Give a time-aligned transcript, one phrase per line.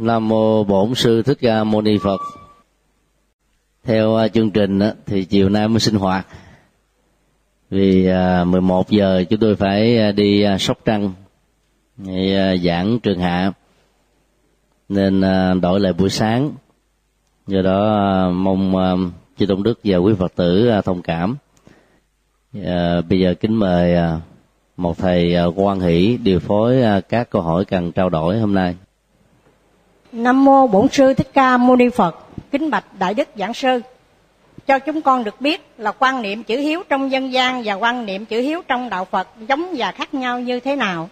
[0.00, 2.20] Nam mô Bổn sư Thích Ca Mâu Ni Phật.
[3.84, 6.26] Theo à, chương trình thì chiều nay mới sinh hoạt.
[7.70, 11.12] Vì à, 11 giờ chúng tôi phải à, đi Sóc Trăng
[12.62, 13.52] giảng trường hạ
[14.88, 15.20] nên
[15.60, 16.52] đổi lại buổi sáng.
[17.46, 21.36] Do đó mong chư tôn đức và quý Phật tử thông cảm.
[23.08, 23.96] Bây giờ kính mời
[24.76, 28.76] một thầy quan hỷ điều phối các câu hỏi cần trao đổi hôm nay.
[30.12, 32.16] Nam mô Bổn sư Thích Ca Mâu Ni Phật.
[32.50, 33.80] Kính bạch Đại đức giảng sư.
[34.66, 38.06] Cho chúng con được biết là quan niệm chữ hiếu trong dân gian và quan
[38.06, 41.08] niệm chữ hiếu trong đạo Phật giống và khác nhau như thế nào?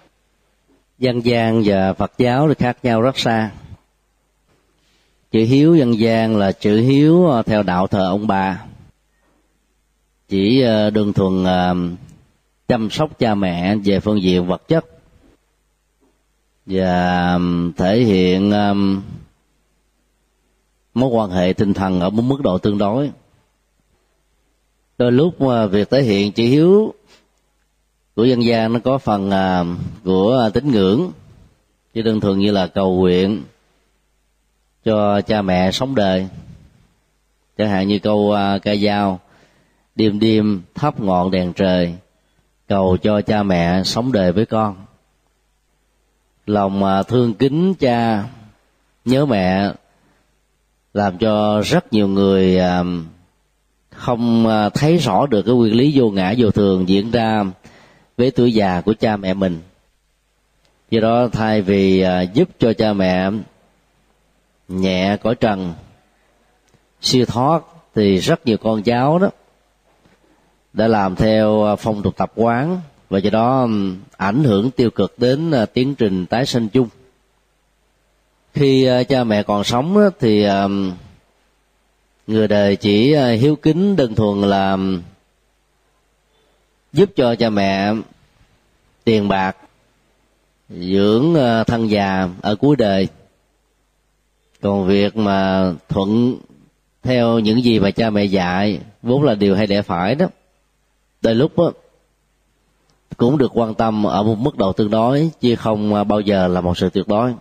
[0.99, 3.51] Dân gian và Phật giáo thì khác nhau rất xa.
[5.31, 8.63] Chữ hiếu dân gian là chữ hiếu ờ, theo đạo thờ ông bà.
[10.29, 11.75] Chỉ ờ, đơn thuần ờ,
[12.69, 14.98] chăm sóc cha mẹ về phương diện vật chất
[16.69, 19.03] và um, thể hiện um,
[20.95, 23.11] mối quan hệ tinh thần ở một mức độ tương đối.
[24.99, 26.95] Đôi lúc mà việc thể hiện chữ hiếu
[28.17, 31.13] của dân gian nó có phần uh, của tín ngưỡng
[31.95, 33.43] chứ đơn thường như là cầu nguyện
[34.85, 36.29] cho cha mẹ sống đời.
[37.59, 39.21] Chẳng hạn như câu uh, ca dao
[39.95, 41.95] đêm đêm thắp ngọn đèn trời
[42.69, 44.77] cầu cho cha mẹ sống đời với con
[46.49, 48.25] lòng à, thương kính cha,
[49.05, 49.73] nhớ mẹ,
[50.95, 52.85] làm cho rất nhiều người à,
[53.91, 57.45] không à, thấy rõ được cái nguyên lý vô ngã, vô thường diễn ra
[58.17, 59.61] với tuổi già của cha mẹ mình.
[60.91, 62.05] Do đó thay vì
[62.35, 63.31] giúp cho cha mẹ
[64.69, 65.75] nhẹ cõi trần,
[67.01, 67.63] siêu thoát,
[67.95, 69.31] thì rất nhiều con cháu đó
[70.73, 72.81] đã làm theo phong tục tập quán
[73.11, 73.69] và do đó
[74.17, 76.89] ảnh hưởng tiêu cực đến à, tiến trình tái sinh chung.
[78.55, 80.47] Khi à, cha mẹ còn sống thì
[82.27, 84.79] người đời chỉ à, hiếu kính đơn thuần là
[86.93, 87.95] giúp cho cha mẹ
[89.05, 89.57] tiền bạc
[90.69, 91.35] dưỡng
[91.67, 93.09] thân già ở cuối đời.
[94.61, 96.37] Còn việc mà thuận
[97.03, 100.27] theo những gì mà cha mẹ dạy vốn là điều hay lẽ phải đó.
[101.21, 101.73] Đôi lúc đó,
[103.17, 106.49] cũng được quan tâm ở một mức độ tương đối, chứ không à, bao giờ
[106.49, 107.35] là một sự tuyệt đối.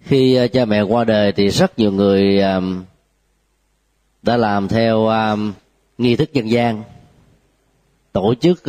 [0.00, 2.60] Khi à, cha mẹ qua đời thì rất nhiều người à,
[4.22, 5.10] đã làm theo
[5.98, 6.82] nghi thức dân gian,
[8.12, 8.62] tổ chức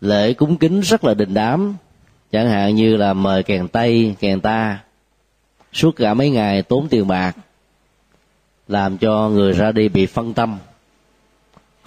[0.00, 1.76] lễ cúng kính rất là đình đám,
[2.32, 4.78] chẳng hạn như là mời kèn tây, kèn ta,
[5.72, 7.36] suốt cả mấy ngày tốn tiền bạc,
[8.68, 10.58] làm cho người ra đi bị phân tâm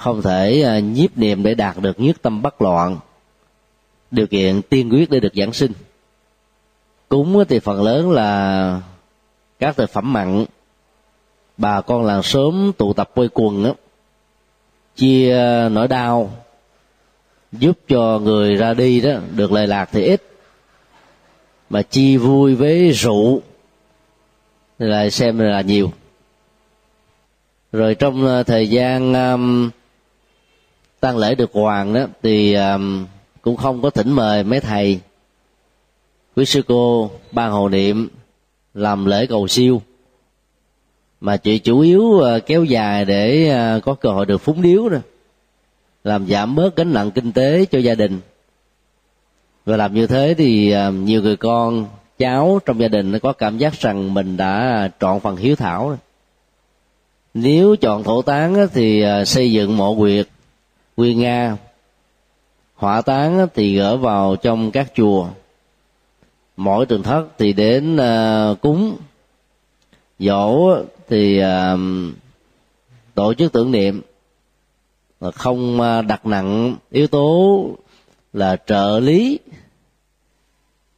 [0.02, 2.98] không thể à, nhiếp niệm để đạt được nhất tâm bất loạn.
[4.12, 5.72] Điều kiện tiên quyết để được giảng sinh.
[7.10, 8.82] Cúng thì phần lớn là
[9.60, 10.46] các thực phẩm mặn.
[11.58, 13.72] Bà con làng sớm tụ tập quây quần á
[14.96, 15.36] chia
[15.72, 16.32] nỗi đau
[17.52, 20.24] giúp cho người ra đi đó được lời lạc thì ít.
[21.70, 23.42] Mà chi vui với rượu
[24.80, 25.92] thì lại xem là nhiều.
[27.72, 29.70] Rồi trong à, thời gian um,
[31.02, 33.06] tang lễ được hoàng đó thì um,
[33.42, 35.00] cũng không có thỉnh mời mấy thầy
[36.36, 38.10] quý sư cô ban hồ niệm
[38.74, 39.82] làm lễ cầu siêu
[41.22, 44.90] mà chị chủ yếu uh, kéo dài để uh, có cơ hội được phúng điếu
[44.90, 45.02] nữa
[46.04, 48.20] làm giảm bớt gánh nặng kinh tế cho gia đình
[49.66, 51.86] và làm như thế thì uh, nhiều người con
[52.18, 55.90] cháu trong gia đình nó có cảm giác rằng mình đã trọn phần hiếu thảo
[55.90, 55.98] rồi.
[57.34, 60.28] nếu chọn thổ tán thì xây dựng mộ quyệt
[60.96, 61.58] quy nga.
[62.76, 65.28] Hỏa táng thì gỡ vào trong các chùa.
[66.58, 68.98] Mỗi tuần thất thì đến uh, cúng.
[70.20, 70.76] Dỗ
[71.10, 71.80] thì uh,
[73.14, 74.02] tổ chức tưởng niệm.
[75.34, 77.70] Không uh, đặt nặng yếu tố
[78.34, 79.40] là trợ lý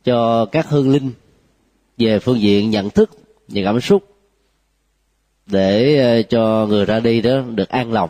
[0.04, 1.12] cho các hương linh
[1.98, 3.10] về phương diện nhận thức
[3.48, 4.04] và cảm xúc
[5.46, 8.10] để cho người ra đi đó được an lòng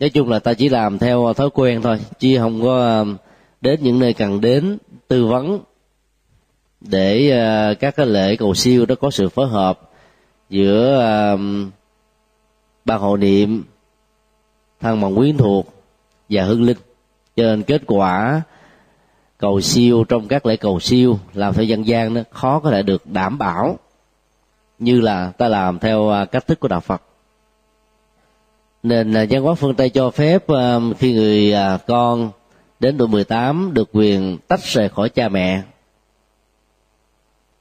[0.00, 3.16] nói chung là ta chỉ làm theo thói quen thôi, chứ không có um,
[3.60, 4.78] đến những nơi cần đến
[5.08, 5.60] tư vấn
[6.80, 9.80] để ờ, các cái lễ cầu siêu đó có sự phối hợp
[10.50, 11.00] giữa
[11.32, 11.70] um,
[12.84, 13.64] ban hộ niệm
[14.80, 15.66] thân bằng quyến thuộc
[16.28, 16.76] và hương linh.
[17.36, 18.42] Cho nên kết quả
[19.38, 22.82] cầu siêu trong các lễ cầu siêu làm theo dân gian đó khó có thể
[22.82, 23.78] được đảm bảo
[24.78, 27.02] như là ta làm theo à, cách thức của đạo phật
[28.86, 32.30] nên là văn hóa phương tây cho phép ờ, khi người à, con
[32.80, 35.62] đến tuổi 18 được quyền tách rời khỏi cha mẹ.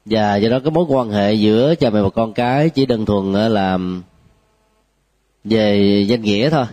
[0.06, 3.06] Và do đó cái mối quan hệ giữa cha mẹ và con cái chỉ đơn
[3.06, 3.77] thuần là
[5.44, 6.66] về danh nghĩa thôi.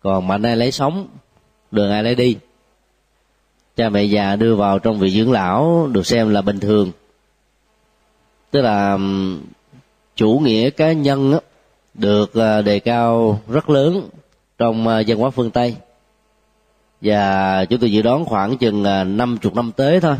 [0.00, 1.06] Còn mạnh ai lấy sống
[1.70, 2.36] đường ai lấy đi.
[3.76, 6.92] Cha mẹ già đưa vào trong vị dưỡng lão được xem là bình thường.
[8.50, 8.98] Tức là
[10.16, 11.38] chủ nghĩa cá nhân á,
[11.98, 14.08] được à, đề cao rất lớn
[14.58, 15.76] trong à, văn hóa phương tây.
[17.00, 20.16] Và chúng tôi dự đoán khoảng chừng à, năm chục năm tới thôi,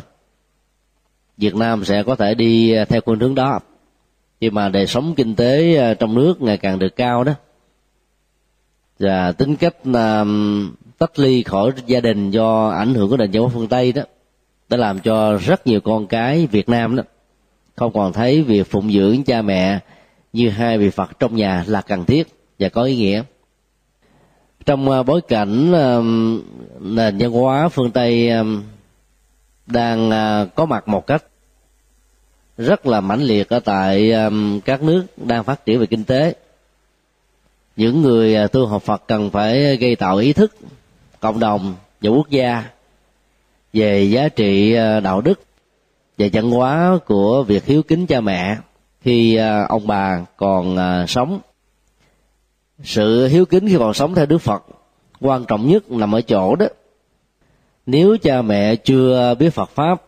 [1.37, 3.61] việt nam sẽ có thể đi theo con hướng đó.
[4.41, 7.33] Khi mà đời sống kinh tế trong nước ngày càng được cao đó.
[8.99, 9.77] Và tính cách
[10.99, 14.03] tách ly khỏi gia đình do ảnh hưởng của nền văn hóa phương tây đó,
[14.69, 17.03] đã làm cho rất nhiều con cái việt nam đó
[17.79, 19.79] không còn thấy việc phụng dưỡng cha mẹ
[20.33, 22.29] như hai vị phật trong nhà là cần thiết
[22.59, 23.23] và có ý nghĩa.
[24.67, 25.97] Trong à, bối cảnh à,
[26.81, 28.45] nền văn hóa phương tây à,
[29.67, 30.11] đang
[30.55, 31.25] có mặt một cách
[32.59, 34.13] rất là mãnh liệt ở tại
[34.65, 36.35] các nước đang phát triển về kinh tế.
[37.77, 40.57] Những người tu học phật cần phải gây tạo ý thức
[41.21, 42.65] cộng đồng và quốc gia
[43.73, 45.41] về giá trị đạo đức
[46.19, 48.57] và văn hóa của việc hiếu kính cha mẹ
[49.01, 51.41] khi à, ông bà còn à, sống,
[52.83, 54.65] sự hiếu kính khi còn sống theo đức phật
[55.21, 56.67] quan trọng nhất nằm ở chỗ đó.
[57.87, 60.03] Nếu cha mẹ chưa biết phật pháp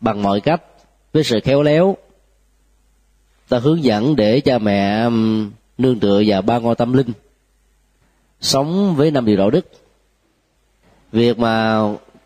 [0.00, 0.62] bằng mọi cách,
[1.12, 1.96] với sự khéo léo,
[3.48, 5.08] ta hướng dẫn để cha mẹ
[5.78, 7.12] nương tựa vào ba ngôi tâm linh,
[8.40, 9.66] sống với năm điều đạo đức.
[11.12, 11.80] Việc mà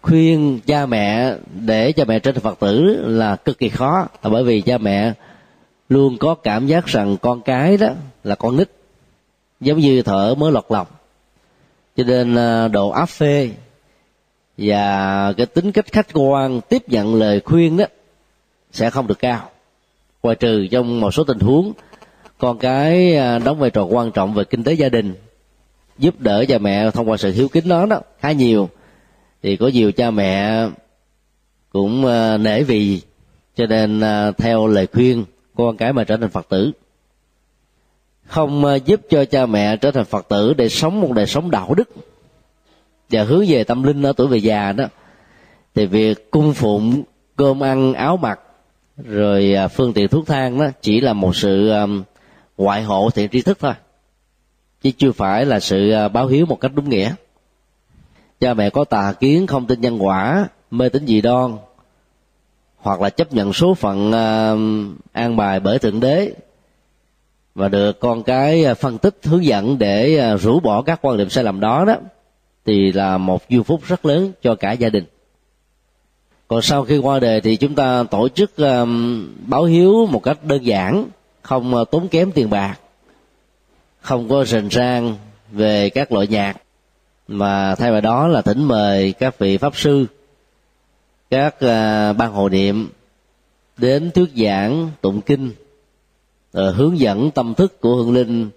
[0.06, 4.06] khuyên cha mẹ để cha mẹ trở thành phật tử là cực kỳ khó.
[4.22, 5.12] Là bởi vì cha mẹ
[5.88, 7.88] luôn có cảm giác rằng con cái đó
[8.24, 8.70] là con nít,
[9.60, 10.86] giống như thở mới lọt lòng
[11.96, 13.50] cho nên à, độ áp phê
[14.58, 17.84] và cái tính cách khách quan tiếp nhận lời khuyên đó
[18.72, 19.50] sẽ không được cao.
[20.22, 21.72] Ngoài trừ trong một số tình huống,
[22.38, 25.14] con cái à, đóng vai trò quan trọng về kinh tế gia đình,
[25.98, 28.68] giúp đỡ cha mẹ thông qua sự hiếu kính đó đó khá nhiều
[29.42, 30.66] thì có nhiều cha mẹ
[31.70, 33.00] cũng ờ, nể vì,
[33.56, 35.24] cho nên ờ, theo lời khuyên
[35.54, 36.72] con cái mà trở thành phật tử.
[38.26, 41.50] Không ờ, giúp cho cha mẹ trở thành phật tử để sống một đời sống
[41.50, 41.90] đạo đức
[43.10, 44.84] và hướng về tâm linh ở tuổi về già đó.
[45.74, 47.02] Thì việc cung phụng,
[47.36, 48.40] cơm ăn, áo mặc,
[49.04, 51.72] rồi phương tiện thuốc thang đó chỉ là một sự
[52.56, 53.72] ngoại hộ thiện tri thức thôi,
[54.82, 57.14] chứ chưa phải là sự báo hiếu một cách đúng nghĩa
[58.40, 61.56] cha mẹ có tà kiến không tin nhân quả mê tín dị đoan
[62.76, 66.32] hoặc là chấp nhận số phận uh, an bài bởi thượng đế
[67.54, 71.16] và được con cái à, phân tích hướng dẫn để uh, rũ bỏ các quan
[71.16, 71.96] điểm sai lầm đó đó
[72.64, 75.04] thì là một vui phúc rất lớn cho cả gia đình.
[76.48, 78.88] Còn sau khi qua đời thì chúng ta tổ chức uh,
[79.46, 81.04] báo hiếu một cách đơn giản
[81.42, 82.76] không uh, tốn kém tiền bạc
[84.00, 85.16] không có rình rang
[85.52, 86.56] về các loại nhạc
[87.28, 90.06] mà thay vào đó là thỉnh mời các vị pháp sư
[91.30, 92.88] các uh, ban hộ niệm
[93.76, 95.52] đến thuyết giảng tụng kinh
[96.52, 98.50] rồi hướng dẫn tâm thức của hương linh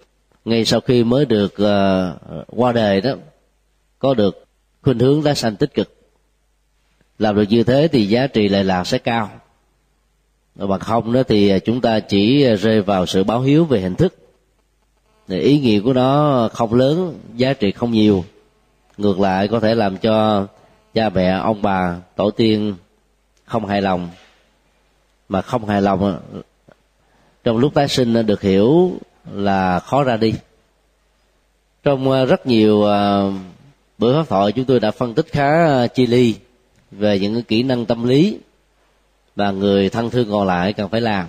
[0.45, 3.13] ngay sau khi mới được uh, qua đời đó
[3.99, 4.45] có được
[4.81, 5.95] khuynh hướng tái sanh tích cực.
[7.19, 9.29] Làm được như thế thì giá trị lệ lạc sẽ cao.
[10.55, 14.15] Bằng không đó thì chúng ta chỉ rơi vào sự báo hiếu về hình thức.
[15.27, 18.23] Thì ý nghĩa của nó không lớn giá trị không nhiều
[18.99, 20.47] ngược lại có thể làm cho
[20.93, 22.75] cha mẹ, ông bà, tổ tiên
[23.45, 24.09] không hài lòng.
[25.29, 26.41] Mà không hài lòng ờ,
[27.43, 28.93] trong lúc tái sinh được hiểu
[29.31, 30.33] là khó ra đi.
[31.83, 33.31] Trong ờ, rất nhiều ờ,
[33.97, 36.35] bữa pháp thoại chúng tôi đã phân tích khá chi ly
[36.91, 38.37] về những kỹ năng tâm lý
[39.35, 41.27] và người thân thương còn lại cần phải làm.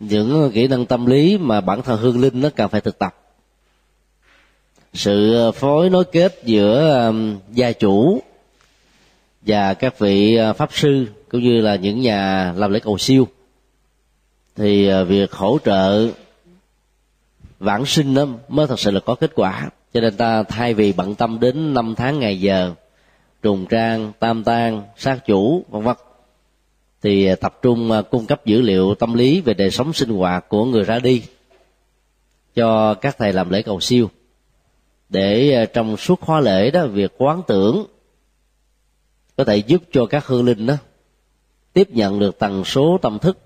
[0.00, 3.19] Những kỹ năng tâm lý mà bản thân hương linh nó cần phải thực tập
[4.94, 8.22] sự phối nối kết giữa um, gia chủ
[9.42, 13.28] và các vị à, pháp sư cũng như là những nhà làm lễ cầu siêu.
[14.56, 16.08] Thì à, việc hỗ trợ
[17.58, 19.70] vãng sinh đó mới thật sự là có kết quả.
[19.94, 22.74] Cho nên ta thay vì bận tâm đến năm tháng ngày giờ,
[23.42, 25.96] trùng trang, tam tang, sát chủ, vân vân,
[27.02, 30.48] thì à, tập trung cung cấp dữ liệu tâm lý về đời sống sinh hoạt
[30.48, 31.22] của người ra đi
[32.54, 34.10] cho các thầy làm lễ cầu siêu
[35.10, 37.86] để ờ, trong suốt khóa lễ đó, việc quán tưởng
[39.36, 40.74] có thể giúp cho các hương linh đó
[41.72, 43.38] tiếp nhận được tần số tâm thức,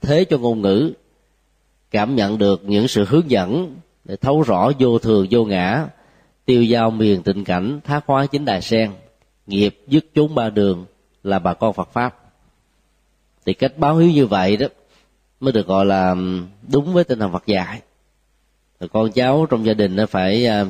[0.00, 0.92] thế cho ngôn ngữ,
[1.90, 5.88] cảm nhận được những sự hướng dẫn để thấu rõ vô thường, vô ngã,
[6.44, 8.92] tiêu giao miền tình cảnh, thác hóa chính đài sen,
[9.46, 10.86] nghiệp dứt chốn ba đường
[11.22, 12.32] là bà con phật pháp.
[13.46, 14.66] Thì cách báo hiếu như vậy đó
[15.40, 16.16] mới được gọi là
[16.72, 17.80] đúng với tinh thần phật dạy
[18.80, 20.64] rồi con cháu trong gia đình phải à,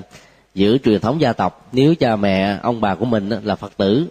[0.54, 1.68] giữ truyền thống gia tộc.
[1.72, 4.06] Nếu cha mẹ ông bà của mình là phật tử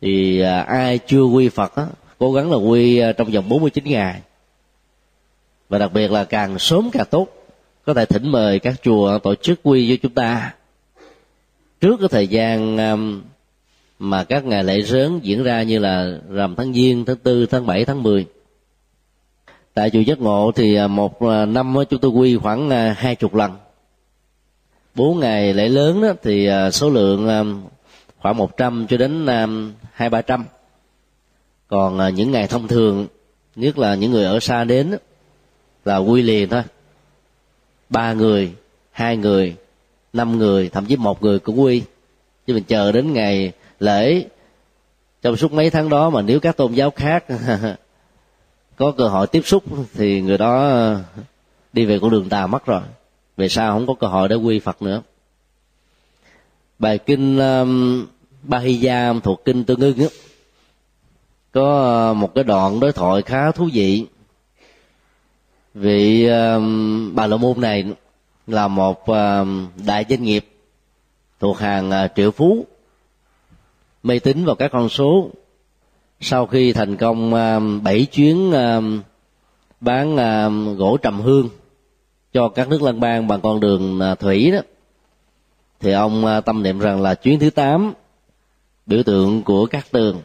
[0.00, 1.86] thì à, ai chưa quy phật á,
[2.18, 4.20] cố gắng là quy à, trong vòng 49 ngày.
[5.68, 7.28] Và đặc biệt là càng sớm càng tốt
[7.86, 10.54] có thể thỉnh mời các chùa tổ chức quy cho chúng ta.
[11.80, 12.76] Trước cái thời gian
[13.98, 17.66] mà các ngày lễ rớn diễn ra như là rằm tháng giêng tháng tư tháng
[17.66, 18.26] bảy tháng mười
[19.74, 23.34] tại chùa giác ngộ thì à, một à, năm chúng tôi quy khoảng hai chục
[23.34, 23.52] lần.
[24.94, 27.26] Bốn ngày lễ lớn đó thì à, số lượng
[28.18, 29.26] khoảng một trăm cho đến
[29.92, 30.44] hai, ba trăm.
[31.68, 33.06] Còn những ngày thông thường,
[33.56, 34.96] nhất là những người ở xa đến
[35.84, 36.62] là quy liền thôi.
[37.88, 38.52] Ba người,
[38.90, 39.56] hai người,
[40.12, 41.82] năm người, thậm chí một người cũng quy.
[42.46, 44.24] Chứ mình chờ đến ngày lễ,
[45.22, 47.24] trong suốt mấy tháng đó mà nếu các tôn giáo khác
[48.76, 49.64] có cơ hội tiếp xúc
[49.94, 51.02] thì người đó ờ,
[51.72, 52.82] đi về con đường tà mất rồi.
[53.36, 55.02] Về sau không có cơ hội để quy phật nữa.
[56.78, 58.06] Bài kinh um,
[58.42, 60.08] Bahiya thuộc kinh Tương Ưng
[61.52, 64.06] có ờ, một cái đoạn đối thoại khá thú vị.
[65.74, 67.84] Vị um, bà la môn này
[68.46, 70.46] là một um, đại doanh nghiệp
[71.40, 72.66] thuộc hàng uh, triệu phú
[74.02, 75.30] mê tín vào các con số
[76.20, 78.80] sau khi thành công à, bảy chuyến à,
[79.80, 81.48] bán à, gỗ trầm hương
[82.32, 84.58] cho các nước lân bang bằng con đường thủy đó
[85.80, 87.94] thì ông tâm niệm rằng là chuyến thứ tám
[88.86, 90.20] biểu tượng của các tường.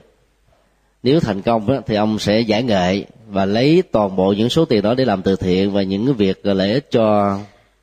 [1.04, 4.66] Nếu thành công đó, thì ông sẽ giải nghệ và lấy toàn bộ những số
[4.66, 7.38] tiền đó để làm từ thiện và những cái việc lợi ích cho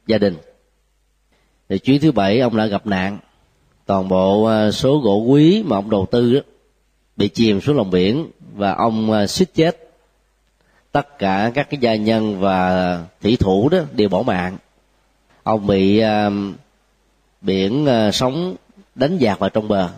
[0.07, 0.37] gia đình.
[1.69, 3.19] Thì chuyến thứ bảy ông đã gặp nạn.
[3.87, 6.41] Toàn bộ số gỗ quý mà ông đầu tư đó
[7.17, 9.91] bị chìm xuống lòng biển và ông ờ, suýt chết.
[10.93, 14.57] Tất cả các cái gia nhân và thủy thủ đó đều bỏ mạng.
[15.43, 16.33] Ông bị uh,
[17.41, 18.57] biển uh, sóng
[18.95, 19.89] đánh dạt vào trong bờ.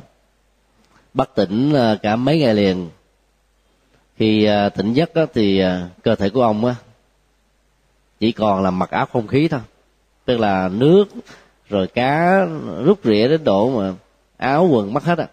[1.15, 2.89] Bất tỉnh uh, cả mấy ngày liền.
[4.17, 6.73] Khi uh, tỉnh giấc đó, thì uh, cơ thể của ông uh,
[8.21, 9.61] chỉ còn là mặc áo không khí thôi.
[10.25, 11.05] Tức là nước
[11.69, 12.47] rồi cá
[12.85, 13.95] rút rỉa đến độ mà
[14.37, 15.27] áo quần mất hết á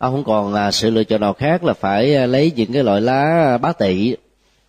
[0.00, 2.82] ông không còn là sự lựa chọn nào khác là phải ờ, lấy những cái
[2.82, 4.16] loại lá bá tị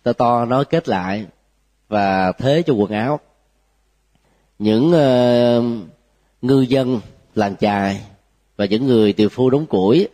[0.02, 1.26] to to nó kết lại
[1.88, 3.20] và thế cho quần áo.
[4.58, 5.88] Những uh,
[6.42, 7.00] ngư dân
[7.34, 8.00] làng chài
[8.56, 10.08] và những người tiều phu đóng củi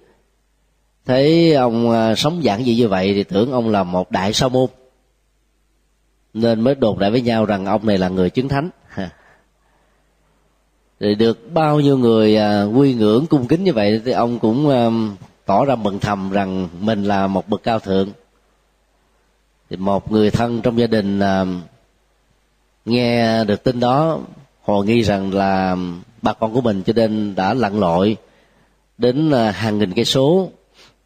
[1.07, 4.49] thấy ông uh, sống giản dị như vậy thì tưởng ông là một đại sa
[4.49, 4.71] môn.
[6.35, 8.71] Nên mới đồn đại với nhau rằng ông này là người chứng thánh
[11.01, 14.69] thì được bao nhiêu người à, quy ngưỡng cung kính như vậy thì ông cũng
[14.69, 14.91] à,
[15.47, 18.09] tỏ ra mừng thầm rằng mình là một bậc cao thượng.
[19.71, 21.45] Thì một người thân trong gia đình à,
[22.85, 24.19] nghe được tin đó
[24.63, 25.77] họ nghi rằng là
[26.23, 28.17] bà con của mình cho nên đã lặn lội
[28.99, 30.51] đến à, hàng nghìn cây số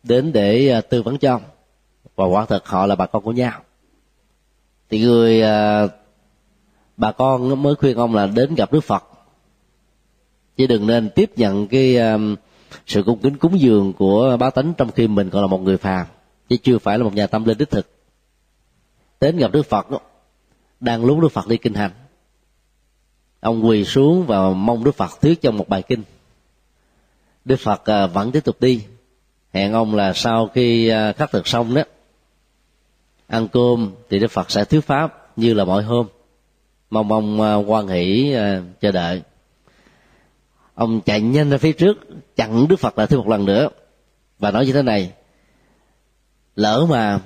[0.02, 1.32] đến để à, tư vấn cho.
[1.32, 1.42] Ông
[2.16, 3.60] và quả thật họ là bà con của nhau.
[4.90, 5.86] Thì người à,
[6.96, 9.04] bà con mới khuyên ông là đến gặp đức phật
[10.62, 12.36] chứ đừng nên tiếp nhận cái um,
[12.86, 15.76] sự cung kính cúng dường của bá tánh trong khi mình còn là một người
[15.76, 16.06] phàm.
[16.48, 17.86] Chứ chưa phải là một nhà tâm linh đích thực.
[19.20, 19.98] Đến gặp đức phật đó,
[20.80, 21.90] đang lúc đức phật đi kinh hành.
[23.40, 26.02] Ông quỳ xuống và mong đức phật thuyết cho một bài kinh.
[27.44, 28.84] Đức phật à, vẫn tiếp tục đi.
[29.52, 31.82] Hẹn ông là sau khi à, khắc thực xong đó
[33.26, 36.06] ăn cơm thì đức phật sẽ thuyết pháp như là mọi hôm.
[36.90, 38.34] Mong mong quan à, hỷ
[38.80, 39.22] chờ đợi
[40.74, 41.98] ông chạy nhanh ra phía trước,
[42.36, 43.68] chặn đức phật lại thêm một lần nữa.
[44.38, 45.12] Và nói như thế này,
[46.56, 47.20] lỡ mà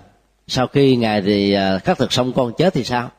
[0.47, 3.11] sau khi ngài thì à, khắc thực xong con chết thì sao?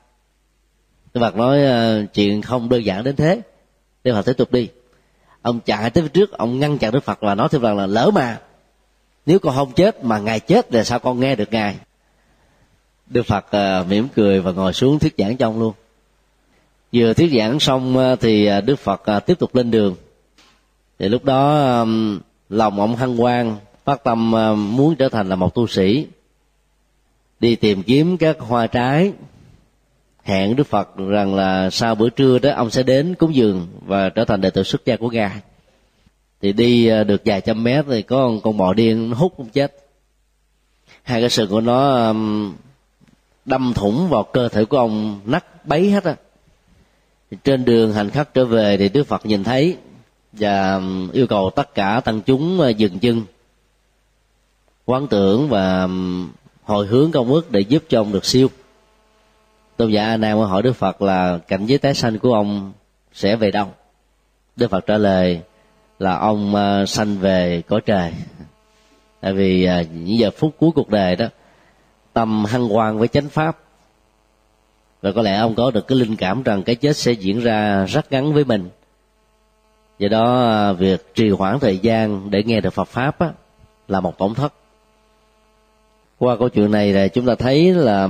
[1.14, 3.42] Đức phật nói ờ, chuyện không đơn giản đến thế.
[4.04, 4.70] Đức phật tiếp tục đi.
[5.42, 7.86] Ông chạy tới phía trước, ông ngăn chặn đức phật và nói thêm rằng là,
[7.86, 8.40] lỡ mà
[9.26, 11.76] nếu con không chết mà ngài chết thì sao con nghe được ngài?
[13.08, 15.74] Đức phật à, mỉm cười và ngồi xuống thuyết giảng trong luôn.
[16.94, 19.96] Vừa thuyết giảng xong à, thì đức phật tiếp tục lên đường
[21.00, 25.36] thì lúc đó um, lòng ông hăng quan phát tâm um, muốn trở thành là
[25.36, 26.08] một tu sĩ
[27.40, 29.12] đi tìm kiếm các hoa trái
[30.24, 34.10] hẹn đức phật rằng là sau bữa trưa đó ông sẽ đến cúng dường và
[34.10, 35.42] trở thành đệ tử xuất gia của ngài
[36.42, 39.34] thì đi uh, được vài trăm mét thì có con, con bò điên nó hút
[39.38, 39.76] không chết.
[41.04, 42.54] Hai cái sừng của nó um,
[43.46, 46.16] đâm thủng vào cơ thể của ông nát bấy hết á.
[47.44, 49.78] Trên đường hành khách trở về thì đức phật nhìn thấy
[50.40, 50.82] và
[51.14, 53.22] yêu cầu tất cả tăng chúng ờ, dừng chân.
[54.86, 55.88] Quán tưởng và
[56.64, 58.48] hồi hướng công ước để giúp cho ông được siêu.
[59.78, 62.74] Tôn giả a nan hỏi đức phật là cảnh giới tái sanh của ông
[63.14, 63.68] sẽ về đâu?
[64.56, 65.42] Đức phật trả lời
[66.00, 68.14] là ông ờ, sanh về cõi trời.
[69.22, 71.26] Tại vì ờ, những giờ phút cuối cuộc đời đó,
[72.14, 73.58] tâm hăng hoan với chánh pháp.
[75.02, 77.86] Và có lẽ ông có được cái linh cảm rằng cái chết sẽ diễn ra
[77.86, 78.70] rất ngắn với mình
[80.00, 83.32] do đó à, việc trì hoãn thời gian để nghe được phật pháp á,
[83.88, 84.54] là một tổn thất.
[86.18, 88.10] Qua câu chuyện này là chúng ta thấy là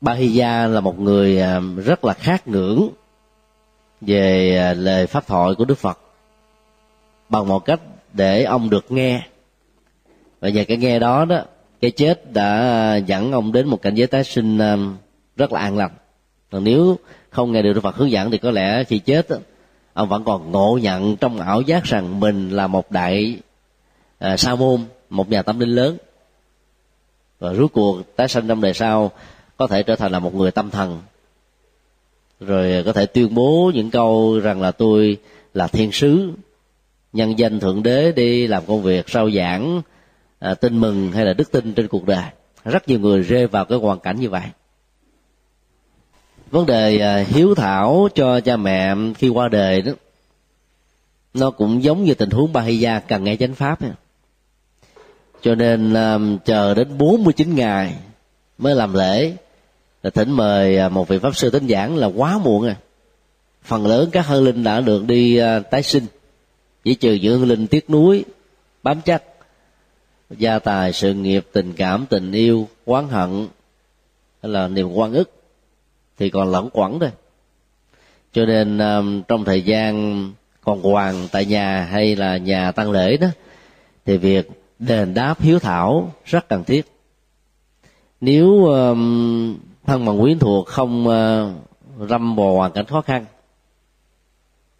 [0.00, 2.88] Bahiya là một người à, rất là khát ngưỡng
[4.00, 5.98] về à, lời pháp thoại của Đức Phật
[7.28, 7.80] bằng một cách
[8.12, 9.26] để ông được nghe.
[10.40, 11.42] Và nhờ cái nghe đó đó
[11.80, 14.58] cái chết đã dẫn ông đến một cảnh giới tái sinh
[15.36, 15.90] rất là an lành.
[16.50, 16.98] Còn nếu
[17.30, 19.26] không nghe được Đức Phật hướng dẫn thì có lẽ khi chết
[19.94, 23.38] ông vẫn còn ngộ nhận trong ảo giác rằng mình là một đại
[24.18, 25.96] à, sa môn một nhà tâm linh lớn.
[27.38, 29.10] Và rốt cuộc tái sinh trong đời sau
[29.56, 31.02] có thể trở thành là một người tâm thần.
[32.40, 35.18] Rồi có thể tuyên bố những câu rằng là tôi
[35.54, 36.32] là thiên sứ
[37.12, 39.82] nhân danh thượng đế đi làm công việc sao giảng
[40.38, 42.24] à, tin mừng hay là đức tin trên cuộc đời.
[42.64, 44.42] Rất nhiều người rơi vào cái hoàn cảnh như vậy
[46.54, 49.92] vấn đề à, hiếu thảo cho cha mẹ khi qua đời đó
[51.34, 53.78] nó cũng giống như tình huống ba gia cần nghe chánh pháp
[55.42, 57.94] cho nên um, chờ đến 49 ngày
[58.58, 59.32] mới làm lễ
[60.02, 62.76] là thỉnh mời à, một vị pháp sư đến giảng là quá muộn rồi.
[63.62, 66.06] Phần lớn các hương linh đã được đi tái sinh.
[66.84, 68.24] Chỉ trừ những hương linh tiếc núi
[68.82, 69.22] bám chắc
[70.30, 73.48] gia tài sự nghiệp tình cảm tình yêu oán hận
[74.42, 75.43] hay là niềm quan ức
[76.18, 77.10] thì còn lẫn quẩn thôi.
[78.32, 80.32] Cho nên um, trong thời gian
[80.64, 83.28] còn hoàng tại nhà hay là nhà tăng lễ đó,
[84.04, 86.86] thì việc đền đáp hiếu thảo rất cần thiết.
[88.20, 93.24] Nếu um, thân bằng quyến thuộc không uh, râm bò hoàn cảnh khó khăn,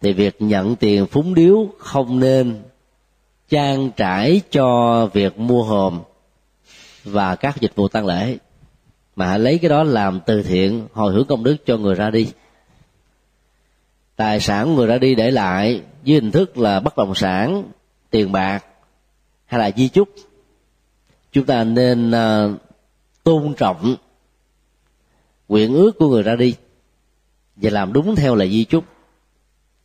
[0.01, 2.61] thì việc nhận tiền phúng điếu không nên
[3.49, 5.99] trang trải cho việc mua hòm
[7.03, 8.37] và các dịch vụ tăng lễ
[9.15, 12.09] mà hãy lấy cái đó làm từ thiện hồi hướng công đức cho người ra
[12.09, 12.31] đi.
[14.15, 17.63] Tài sản người ra đi để lại với hình thức là bất động sản
[18.09, 18.65] tiền bạc
[19.45, 20.09] hay là di chúc.
[21.31, 22.51] Chúng ta nên uh,
[23.23, 23.95] tôn trọng
[25.47, 26.55] nguyện ước của người ra đi
[27.55, 28.83] và làm đúng theo lời di chúc.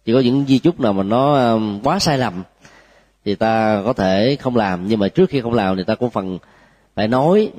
[0.05, 2.43] Chỉ có những di chúc nào mà nó uh, quá sai lầm
[3.25, 6.11] thì ta có thể không làm nhưng mà trước khi không làm thì ta cũng
[6.11, 6.39] phần
[6.95, 7.53] phải nói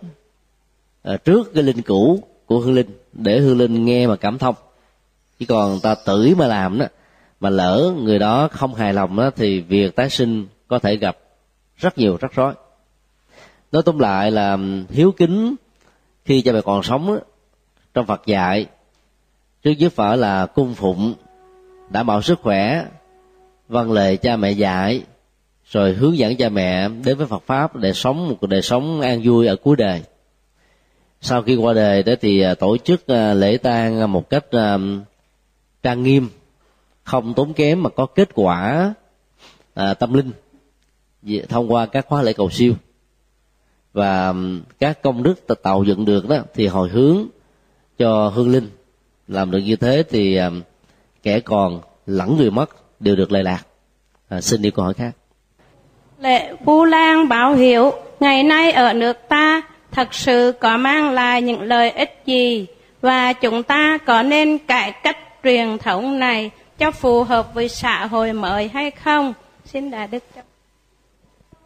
[1.04, 4.56] À, trước cái linh cũ của hương linh, để hương linh nghe mà cảm thông.
[5.40, 6.86] Chứ còn ta tử mà làm đó,
[7.40, 11.18] mà lỡ người đó không hài lòng đó, thì việc tái sinh có thể gặp
[11.78, 12.54] rất nhiều rắc rối.
[13.72, 14.58] Nói tóm lại là
[14.90, 15.56] hiếu kính
[16.26, 17.20] khi cha mẹ còn sống
[17.94, 18.66] trong phật dạy,
[19.64, 21.14] trước dưới phở là cung phụng
[21.90, 22.86] đảm bảo sức khỏe
[23.68, 25.04] vâng lời cha mẹ dạy,
[25.72, 29.22] rồi hướng dẫn cha mẹ đến với Phật pháp để sống một đời sống an
[29.24, 30.02] vui ở cuối đời
[31.22, 34.46] sau khi qua đời đó thì à, tổ chức à, lễ tang à, một cách
[35.84, 36.30] trang nghiêm
[37.04, 38.94] không tốn kém mà có kết quả
[40.00, 40.32] tâm linh
[41.50, 42.74] thông qua các khóa lễ cầu siêu.
[43.94, 44.34] Và
[44.80, 47.26] các công đức tạo dựng được đó thì hồi hướng
[47.98, 48.70] cho hương linh
[49.28, 50.40] làm được như thế thì
[51.24, 53.64] kẻ còn lẫn người mất đều được lệ lạc.
[54.30, 55.12] À, xin đi câu hỏi khác.
[56.20, 61.42] Lễ vu lan báo hiệu ngày nay ở nước ta thật sự có mang lại
[61.42, 62.68] những lợi ích gì?
[63.02, 68.06] Và chúng ta có nên cải cách truyền thống này cho phù hợp với xã
[68.06, 69.34] hội mới hay không?
[69.66, 70.42] Xin đại đức cho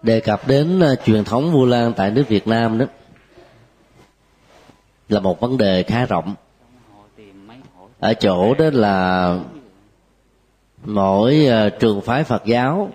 [0.06, 2.86] đề cập đến uh, truyền thống vu lan tại nước việt nam đó
[5.10, 6.36] là một vấn đề khá rộng.
[8.00, 9.40] Ở chỗ đó là
[10.86, 12.90] mỗi uh, trường phái phật giáo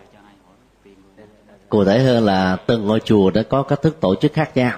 [1.69, 4.73] cụ thể hơn là từng ngôi chùa đã có cách thức tổ chức khác nhau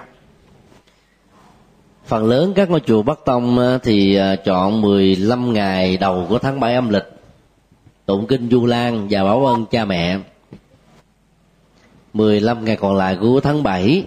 [2.05, 6.59] phần lớn các ngôi chùa Bắc Tông thì à, chọn 15 ngày đầu của tháng
[6.59, 7.09] 7 âm lịch.
[8.05, 10.19] Tụng kinh Du Lan và báo ơn cha mẹ.
[12.13, 14.05] 15 ngày còn lại của tháng 7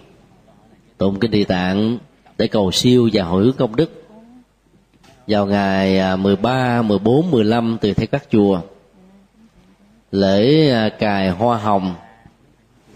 [0.99, 1.99] tụng kinh địa tạng
[2.39, 4.03] để cầu siêu và hồi hướng công đức.
[5.27, 8.61] Vào ngày 13, 14, 15 tùy theo các chùa.
[10.11, 11.95] Lễ à, cài hoa hồng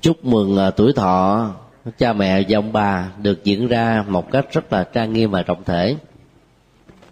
[0.00, 1.50] chúc mừng à, tuổi thọ
[1.98, 5.42] cha mẹ và ông bà được diễn ra một cách rất là trang nghiêm và
[5.42, 5.96] trọng thể.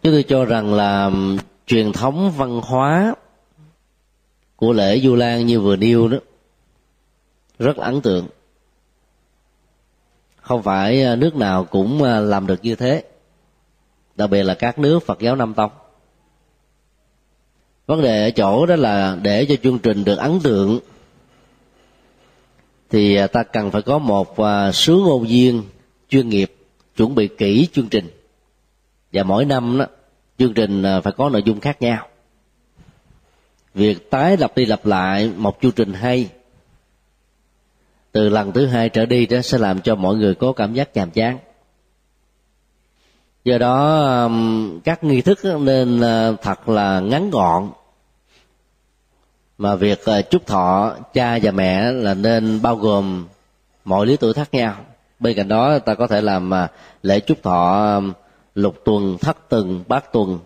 [0.03, 1.11] Chúng tôi cho rằng là
[1.67, 3.15] truyền thống văn hóa
[4.57, 6.19] của lễ du lan như vừa nêu đó,
[7.59, 8.27] rất ấn tượng.
[10.37, 13.05] Không phải à, nước nào cũng à, làm được như thế,
[14.15, 15.71] đặc biệt là các nước phật giáo nam tông.
[17.87, 20.81] Vấn đề ở chỗ đó là để cho chương trình được ấn tượng
[22.91, 25.63] thì à, ta cần phải có một à, sứ ngôn viên
[26.09, 26.55] chuyên nghiệp
[26.97, 28.11] chuẩn bị kỹ chương trình.
[29.13, 29.87] Và mỗi năm đó,
[30.39, 32.09] chương trình à, phải có nội dung khác nhau.
[33.75, 36.29] Việc tái lập đi lặp lại một chương trình hay,
[38.13, 40.97] từ lần thứ hai trở đi đó sẽ làm cho mọi người có cảm giác
[40.97, 41.39] nhàm chán.
[43.45, 44.31] Do đó
[44.85, 46.01] các nghi thức nên
[46.43, 47.71] thật là ngắn gọn
[49.59, 53.27] mà việc ờ, chúc thọ cha và mẹ là nên bao gồm
[53.85, 54.77] mọi lứa tuổi khác nhau.
[55.21, 56.69] Bên cạnh đó ta có thể làm ờ,
[57.03, 58.01] lễ chúc thọ
[58.55, 60.39] lục tuần thất tuần bát tuần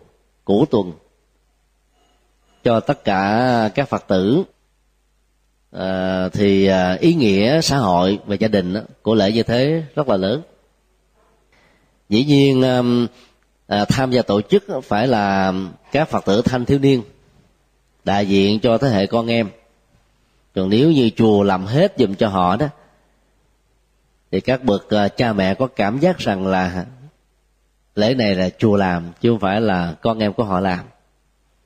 [0.44, 0.92] củ tuần
[2.64, 4.42] cho tất cả các phật tử.
[5.72, 10.08] À, thì ờ, ý nghĩa xã hội và gia đình của lễ như thế rất
[10.08, 10.42] là lớn.
[12.08, 12.62] Dĩ nhiên
[13.66, 15.52] à, tham gia tổ chức phải là
[15.92, 17.02] các phật tử thanh thiếu niên
[18.04, 19.48] đại diện cho thế hệ con em.
[20.54, 22.66] Còn nếu như chùa làm hết dùm cho họ đó,
[24.30, 26.86] thì các bậc à, cha mẹ có cảm giác rằng là
[27.94, 30.80] lễ này là chùa làm, chứ không phải là con em của họ làm.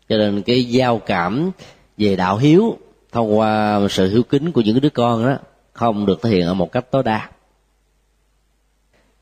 [0.09, 1.51] Cho nên cái giao cảm
[1.99, 2.79] về đạo hiếu
[3.13, 5.39] thông qua sự hiếu kính của những đứa con đó
[5.73, 7.31] không được thể hiện ở một cách tối đa.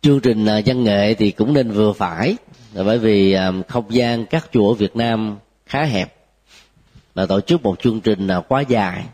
[0.02, 2.36] Chương trình à, văn nghệ thì cũng nên vừa phải,
[2.74, 6.13] bởi vì à, không gian các chùa ở Việt Nam khá hẹp
[7.14, 9.04] là tổ chức một chương trình à, quá dài.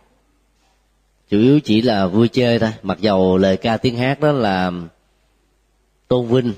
[1.30, 2.70] Chủ yếu chỉ là vui chơi thôi.
[2.82, 4.72] Mặc dầu lời ca tiếng hát đó là
[6.08, 6.52] tôn vinh,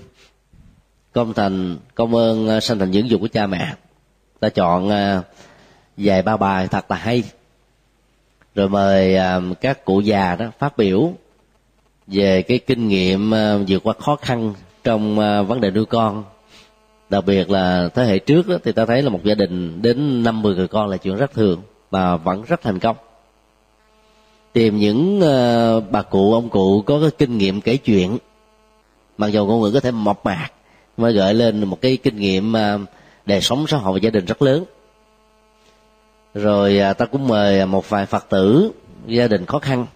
[1.12, 3.74] công thành, công ơn à, sanh thành dưỡng dục của cha mẹ.
[4.40, 5.22] Ta chọn à,
[5.96, 7.22] vài ba bài thật là hay.
[8.54, 9.16] Rồi mời
[9.60, 11.12] các cụ già đó phát biểu
[12.06, 13.30] về cái kinh nghiệm
[13.68, 16.24] vượt qua khó khăn trong vấn đề nuôi con
[17.12, 20.22] đặc biệt là thế hệ trước đó, thì ta thấy là một gia đình đến
[20.22, 22.96] năm mười người con là chuyện rất thường mà vẫn rất thành công.
[24.52, 28.18] Tìm những uh, bà cụ ông cụ có cái kinh nghiệm kể chuyện.
[29.18, 30.48] Mặc dù con người có thể mộc mạc
[30.96, 32.80] mới gợi lên một cái kinh nghiệm uh,
[33.26, 34.64] đời sống xã hội và gia đình rất lớn.
[36.34, 38.70] Rồi uh, ta cũng mời một vài phật tử
[39.06, 39.86] gia đình khó khăn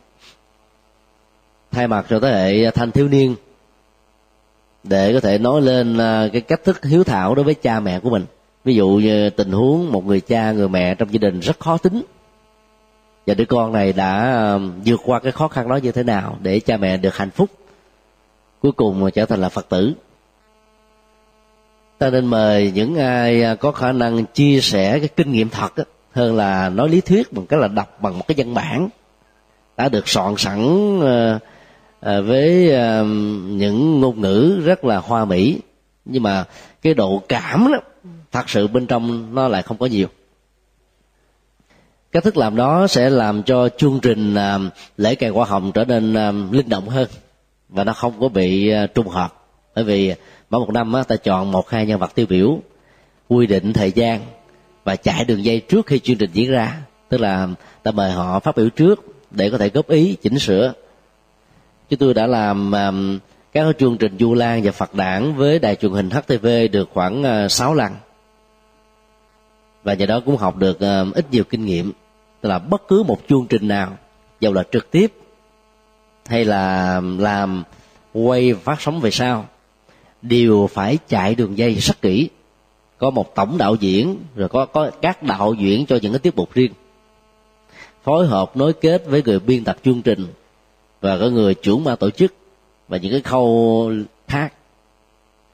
[1.70, 3.34] thay mặt cho thế hệ thanh thiếu niên
[4.88, 8.00] để có thể nói lên à, cái cách thức hiếu thảo đối với cha mẹ
[8.00, 8.24] của mình.
[8.64, 11.76] Ví dụ như tình huống một người cha, người mẹ trong gia đình rất khó
[11.78, 12.02] tính.
[13.26, 16.36] Và đứa con này đã à, vượt qua cái khó khăn đó như thế nào
[16.42, 17.50] để cha mẹ được hạnh phúc.
[18.62, 19.92] Cuối cùng mà trở thành là phật tử.
[21.98, 25.72] Ta nên mời những ai à, có khả năng chia sẻ cái kinh nghiệm thật
[26.12, 28.88] hơn là nói lý thuyết bằng cách là đọc bằng một cái văn bản
[29.76, 31.00] đã được soạn sẵn
[32.00, 33.02] À, với à,
[33.46, 35.60] những ngôn ngữ rất là hoa mỹ
[36.04, 36.44] nhưng mà
[36.82, 37.78] cái độ cảm đó
[38.32, 40.08] thật sự bên trong nó lại không có nhiều.
[42.12, 44.58] Cách thức làm đó sẽ làm cho chương trình à,
[44.96, 47.08] lễ cày hoa hồng trở nên à, linh động hơn
[47.68, 49.42] và nó không có bị à, trung hợp.
[49.74, 50.14] Bởi vì
[50.50, 52.58] mỗi một năm ta chọn một hai nhân vật tiêu biểu
[53.28, 54.20] quy định thời gian
[54.84, 56.82] và chạy đường dây trước khi chương trình diễn ra.
[57.08, 57.48] Tức là
[57.82, 60.72] ta mời họ phát biểu trước để có thể góp ý chỉnh sửa
[61.88, 63.18] chúng tôi đã làm um,
[63.52, 67.22] các chương trình du lan và phật đản với đài truyền hình htv được khoảng
[67.22, 67.92] ờ, uh, 6 lần.
[69.84, 71.92] Và nhờ đó cũng học được uh, ít nhiều kinh nghiệm.
[72.40, 73.96] Tức là bất cứ một chương trình nào
[74.40, 75.12] dầu là trực tiếp
[76.26, 77.62] hay là làm
[78.12, 79.46] quay phát sóng về sau
[80.22, 82.28] đều phải chạy đường dây rất kỹ.
[82.98, 86.36] Có một tổng đạo diễn rồi có có các đạo diễn cho những cái tiết
[86.36, 86.72] mục riêng.
[88.04, 90.26] Phối hợp nối kết với người biên tập chương trình
[91.06, 92.34] và có người trưởng ban tổ chức
[92.88, 93.92] và những cái khâu
[94.28, 94.52] khác.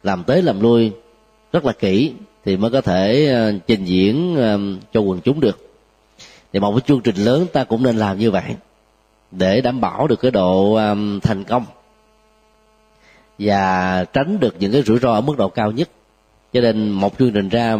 [0.02, 0.92] Làm tới làm lui,
[1.52, 2.12] rất là kỹ,
[2.44, 4.58] thì mới có thể ờ, trình diễn ờ,
[4.92, 5.58] cho quần chúng được.
[6.52, 8.54] Thì một cái chương trình lớn, ta cũng nên làm như vậy,
[9.30, 11.64] để đảm bảo được cái độ ờ, thành công
[13.38, 15.88] và tránh được những cái rủi ro ở mức độ cao nhất.
[16.52, 17.78] Cho nên một chương trình ra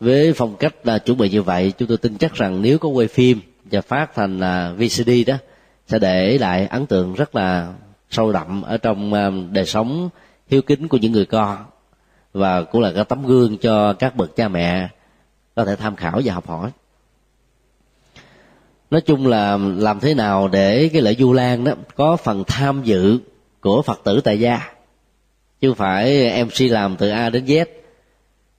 [0.00, 2.88] với phong cách là chuẩn bị như vậy, chúng tôi tin chắc rằng nếu có
[2.88, 5.36] quay phim và phát thành là VCD đó
[5.86, 7.72] sẽ để lại ấn tượng rất là
[8.10, 10.08] sâu đậm ở trong ờ, đời sống
[10.48, 11.56] hiếu kính của những người con.
[12.32, 14.88] Và cũng là cái tấm gương cho các bậc cha mẹ
[15.54, 16.70] có thể tham khảo và học hỏi.
[18.90, 22.82] Nói chung là làm thế nào để cái lễ du lan đó có phần tham
[22.84, 23.18] dự
[23.60, 24.60] của phật tử tại gia?
[25.60, 27.64] Chứ không phải mc làm từ a đến z.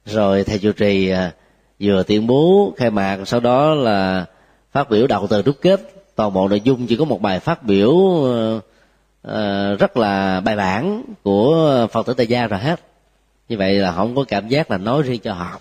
[0.05, 1.31] Rồi thầy chủ trì ờ,
[1.79, 4.25] vừa tuyên bố khai mạc, sau đó là
[4.71, 7.63] phát biểu đầu từ đúc kết toàn bộ nội dung chỉ có một bài phát
[7.63, 8.63] biểu uh,
[9.80, 12.82] rất là bài bản của phật tử tại gia rồi hết.
[13.49, 15.60] Như vậy là không có cảm giác là nói riêng cho họ.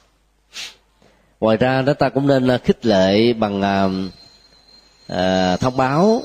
[1.41, 4.13] Ngoài ra đó ta cũng nên ờ, khích lệ bằng uh,
[5.13, 6.23] uh, thông báo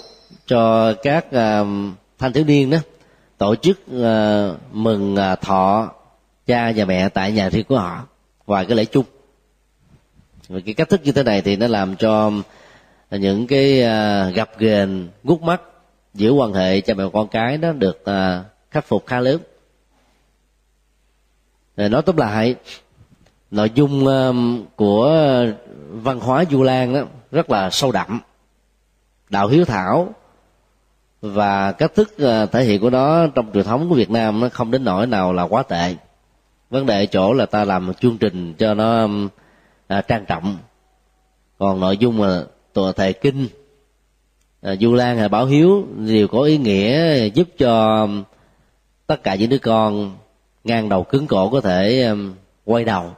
[0.48, 1.68] cho các uh,
[2.20, 2.78] thanh thiếu niên đó
[3.38, 5.92] tổ chức uh, mừng uh, thọ
[6.48, 8.08] cha và mẹ tại nhà riêng của họ.
[8.48, 9.06] Ngoài cái lễ chung.
[10.50, 12.32] Và cái cách thức như thế này thì nó làm cho
[13.18, 15.62] những cái uh, gặp ghềnh gút mắt
[16.14, 19.42] giữa quan hệ cha mẹ con cái đó được uh, khắc phục khá lớn.
[21.78, 22.56] Rồi nói tóm lại
[23.52, 24.36] nội dung uh,
[24.76, 25.46] của
[25.92, 28.22] văn hóa du lan đó rất là sâu đậm
[29.30, 30.14] đạo hiếu thảo
[31.22, 32.14] và cách thức
[32.52, 35.34] thể hiện của nó trong truyền thống của việt nam nó không đến nỗi nào
[35.34, 35.96] là quá tệ.
[36.70, 39.08] Vấn đề chỗ là ta làm một chương trình cho nó
[39.88, 40.58] à, trang trọng.
[41.58, 43.48] Còn nội dung mà tòa thề kinh.
[44.62, 48.24] À, du lan hay bảo hiếu đều có ý nghĩa giúp cho um,
[49.08, 50.18] tất cả những đứa con
[50.64, 52.34] ngang đầu cứng cổ có thể um,
[52.66, 53.12] quay đầu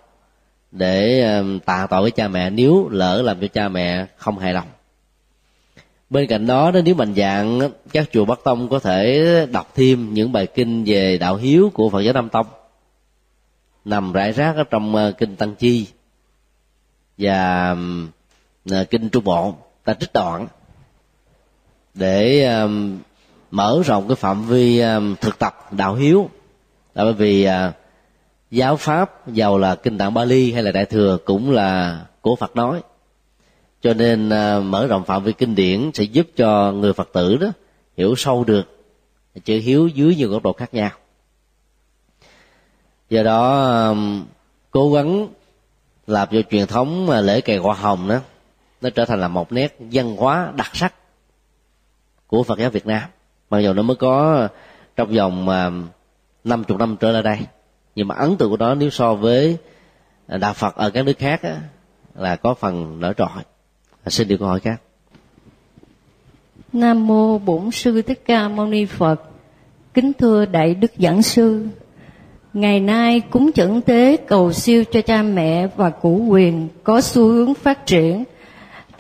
[0.72, 4.54] để um, tạ tội với cha mẹ nếu lỡ làm cho cha mẹ không hài
[4.54, 4.68] lòng.
[6.10, 7.60] Bên cạnh đó nếu mạnh dạng
[7.92, 11.90] các chùa bắc tông có thể đọc thêm những bài kinh về đạo hiếu của
[11.90, 12.46] phật giáo nam tông
[13.86, 15.88] nằm rải rác ở trong uh, kinh tăng chi.
[17.18, 18.10] Và um,
[18.66, 20.48] kinh trung bộ ta trích đoạn
[21.94, 23.00] để um,
[23.52, 26.30] mở rộng cái phạm vi um, thực tập đạo hiếu.
[26.96, 27.74] Là bởi vì uh,
[28.52, 32.56] giáo pháp giàu là kinh tạng Bali hay là đại thừa cũng là của Phật
[32.56, 32.82] nói.
[33.82, 37.38] Cho nên uh, mở rộng phạm vi kinh điển sẽ giúp cho người Phật tử
[37.38, 37.48] đó
[37.98, 38.86] hiểu sâu được
[39.46, 40.92] chữ hiếu dưới nhiều góc độ khác nhau.
[43.10, 44.26] Do đó um,
[44.72, 45.28] cố gắng
[46.08, 48.20] làm cho truyền thống à, lễ cày hoa hồng đó
[48.84, 50.94] nó trở thành là một nét văn hóa đặc sắc
[52.28, 53.02] của Phật giáo Việt Nam
[53.50, 54.48] mặc dù nó mới có
[54.96, 55.72] trong vòng à,
[56.44, 57.38] năm chục năm trở lại đây
[57.96, 59.58] nhưng mà ấn tượng của nó nếu so với
[60.28, 61.60] đạo Phật ở các nước khác á,
[62.16, 63.28] là có phần nổi trội
[64.04, 64.82] à, xin điều câu hỏi khác
[66.74, 69.22] Nam mô Bổn sư Thích Ca Mâu Ni Phật.
[69.94, 71.68] Kính thưa đại đức giảng sư,
[72.54, 77.28] ngày nay cúng chẩn tế cầu siêu cho cha mẹ và củ quyền có xu
[77.28, 78.24] hướng phát triển.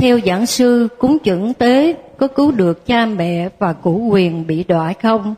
[0.03, 4.63] Theo giảng sư, cúng chẩn tế có cứu được cha mẹ và cụ quyền bị
[4.63, 5.35] đọa không?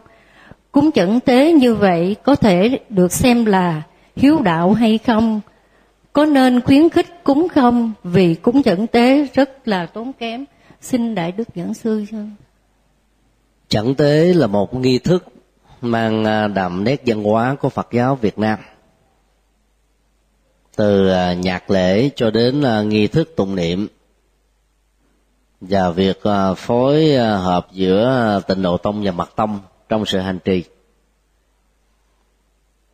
[0.71, 3.82] Cúng chẩn tế như vậy có thể được xem là
[4.15, 5.41] hiếu đạo hay không?
[6.13, 7.93] Có nên khuyến khích cúng không?
[8.04, 10.45] Vì cúng chẩn tế rất là tốn kém.
[10.82, 12.17] Xin Đại Đức Giảng Sư cho.
[13.69, 15.25] Chẩn tế là một nghi thức
[15.82, 18.60] mang à, đậm nét văn hóa của Phật giáo Việt Nam.
[20.75, 23.88] Từ à, nhạc lễ cho đến à, nghi thức tụng niệm
[25.62, 30.06] và việc à, phối à, hợp giữa à, tịnh độ tông và mật tông trong
[30.06, 30.63] sự hành trì.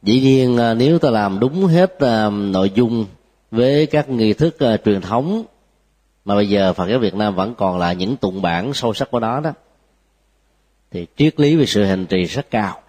[0.04, 1.97] Dĩ nhiên nếu ta làm đúng hết
[2.32, 3.06] nội dung
[3.52, 5.43] với các nghi thức truyền thống,
[6.26, 9.12] mà bây giờ phật giáo việt nam vẫn còn là những tụng bản sâu sắc
[9.12, 9.54] của nó đó,
[10.91, 12.82] thì triết lý về sự hành trì rất cao.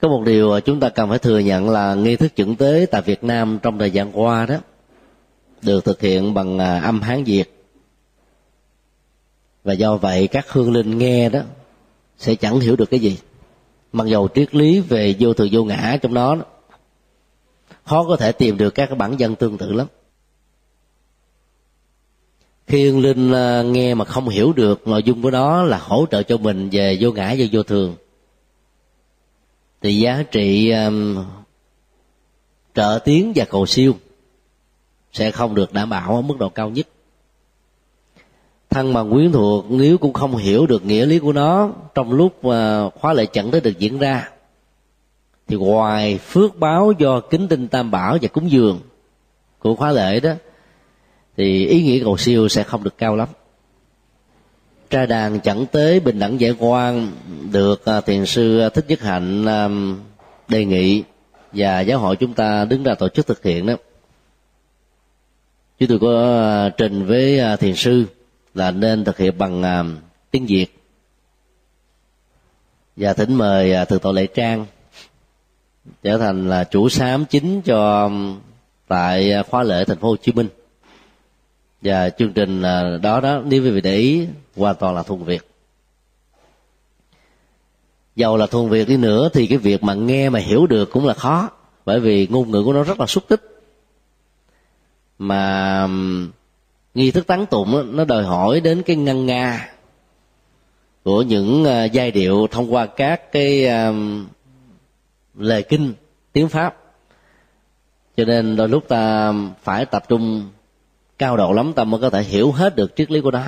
[0.00, 3.02] Có một điều chúng ta cần phải thừa nhận là nghi thức chuẩn tế tại
[3.02, 4.56] việt nam trong thời gian qua đó
[5.62, 7.64] được thực hiện bằng à, âm hán việt.
[9.64, 11.40] Và do vậy các hương linh nghe đó
[12.18, 13.18] sẽ chẳng hiểu được cái gì.
[13.92, 16.44] Mặc dầu triết lý về vô thường vô ngã trong đó, đó
[17.84, 19.86] khó có thể tìm được các bản dân tương tự lắm.
[22.66, 26.06] Khi hương linh à, nghe mà không hiểu được nội dung của nó là hỗ
[26.10, 27.96] trợ cho mình về vô ngã và vô thường
[29.80, 31.24] thì giá trị um,
[32.74, 33.94] trợ tiến và cầu siêu
[35.12, 36.88] sẽ không được đảm bảo ở mức độ cao nhất.
[38.70, 41.70] Thân bằng quyến thuộc nếu cũng không hiểu được nghĩa lý của nó.
[41.94, 42.40] Trong lúc
[43.00, 44.28] khóa lệ chẳng tới được diễn ra,
[45.48, 48.80] thì ngoài phước báo do kính tinh tam bảo và cúng dường
[49.58, 50.32] của khóa lễ đó,
[51.36, 53.28] thì ý nghĩa cầu siêu sẽ không được cao lắm.
[54.90, 57.12] Trai đàn chẳng tế bình đẳng giải quan
[57.52, 59.68] được à, thiền sư thích nhất hạnh à,
[60.48, 61.02] đề nghị
[61.52, 63.74] và giáo hội chúng ta đứng ra tổ chức thực hiện đó
[65.78, 68.04] chúng tôi có ờ, trình với ờ, thiền sư
[68.54, 69.84] là nên thực hiện bằng ờ,
[70.30, 70.66] tiếng việt.
[72.96, 74.66] Và thỉnh mời thượng tọa lệ trang
[76.02, 78.10] trở thành là chủ sám chính cho
[78.88, 80.48] tại khóa lễ thành phố Hồ Chí Minh.
[81.82, 82.62] Và chương trình
[83.02, 85.50] đó đó, nếu quý vị để ý, hoàn toàn là thuần việt.
[88.16, 91.06] Dầu là thuần việt đi nữa thì cái việc mà nghe mà hiểu được cũng
[91.06, 91.50] là khó,
[91.84, 93.57] bởi vì ngôn ngữ của nó rất là xúc tích
[95.18, 95.88] mà
[96.94, 99.70] nghi thức tán tụng nó đòi hỏi đến cái ngân nga
[101.04, 103.66] của những ờ, giai điệu thông qua các cái
[105.34, 105.94] lời kinh,
[106.32, 106.76] tiếng pháp.
[108.16, 110.48] Cho nên đôi lúc ta phải tập trung
[111.18, 113.44] cao độ lắm, ta mới có thể hiểu hết được triết lý của nó.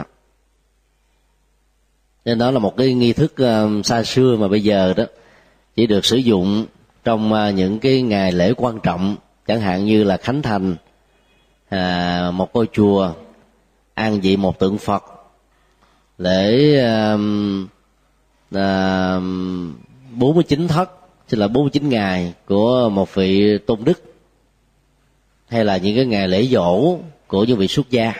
[2.25, 3.35] Nên đó là một cái nghi thức
[3.85, 5.05] xa xưa mà bây giờ đó,
[5.77, 6.67] chỉ được sử dụng
[7.05, 10.77] trong ờ, những cái ngày lễ quan trọng, chẳng hạn như là khánh thành
[11.71, 13.13] à, một ngôi chùa
[13.95, 15.05] an vị một tượng phật
[16.19, 17.67] lễ um,
[18.55, 19.21] à,
[20.11, 20.91] bốn mươi chín thất
[21.29, 24.03] tức là 49 ngày của một vị tôn đức
[25.49, 28.13] hay là những cái ngày lễ dỗ của những vị xuất gia.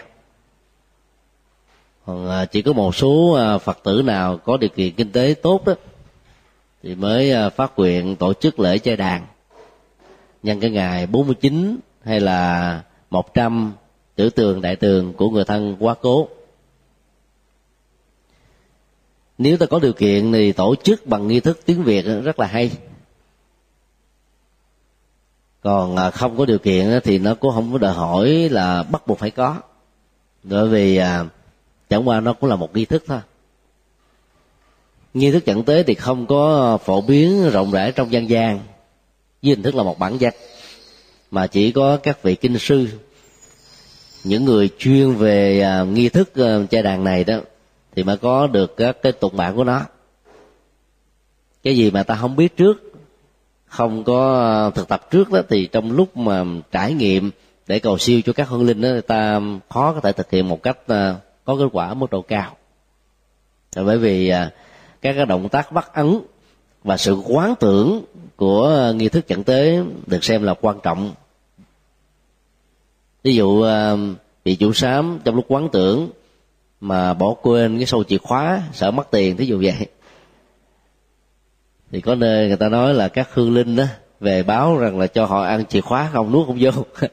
[2.07, 5.35] Còn à, chỉ có một số à, phật tử nào có điều kiện kinh tế
[5.43, 5.75] tốt đó
[6.83, 9.27] thì mới phát nguyện tổ chức lễ chơi đàn
[10.43, 13.73] nhân cái ngày 49 hay là 100
[14.15, 16.29] tử tường đại tường của người thân quá cố.
[19.39, 22.47] Nếu ta có điều kiện thì tổ chức bằng nghi thức tiếng việt rất là
[22.47, 22.71] hay.
[25.63, 29.07] Còn à, không có điều kiện thì nó cũng không có đòi hỏi là bắt
[29.07, 29.57] buộc phải có.
[30.43, 31.25] Bởi vì à,
[31.89, 33.21] chẳng qua nó cũng là một nghi thức thôi.
[35.15, 38.61] Nghi thức chẩn tế thì không có phổ biến rộng rãi trong dân gian.
[39.43, 40.35] Với hình thức là một bản danh
[41.31, 42.89] mà chỉ có các vị kinh sư
[44.25, 47.39] những người chuyên về à, nghi thức à, cha đàn này đó
[47.97, 49.83] thì mới có được các cái tục bản của nó.
[51.63, 52.93] Cái gì mà ta không biết trước
[53.67, 57.31] không có à, thực tập trước đó thì trong lúc mà trải nghiệm
[57.67, 60.63] để cầu siêu cho các hương linh đó ta khó có thể thực hiện một
[60.63, 61.15] cách à,
[61.45, 62.57] có kết quả mức độ cao.
[63.77, 64.51] Bởi vì à,
[65.03, 66.21] các cái động tác bắt ấn
[66.85, 68.05] và sự quán tưởng
[68.37, 71.13] của à, nghi thức chẩn tế được xem là quan trọng
[73.23, 73.99] ví dụ ờ,
[74.45, 76.11] bị chủ sám trong lúc quán tưởng
[76.81, 79.87] mà bỏ quên cái sâu chìa khóa sợ mất tiền thí dụ vậy.
[81.91, 83.85] Thì có nơi người ta nói là các hương linh đó
[84.21, 86.71] về báo rằng là cho họ ăn chìa khóa không nuốt không vô.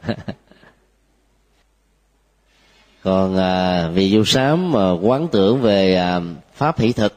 [3.04, 6.22] Còn à, vì du sám mà quán tưởng về à,
[6.54, 7.14] pháp hỷ thực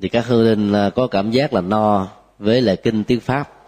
[0.00, 2.08] thì các hương linh à, có cảm giác là no
[2.38, 3.59] với lời kinh tiếng pháp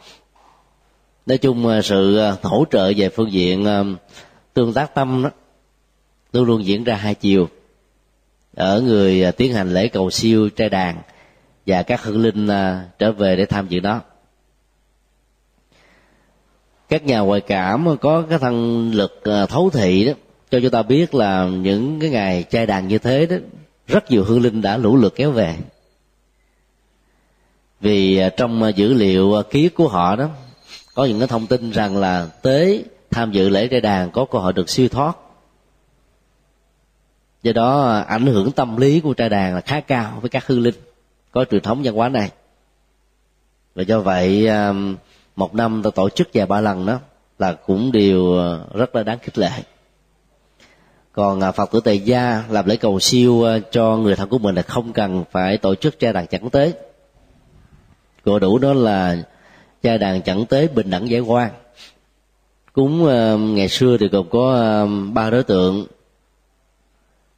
[1.27, 3.83] nói chung à, sự à, hỗ trợ về phương diện à,
[4.55, 5.31] tương tác tâm đó
[6.33, 7.49] luôn luôn diễn ra hai chiều.
[8.57, 11.03] Ở người tiến hành lễ cầu siêu, trai đàn
[11.67, 12.49] và các hương linh
[12.99, 14.01] trở về để tham dự đó.
[16.89, 20.13] Các nhà ngoại cảm có cái thân lực thấu thị đó,
[20.51, 23.37] cho chúng ta biết là những cái ngày trai đàn như thế đó,
[23.87, 25.57] rất nhiều hương linh đã lũ lượt kéo về.
[27.81, 30.29] Vì trong dữ liệu ký của họ đó
[30.95, 34.39] có những cái thông tin rằng là tế tham dự lễ trai đàn có cơ
[34.39, 35.17] hội được siêu thoát.
[37.43, 40.47] Do đó à, ảnh hưởng tâm lý của trai đàn là khá cao với các
[40.47, 40.75] hư linh,
[41.33, 42.31] có truyền thống văn hóa này.
[43.75, 44.73] Và do vậy à,
[45.37, 47.01] một năm ta tổ chức vài ba lần đó
[47.39, 49.51] là cũng đều à, rất là đáng khích lệ.
[51.13, 54.63] Còn phật tử tề gia làm lễ cầu siêu cho người thân của mình là
[54.63, 56.73] không cần phải tổ chức trai đàn chẳng tế.
[58.25, 59.17] Gọi đủ đó là
[59.83, 61.51] trai đàn chẳng tế bình đẳng giải quan.
[62.73, 65.87] Cúng ờ, ngày xưa thì còn có ờ, ba đối tượng.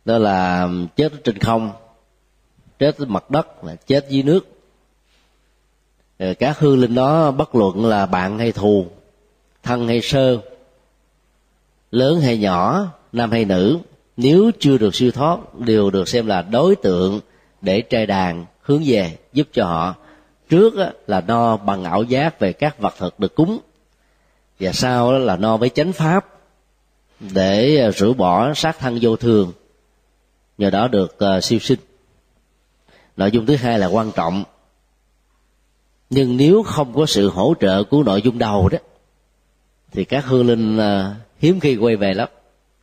[0.05, 1.71] Đó là, chết trên không,
[2.79, 4.49] chết mặt đất, là chết dưới nước.
[6.19, 8.87] Rồi các hư linh đó bất luận là bạn hay thù,
[9.63, 10.39] thân hay sơ,
[11.91, 13.79] lớn hay nhỏ, nam hay nữ,
[14.17, 17.21] nếu chưa được siêu thoát, đều được xem là đối tượng
[17.61, 19.95] để trai đàn hướng về giúp cho họ
[20.49, 20.75] trước
[21.07, 23.59] là no bằng ảo giác về các vật thực được cúng.
[24.61, 26.27] Và sau đó là no với chánh pháp
[27.21, 29.53] để à, rửa bỏ sát thân vô thường.
[30.59, 31.79] Nhờ đó được uh, siêu sinh.
[33.17, 34.45] Nội dung thứ hai là quan trọng.
[36.11, 38.79] Nhưng nếu không có sự hỗ trợ của nội dung đầu đó
[39.93, 42.29] thì các hương linh uh, hiếm khi quay về lắm.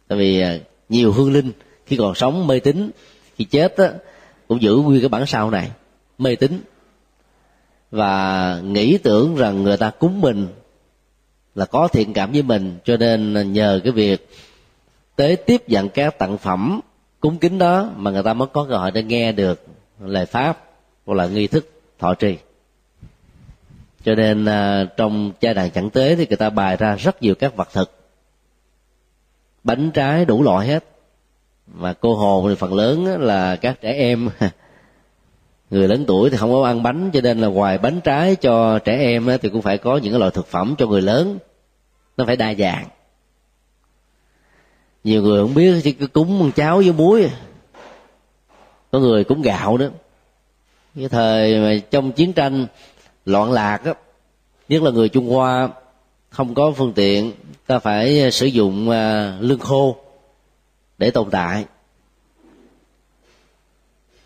[0.07, 1.51] Tại vì uh, nhiều hương linh
[1.86, 2.91] khi còn sống mê tín
[3.36, 3.91] khi chết á,
[4.47, 5.72] cũng giữ nguyên cái bản sao này
[6.18, 6.62] mê tín
[7.92, 10.48] và nghĩ tưởng rằng người ta cúng mình
[11.56, 14.30] là có thiện cảm với mình, cho nên nhờ cái việc
[15.16, 16.80] tế tiếp dặn các tặng phẩm
[17.20, 19.66] cúng kính đó mà người ta mới có cơ hội để nghe được
[20.00, 20.64] lời pháp
[21.06, 22.38] hoặc là nghi thức thọ trì.
[24.04, 27.36] Cho nên à, trong cha đàn chẳng tế thì người ta bày ra rất nhiều
[27.36, 27.92] các vật thực.
[29.64, 30.84] Bánh trái đủ loại hết.
[31.68, 34.30] Mà cô hồn thì phần lớn là các trẻ em.
[35.72, 38.80] người lớn tuổi thì không có ăn bánh, cho nên là ngoài bánh trái cho
[38.80, 41.39] trẻ em thì cũng phải có những loại thực phẩm cho người lớn.
[42.17, 42.88] Nó phải đa dạng.
[45.03, 47.30] Nhiều người không biết, chỉ cúng cháo với muối.
[48.91, 49.89] Có người cúng gạo nữa.
[50.95, 52.67] Cái thời mà trong chiến tranh
[53.26, 53.93] loạn lạc á,
[54.69, 55.69] nhất là người trung hoa,
[56.30, 57.32] không có phương tiện,
[57.67, 59.95] ta phải sử dụng à, lương khô
[60.97, 61.65] để tồn tại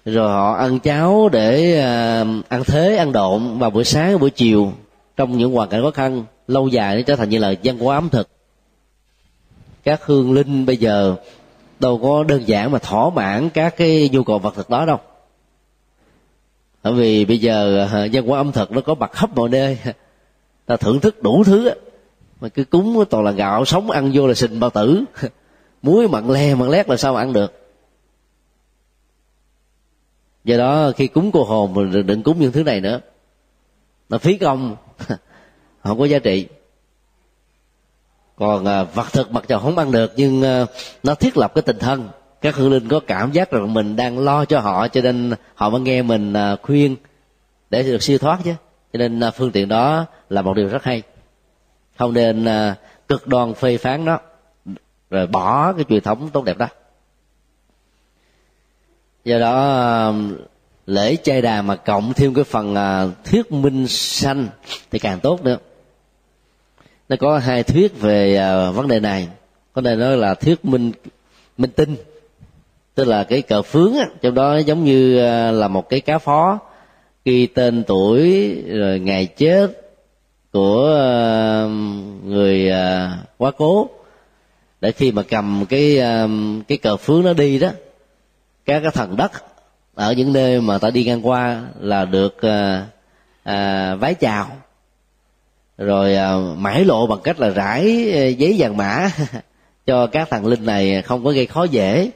[0.05, 4.71] rồi họ ăn cháo để à, ăn thế, ăn độn vào buổi sáng, buổi chiều,
[5.17, 7.97] trong những hoàn cảnh khó khăn, lâu dài nó trở thành như là văn hóa
[7.97, 8.29] ẩm thực.
[9.83, 11.15] Các hương linh bây giờ
[11.79, 14.97] đâu có đơn giản mà thỏa mãn các cái nhu cầu vật thực đó đâu.
[16.83, 19.77] Bởi vì bây giờ à, văn hóa ẩm thực nó có mặt khắp mọi nơi.
[20.65, 21.71] Ta thưởng thức đủ thứ
[22.41, 25.03] mà cứ cúng toàn là gạo sống ăn vô là sình bao tử.
[25.81, 27.64] Muối mặn le, mặn lét là sao mà ăn được
[30.45, 32.99] do đó, khi cúng cô hồn mình đừng cúng những thứ này nữa.
[34.09, 34.75] Nó phí công,
[35.83, 36.47] không có giá trị.
[38.35, 40.65] Còn à, vật thực mặc dù không ăn được, nhưng à,
[41.03, 42.09] nó thiết lập cái tình thân.
[42.41, 45.69] Các hương linh có cảm giác rằng mình đang lo cho họ, cho nên họ
[45.69, 46.95] mới nghe mình à, khuyên
[47.69, 48.53] để được siêu thoát chứ.
[48.93, 51.01] Cho nên phương tiện đó là một điều rất hay.
[51.97, 52.47] Không nên
[53.07, 54.19] cực đoan phê phán nó,
[55.09, 56.67] rồi bỏ cái truyền thống tốt đẹp đó
[59.25, 60.35] do đó um,
[60.85, 64.47] lễ chay đà mà cộng thêm cái phần à, thuyết minh sanh
[64.91, 65.57] thì càng tốt nữa.
[67.09, 69.27] Nó có hai thuyết về à, vấn đề này.
[69.73, 70.91] Có thể nói là thuyết minh
[71.57, 71.95] minh tinh
[72.95, 76.17] tức là cái cờ phướng á, trong đó giống như à, là một cái cá
[76.17, 76.59] phó
[77.25, 79.67] ghi tên tuổi rồi ngày chết
[80.53, 80.85] của
[81.63, 82.71] um, người
[83.37, 83.89] quá cố.
[84.81, 87.69] Để khi mà cầm cái um, cái cờ phướng nó đi đó
[88.65, 89.31] các cái thần đất
[89.95, 92.87] ở những nơi mà ta đi ngang qua là được à,
[93.43, 94.47] à, vái chào.
[95.77, 97.85] Rồi à, mãi lộ bằng cách là rải
[98.37, 99.09] giấy vàng mã
[99.85, 102.11] cho các thằng linh này không có gây khó dễ.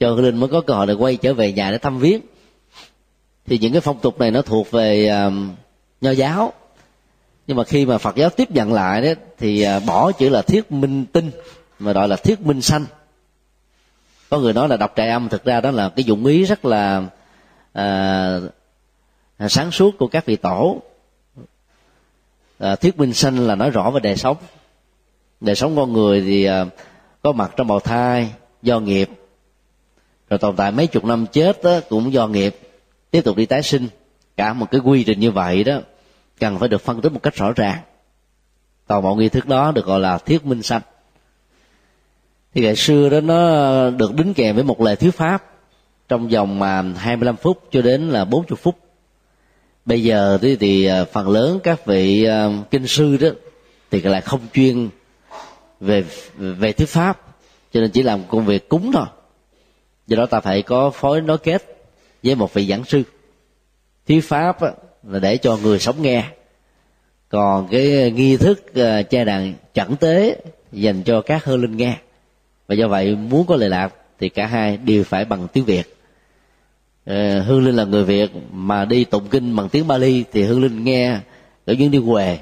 [0.00, 2.20] Cho linh mới có cơ hội để quay trở về nhà để thăm viếng.
[3.46, 5.30] Thì những cái phong tục này nó thuộc về à,
[6.00, 6.52] nho giáo.
[7.46, 9.08] Nhưng mà khi mà phật giáo tiếp nhận lại đó
[9.38, 11.30] thì à, bỏ chữ là thiết minh tinh
[11.78, 12.84] mà gọi là thiết minh sanh
[14.30, 16.64] có người nói là đọc trại âm thực ra đó là cái dụng ý rất
[16.64, 17.02] là
[17.72, 18.40] à,
[19.48, 20.82] sáng suốt của các vị tổ.
[22.58, 24.36] À, thuyết minh sanh là nói rõ về đời sống.
[25.40, 26.64] Đời sống con người thì à,
[27.22, 28.30] có mặt trong bào thai
[28.62, 29.10] do nghiệp.
[30.30, 32.58] Rồi tồn tại mấy chục năm chết đó, cũng do nghiệp.
[33.10, 33.88] Tiếp tục đi tái sinh.
[34.36, 35.78] Cả một cái quy trình như vậy đó
[36.40, 37.78] cần phải được phân tích một cách rõ ràng.
[38.86, 40.82] Toàn bộ nghi thức đó được gọi là thuyết minh sanh
[42.56, 45.44] thì ngày xưa đó nó được đính kèm với một lời thuyết pháp
[46.08, 48.76] trong vòng mà 25 phút cho đến là 40 phút.
[49.84, 53.28] Bây giờ thì, thì à, phần lớn các vị à, kinh sư đó
[53.90, 54.88] thì lại không chuyên
[55.80, 56.04] về
[56.36, 57.20] về thuyết pháp
[57.72, 59.06] cho nên chỉ làm công việc cúng thôi.
[60.06, 61.62] Do đó ta phải có phối nối kết
[62.22, 63.02] với một vị giảng sư.
[64.08, 64.70] Thuyết pháp á,
[65.02, 66.24] là để cho người sống nghe.
[67.28, 70.36] Còn cái nghi thức à, che đàn chẳng tế
[70.72, 71.96] dành cho các hơ linh nghe
[72.68, 75.96] và do vậy muốn có lệ lạc thì cả hai đều phải bằng tiếng việt.
[77.04, 80.62] Ờ, hương linh là người việt mà đi tụng kinh bằng tiếng bali thì hương
[80.62, 81.18] linh nghe
[81.66, 82.38] ở những đi què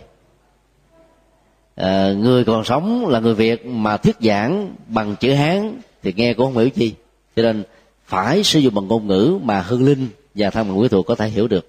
[1.76, 6.34] à, người còn sống là người việt mà thuyết giảng bằng chữ hán thì nghe
[6.34, 6.94] cũng không hiểu chi.
[7.36, 7.64] Cho nên
[8.04, 11.14] phải sử dụng bằng ngôn ngữ mà hương linh và tham bằng quý thuộc có
[11.14, 11.68] thể hiểu được.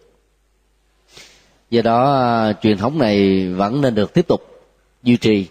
[1.69, 4.41] Do đó ờ, truyền thống này vẫn nên được tiếp tục
[5.03, 5.47] duy trì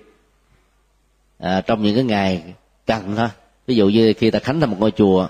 [1.38, 2.42] à, trong những cái ngày
[2.86, 3.28] cần thôi
[3.66, 5.28] ví dụ như khi ta khánh thành một ngôi chùa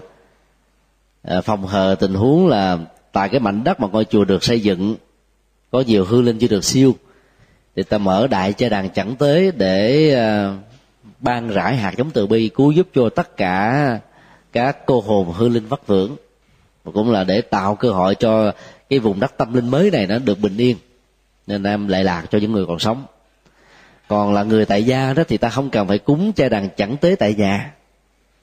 [1.23, 2.79] à, phòng hờ tình huống là
[3.15, 4.97] tại cái mảnh đất mà ngôi chùa được xây dựng,
[5.71, 6.95] có nhiều hư linh chưa được siêu,
[7.77, 10.57] thì ta mở đại cha đàn chẳng tới để à,
[11.21, 13.99] ban rải hạt giống từ bi cứu giúp cho tất cả
[14.53, 16.17] các cô hồn hư linh vất vưởng.
[16.85, 18.53] Và cũng là để tạo cơ hội cho
[18.89, 20.77] cái vùng đất tâm linh mới này nó được bình yên,
[21.47, 23.05] nên em lại lạc cho những người còn sống
[24.15, 26.97] còn là người tại gia đó thì ta không cần phải cúng trai đàn chẳng
[26.97, 27.73] tế tại nhà.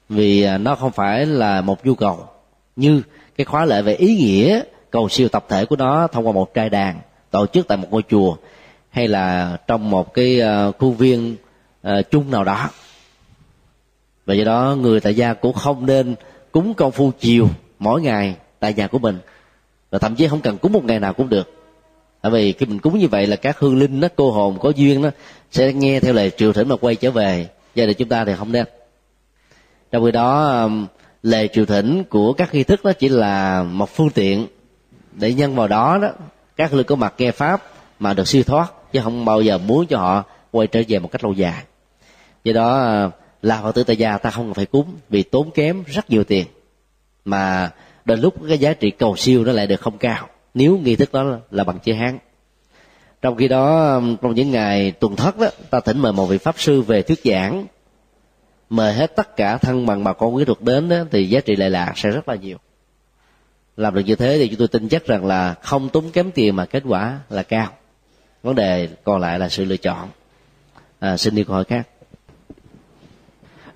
[0.09, 2.27] Vì à, nó không phải là một nhu cầu,
[2.75, 3.01] như
[3.37, 6.53] cái khóa lệ về ý nghĩa cầu siêu tập thể của nó thông qua một
[6.53, 6.99] trai đàn
[7.31, 8.35] tổ chức tại một ngôi chùa
[8.89, 11.35] hay là trong một cái à, khu viên
[11.81, 12.69] à, chung nào đó.
[14.25, 16.15] Và do đó người tại gia cũng không nên
[16.51, 17.47] cúng công phu chiều
[17.79, 19.19] mỗi ngày tại nhà của mình.
[19.91, 21.60] Và thậm chí không cần cúng một ngày nào cũng được
[22.21, 24.69] tại vì khi mình cúng như vậy là các hương linh nó cô hồn, có
[24.69, 25.09] duyên đó,
[25.51, 27.47] sẽ nghe theo lời triều thỉnh mà quay trở về.
[27.75, 28.65] Gia đình chúng ta thì không nên.
[29.91, 30.87] Trong khi đó um,
[31.23, 34.47] lề triều thỉnh của các nghi thức đó chỉ là một phương tiện
[35.11, 36.09] để nhân vào đó đó,
[36.55, 37.63] các lực có mặt nghe pháp
[37.99, 41.11] mà được siêu thoát, chứ không bao giờ muốn cho họ quay trở về một
[41.11, 41.63] cách lâu dài.
[42.43, 45.51] Do đó uh, là phật tử tại gia ta không cần phải cúng vì tốn
[45.51, 46.45] kém rất nhiều tiền,
[47.25, 47.71] mà
[48.05, 51.13] đôi lúc cái giá trị cầu siêu nó lại được không cao nếu nghi thức
[51.13, 52.19] đó là bằng chữ hán.
[53.21, 56.37] Trong khi đó um, trong những ngày tuần thất đó ta thỉnh mời một vị
[56.37, 57.65] pháp sư về thuyết giảng.
[58.69, 61.55] Mời hết tất cả thân bằng bà con quý thuộc đến đó, thì giá trị
[61.55, 62.57] lệ lạc sẽ rất là nhiều.
[63.77, 66.55] Làm được như thế thì chúng tôi tin chắc rằng là không tốn kém tiền
[66.55, 67.67] mà kết quả là cao.
[68.43, 70.09] Vấn đề còn lại là sự lựa chọn.
[70.99, 71.87] À, xin đi câu hỏi khác.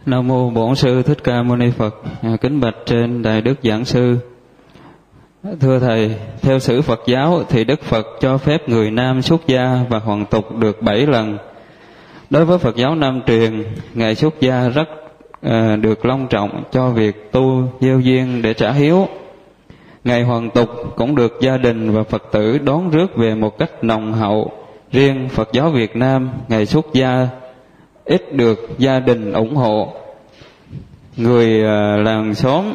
[0.05, 1.95] Nam mô bổn sư thích ca mâu ni phật.
[2.21, 4.17] À, kính bạch trên đại đức giảng sư
[5.59, 9.79] thưa thầy theo sử phật giáo thì đức phật cho phép người nam xuất gia
[9.89, 11.37] và hoàn tục được bảy lần.
[12.29, 14.89] Đối với phật giáo nam truyền ngày xuất gia rất
[15.41, 19.07] à, được long trọng cho việc tu gieo duyên để trả hiếu.
[20.03, 23.83] Ngày hoàn tục cũng được gia đình và phật tử đón rước về một cách
[23.83, 24.51] nồng hậu.
[24.91, 27.27] Riêng phật giáo việt nam ngày xuất gia
[28.05, 29.93] ít được gia đình ủng hộ.
[31.17, 32.65] Người à, làng xóm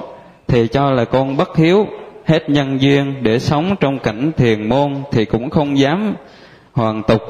[0.46, 1.86] thì cho là con bất hiếu
[2.24, 6.14] hết nhân duyên để sống trong cảnh thiền môn thì cũng không dám
[6.72, 7.22] hoàn tục.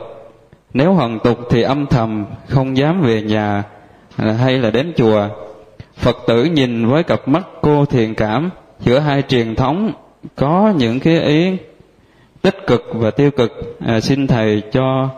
[0.74, 3.62] Nếu hoàn tục thì âm thầm không dám về nhà
[4.16, 5.28] à, hay là đến chùa.
[5.97, 9.93] Phật tử nhìn với cặp mắt cô thiền cảm giữa hai truyền thống
[10.36, 11.57] có những cái ý
[12.43, 13.76] tích cực và tiêu cực.
[13.86, 15.09] À, xin thầy cho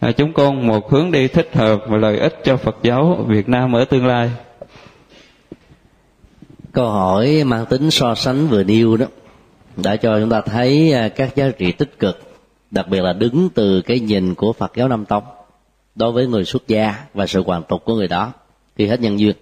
[0.00, 3.48] à, chúng con một hướng đi thích hợp và lợi ích cho Phật giáo Việt
[3.48, 4.30] Nam ở tương lai.
[6.72, 9.06] Câu hỏi mang tính so sánh vừa nêu đó
[9.76, 12.18] đã cho chúng ta thấy à, các giá trị tích cực,
[12.70, 15.24] đặc biệt là đứng từ cái nhìn của Phật giáo Nam Tông
[15.94, 18.32] đối với người xuất gia và sự hoàn tục của người đó
[18.76, 19.36] khi hết nhân duyên.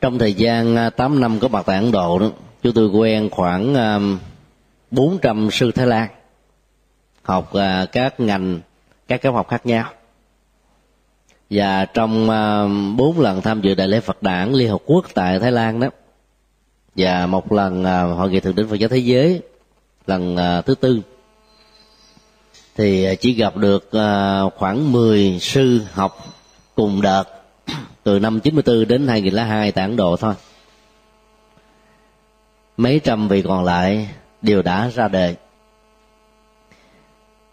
[0.00, 2.30] Trong thời gian à, 8 năm có mặt tại Ấn Độ đó,
[2.62, 3.98] chúng tôi quen khoảng à,
[4.90, 6.08] 400 sư Thái Lan
[7.22, 7.52] học
[7.92, 8.60] các ngành
[9.08, 9.90] các cấp học khác nhau
[11.50, 15.38] và trong ờ, bốn lần tham dự đại lễ Phật đản, Liên Hợp Quốc tại
[15.38, 15.88] Thái Lan đó,
[16.96, 19.42] và một lần ờ, hội nghị thượng đỉnh Phật giáo thế giới,
[20.06, 21.00] lần ờ, thứ tư,
[22.76, 23.90] thì chỉ gặp được
[24.56, 26.26] khoảng 10 sư học
[26.74, 27.24] cùng đợt
[28.02, 30.34] từ năm 94 đến 2002 tại Ấn Độ thôi.
[32.76, 34.08] Mấy trăm vị còn lại
[34.42, 35.36] đều đã ra đời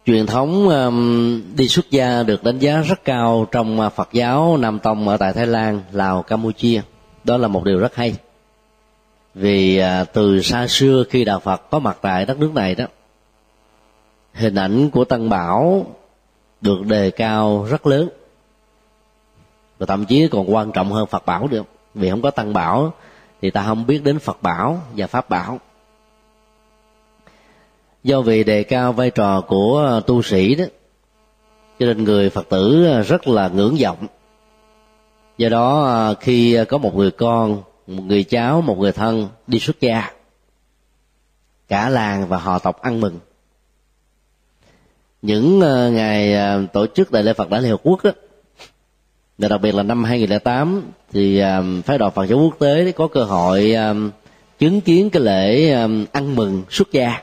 [0.05, 4.57] truyền thống um, đi xuất gia được đánh giá rất cao trong uh, Phật giáo
[4.57, 6.81] Nam Tông ở tại Thái Lan, Lào, Campuchia.
[7.23, 8.15] Đó là một điều rất hay.
[9.35, 12.85] Vì uh, từ xa xưa khi đạo Phật có mặt tại đất nước này đó,
[14.33, 15.85] hình ảnh của Tăng Bảo
[16.61, 18.09] được đề cao rất lớn
[19.77, 22.93] và thậm chí còn quan trọng hơn Phật Bảo được vì không có Tăng Bảo
[23.41, 25.59] thì ta không biết đến Phật Bảo và Pháp Bảo
[28.05, 30.65] do vì đề cao vai trò của ờ, tu sĩ đó.
[31.79, 34.07] Cho nên người phật tử ờ, rất là ngưỡng vọng.
[35.37, 39.59] Do đó ờ, khi có một người con một người cháu một người thân đi
[39.59, 40.11] xuất gia
[41.67, 43.19] cả làng và họ tộc ăn mừng.
[45.21, 45.59] Những
[45.95, 46.35] ngày
[46.73, 48.11] tổ chức đại lễ Phật đản Liên Hợp Quốc đó,
[49.37, 51.41] và đặc biệt là năm 2008 thì
[51.85, 53.75] phái đoàn Phật giáo quốc tế có cơ hội
[54.59, 55.71] chứng kiến cái lễ
[56.11, 57.21] ăn mừng xuất gia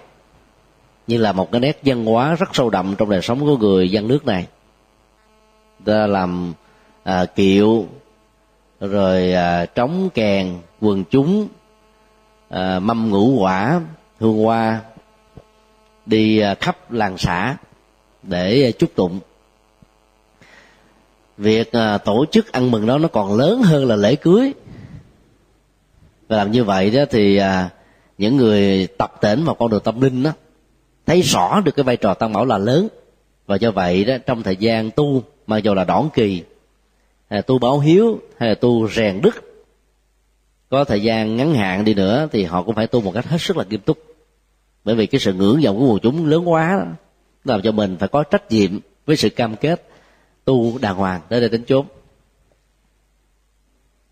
[1.13, 3.91] như là một cái nét văn hóa rất sâu đậm trong đời sống của người
[3.91, 4.47] dân nước này.
[5.85, 6.53] Ta làm
[7.03, 7.87] à, kiệu
[8.81, 11.49] rồi à, trống kèn quần chúng
[12.49, 13.81] à, mâm ngũ quả
[14.21, 14.81] hương hoa
[16.07, 17.57] đi à, khắp làng xã
[18.23, 19.21] để à, chúc tụng.
[21.37, 24.53] Việc à, tổ chức ăn mừng đó nó còn lớn hơn là lễ cưới.
[26.29, 27.71] Và làm như vậy đó thì à,
[28.19, 30.33] những người tập tễnh vào con đường tâm linh đó
[31.07, 32.89] thấy rõ được cái vai trò tăng bảo là lớn.
[33.47, 36.43] Và do vậy đó trong thời gian tu mặc dù là đoạn kỳ
[37.31, 39.53] hay là tu báo hiếu hay là tu rèn đức
[40.73, 43.41] có thời gian ngắn hạn đi nữa thì họ cũng phải tu một cách hết
[43.41, 43.99] sức là nghiêm túc.
[44.85, 46.91] Bởi vì cái sự ngưỡng vọng của quần chúng lớn quá đó,
[47.45, 49.89] làm cho mình phải có trách nhiệm với sự cam kết
[50.45, 51.87] tu đàng hoàng tới đây đến chốn.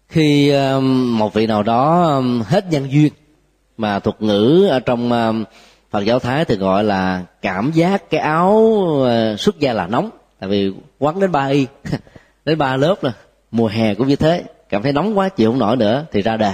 [0.08, 0.78] Khi à,
[1.18, 3.12] một vị nào đó à, hết nhân duyên
[3.76, 5.32] mà thuật ngữ ở trong à,
[5.90, 10.10] phật giáo thái thì gọi là cảm giác cái áo ờ, xuất gia là nóng.
[10.38, 11.66] Tại vì quấn đến ba y
[12.44, 13.12] đến ba lớp rồi
[13.50, 14.44] mùa hè cũng như thế.
[14.68, 16.52] Cảm thấy nóng quá chịu không nổi nữa thì ra đề.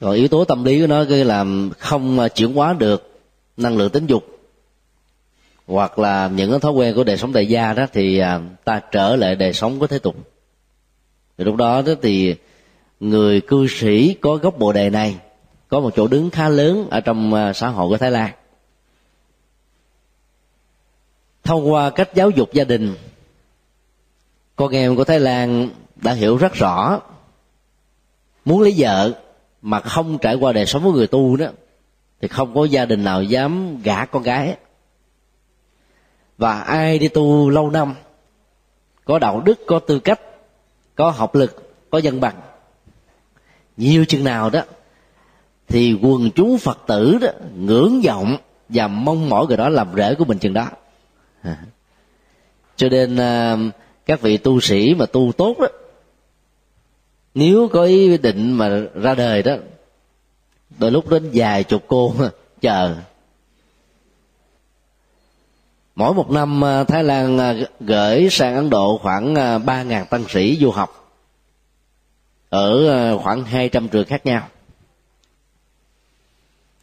[0.00, 3.20] Rồi yếu tố tâm lý của nó cứ làm không ờ, chuyển hóa được
[3.56, 4.24] năng lượng tính dục.
[5.66, 8.80] Hoặc là những cái thói quen của đời sống tại gia đó thì ờ, ta
[8.92, 10.16] trở lại đời sống của thế tục.
[11.38, 12.34] Thì lúc đó, đó thì
[13.00, 15.16] người cư sĩ có gốc bồ đề này
[15.70, 18.32] có một chỗ đứng khá lớn ở trong à, xã hội của thái lan.
[21.44, 22.94] Thông qua cách giáo dục gia đình,
[24.56, 27.00] con em của thái lan đã hiểu rất rõ
[28.44, 29.12] muốn lấy vợ
[29.62, 31.46] mà không trải qua đời sống với người tu đó,
[32.20, 34.56] thì không có gia đình nào dám gả con gái.
[36.38, 37.94] Và ai đi tu lâu năm,
[39.04, 40.20] có đạo đức, có tư cách,
[40.94, 42.40] có học lực, có dân bằng,
[43.76, 44.62] nhiều chừng nào đó
[45.70, 48.36] thì quần chúng phật tử đó ngưỡng vọng
[48.68, 50.68] và mong mỏi người đó làm rễ của mình chừng đó.
[51.42, 51.56] À.
[52.76, 53.56] Cho nên à,
[54.06, 55.66] các vị tu sĩ mà tu tốt đó,
[57.34, 59.56] nếu có ý định mà ra đời đó,
[60.78, 62.14] đôi lúc đến vài chục cô
[62.60, 62.96] chờ.
[65.94, 67.38] Mỗi một năm à, thái lan
[67.80, 69.34] gửi sang ấn độ khoảng
[69.66, 71.14] ba ngàn tăng sĩ du học
[72.48, 74.48] ở khoảng hai trăm trường khác nhau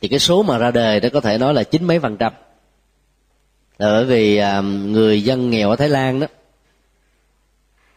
[0.01, 2.33] thì cái số mà ra đời đó có thể nói là chín mấy phần trăm.
[3.77, 6.27] Là bởi vì à, người dân nghèo ở thái lan đó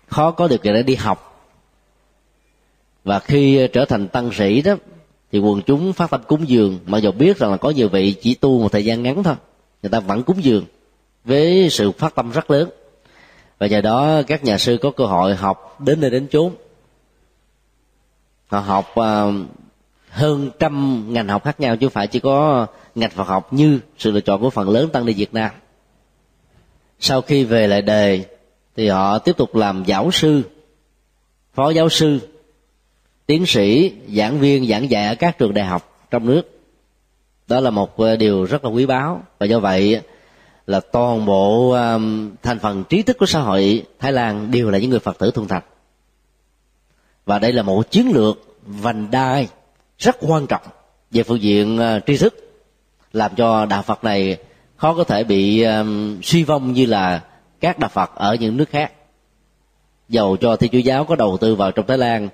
[0.07, 1.49] khó có được để đi học.
[3.05, 4.75] Và khi trở thành tăng sĩ đó
[5.33, 8.13] thì quần chúng phát tâm cúng dường mặc dù biết rằng là có nhiều vị
[8.13, 9.35] chỉ tu một thời gian ngắn thôi
[9.83, 10.65] người ta vẫn cúng dường
[11.25, 12.71] với sự phát tâm rất lớn.
[13.59, 16.53] Và nhờ đó các nhà sư có cơ hội học đến nơi đến chốn.
[18.47, 19.25] Họ học à,
[20.11, 23.81] hơn trăm ngành học khác nhau chứ không phải chỉ có ngành Phật học như
[23.99, 25.51] sự lựa chọn của phần lớn tăng ni Việt Nam.
[26.99, 28.25] Sau khi về lại đề,
[28.77, 30.43] thì họ tiếp tục làm giáo sư,
[31.55, 32.19] phó giáo sư,
[33.27, 36.43] tiến sĩ, giảng viên, giảng dạy ở các trường đại học trong nước.
[37.49, 39.23] Đó là một ờ, điều rất là quý báu.
[39.39, 40.01] Và do vậy
[40.67, 41.77] là toàn bộ
[42.43, 45.31] thành phần trí thức của xã hội thái lan đều là những người phật tử
[45.31, 45.63] thuần thành.
[47.25, 49.49] Và đây là một chiến lược vành đai
[50.01, 50.63] rất quan trọng
[51.11, 52.35] về phương diện ờ, tri thức,
[53.13, 54.37] làm cho đạo phật này
[54.77, 55.65] khó có thể bị
[56.23, 57.23] suy vong như là
[57.61, 58.93] các đạo phật ở những nước khác.
[60.09, 62.29] Dầu cho thiên chúa giáo có đầu tư vào trong thái lan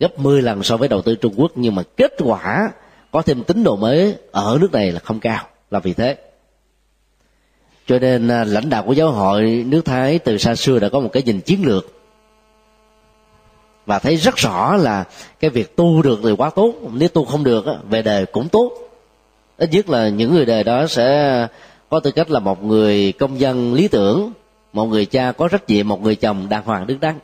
[0.00, 2.70] gấp 10 lần so với đầu tư trung quốc, nhưng mà kết quả
[3.10, 6.16] có thêm tín đồ mới ở nước này là không cao, là vì thế.
[7.86, 11.00] Cho nên ờ, lãnh đạo của giáo hội nước thái từ xa xưa đã có
[11.00, 11.86] một cái nhìn chiến lược
[13.86, 15.04] và thấy rất rõ là
[15.40, 18.72] cái việc tu được thì quá tốt, nếu tu không được về đời cũng tốt.
[19.56, 21.48] Ít nhất là những người đời đó sẽ
[21.90, 24.32] có tư cách là một người công dân lý tưởng,
[24.72, 27.18] một người cha có trách nhiệm, một người chồng đàng hoàng đứng đắn.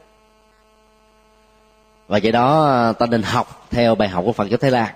[2.08, 4.94] Và vậy đó, ta nên học theo bài học của phật giáo thái lan.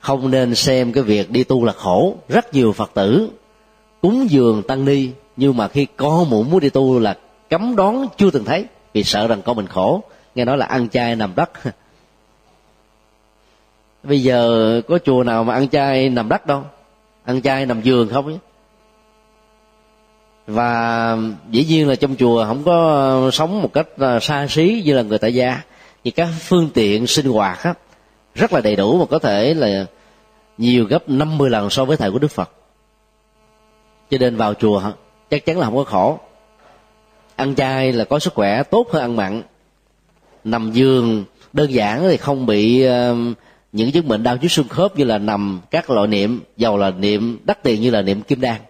[0.00, 2.14] Không nên xem cái việc đi tu là khổ.
[2.28, 3.30] Rất nhiều phật tử
[4.02, 7.16] cúng dường tăng ni, nhưng mà khi con muốn muốn đi tu là
[7.50, 10.02] cấm đón chưa từng thấy, vì sợ rằng con mình khổ
[10.34, 11.50] nghe nói là ăn chay nằm đất.
[14.02, 16.64] Bây giờ có chùa nào mà ăn chay nằm đất đâu?
[17.24, 18.38] Ăn chay nằm giường không ấy.
[20.46, 21.16] và
[21.50, 25.02] dĩ nhiên là trong chùa không có sống một cách à, xa xí như là
[25.02, 25.62] người tại gia.
[26.04, 27.74] Thì các phương tiện sinh hoạt á,
[28.34, 29.86] rất là đầy đủ mà có thể là
[30.58, 32.50] nhiều gấp 50 lần so với thời của Đức Phật.
[34.10, 34.82] Cho nên vào chùa
[35.30, 36.18] chắc chắn là không có khổ.
[37.36, 39.42] Ăn chay là có sức khỏe tốt hơn ăn mặn
[40.44, 41.24] nằm giường.
[41.52, 43.16] Đơn giản thì không bị uh,
[43.72, 46.90] những chứng bệnh đau nhức xương khớp như là nằm các loại niệm giàu là
[46.90, 48.60] niệm đắt tiền như là niệm kim đan.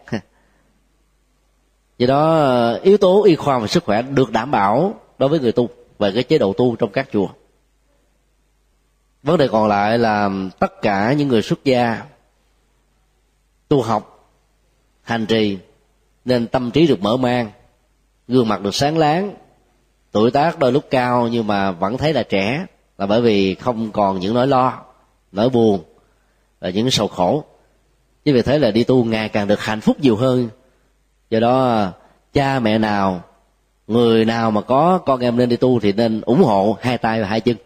[1.99, 5.41] Do đó ờ, yếu tố y khoa và sức khỏe được đảm bảo đối với
[5.41, 5.69] người tu
[5.99, 7.29] về cái chế độ tu trong các chùa.
[9.23, 12.03] Vấn đề còn lại là tất cả những người xuất gia
[13.69, 14.31] tu học
[15.03, 15.59] hành trì
[16.25, 17.51] nên tâm trí được mở mang
[18.29, 19.35] gương mặt được sáng láng
[20.13, 22.67] tuổi tác đôi lúc cao nhưng mà vẫn thấy là trẻ,
[22.99, 24.83] là bởi vì không còn những nỗi lo,
[25.33, 25.81] nỗi buồn
[26.61, 27.45] và những sầu khổ.
[28.25, 30.49] Chứ vì thế là đi tu ngày càng được hạnh phúc nhiều hơn.
[31.31, 31.89] Do đó,
[32.33, 33.23] cha mẹ nào,
[33.87, 37.21] người nào mà có con em nên đi tu thì nên ủng hộ hai tay
[37.23, 37.57] và hai chân.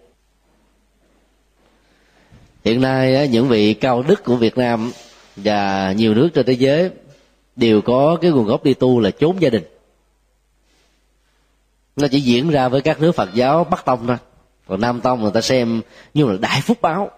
[2.65, 4.93] Hiện nay những vị cao đức của việt nam
[5.37, 6.91] và nhiều nước trên thế giới
[7.57, 9.63] đều có cái nguồn gốc đi tu là trốn gia đình
[11.97, 14.17] nó chỉ diễn ra với các nước phật giáo bắc tông thôi.
[14.67, 15.83] Còn nam tông người ta xem
[16.15, 17.11] như là đại phúc báo.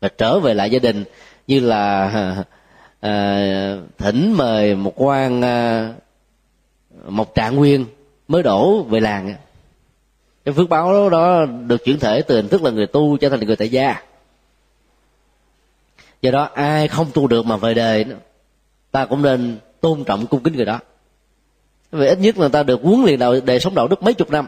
[0.00, 1.04] Và trở về lại gia đình
[1.46, 2.44] như là à,
[3.00, 5.92] à thỉnh mời một quan à,
[7.08, 7.86] một trạng nguyên
[8.28, 9.34] mới đổ về làng.
[10.44, 13.28] Cái phước báo đó, đó được chuyển thể từ hình thức là người tu trở
[13.28, 14.02] thành người tại gia.
[16.22, 18.04] Do đó ai không tu được mà về đời
[18.90, 20.80] ta cũng nên tôn trọng cung kính người đó
[21.92, 24.30] vì ít nhất là ta được huấn luyện đạo đời sống đạo đức mấy chục
[24.30, 24.46] năm.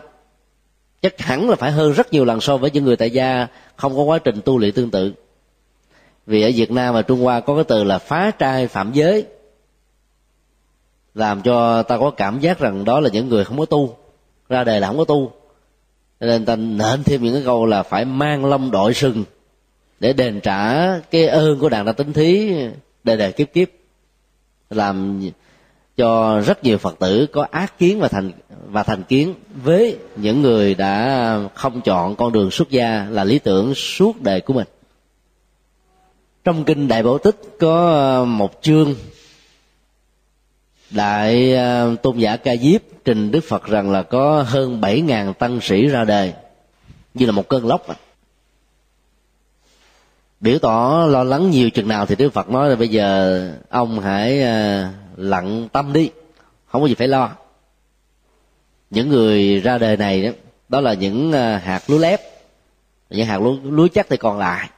[1.03, 3.97] Chắc hẳn là phải hơn rất nhiều lần so với những người tại gia không
[3.97, 5.13] có quá trình tu luyện tương tự.
[6.27, 9.27] Vì ở việt nam và trung hoa có cái từ là phá trai phạm giới,
[11.15, 13.97] làm cho ta có cảm giác rằng đó là những người không có tu,
[14.49, 15.33] ra đời là không có tu.
[16.21, 19.25] Nên ta nện thêm những cái câu là phải mang lông đội sừng
[20.01, 22.55] để đền trả cái ơn của đàn na tính thí
[23.05, 23.69] đời đời kiếp kiếp,
[24.71, 25.21] làm
[25.99, 28.33] cho rất nhiều phật tử có ác kiến và thành
[28.67, 29.35] và thành kiến
[29.65, 34.41] với những người đã không chọn con đường xuất gia là lý tưởng suốt đời
[34.41, 34.67] của mình.
[36.45, 38.95] Trong kinh đại bảo tích có ờ, một chương
[40.91, 45.35] đại ờ, tôn giả ca diếp trình đức phật rằng là có hơn bảy ngàn
[45.35, 46.33] tăng sĩ ra đời,
[47.15, 47.87] như là một cơn lốc
[50.41, 54.01] biểu tỏ lo lắng nhiều chừng nào thì đức phật nói là bây giờ ông
[54.01, 54.89] hãy ờ,
[55.19, 56.11] lặng tâm đi.
[56.67, 57.31] Không có gì phải lo.
[58.91, 60.31] Những người ra đời này đó
[60.69, 62.21] đó là những ờ, hạt lúa lép.
[63.11, 64.71] Những hạt lúa, lúa chắc thì còn lại.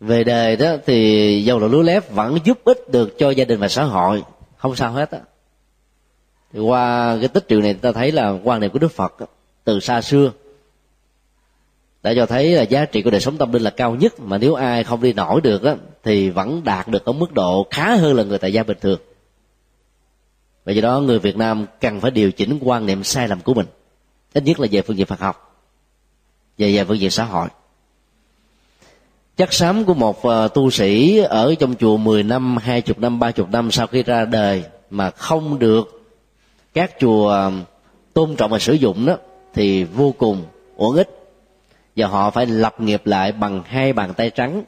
[0.00, 3.60] Về đời đó thì dầu là lúa lép vẫn giúp ích được cho gia đình
[3.60, 4.22] và xã hội.
[4.56, 5.20] Không sao hết á.
[6.52, 9.14] Qua cái tích truyện này ta thấy là quan niệm của đức phật
[9.64, 10.32] từ xa xưa
[12.04, 14.38] đã cho thấy là giá trị của đời sống tâm linh là cao nhất mà
[14.38, 17.96] nếu ai không đi nổi được á thì vẫn đạt được ở mức độ khá
[17.96, 19.00] hơn là người tại gia bình thường.
[20.64, 23.54] Và do đó người việt nam cần phải điều chỉnh quan niệm sai lầm của
[23.54, 23.66] mình
[24.32, 25.64] ít nhất là về phương diện phật học
[26.58, 27.48] về về phương diện xã hội.
[29.36, 33.46] Chất xám của một ờ, tu sĩ ở trong chùa 10 năm, 20 năm, 30
[33.52, 36.12] năm sau khi ra đời mà không được
[36.74, 37.52] các chùa ờ,
[38.12, 39.16] tôn trọng và sử dụng đó
[39.54, 40.44] thì vô cùng
[40.76, 41.23] uổng ích
[41.96, 44.64] và họ phải lập nghiệp lại bằng hai bàn tay trắng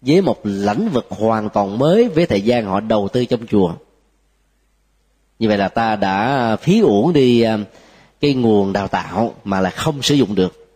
[0.00, 3.74] với một lãnh vực hoàn toàn mới với thời gian họ đầu tư trong chùa.
[5.38, 7.58] Như vậy là ta đã phí uổng đi à,
[8.20, 10.66] cái nguồn đào tạo mà là không sử dụng được.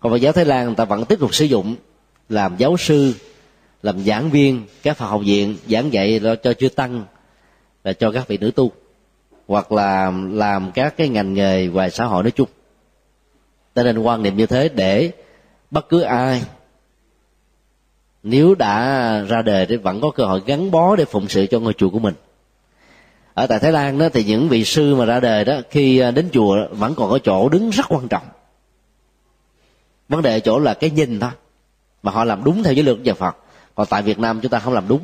[0.00, 1.76] Còn Phật giáo Thái Lan người ta vẫn tiếp tục sử dụng
[2.28, 3.14] làm giáo sư,
[3.82, 7.04] làm giảng viên, các phòng học viện, giảng dạy cho chư tăng
[7.84, 8.72] là cho các vị nữ tu
[9.48, 12.48] hoặc là làm các cái ngành nghề ngoài xã hội nói chung
[13.74, 15.10] cho nên quan niệm như thế để
[15.70, 16.42] bất cứ ai
[18.22, 21.60] nếu đã ra đời thì vẫn có cơ hội gắn bó để phụng sự cho
[21.60, 22.14] ngôi chùa của mình.
[23.34, 26.10] Ở tại thái lan đó thì những vị sư mà ra đời đó khi à,
[26.10, 28.22] đến chùa vẫn còn có chỗ đứng rất quan trọng.
[30.08, 31.30] Vấn đề ở chỗ là cái nhìn thôi
[32.02, 33.36] mà họ làm đúng theo giới luật của nhà phật.
[33.74, 35.00] Còn tại việt nam chúng ta không làm đúng.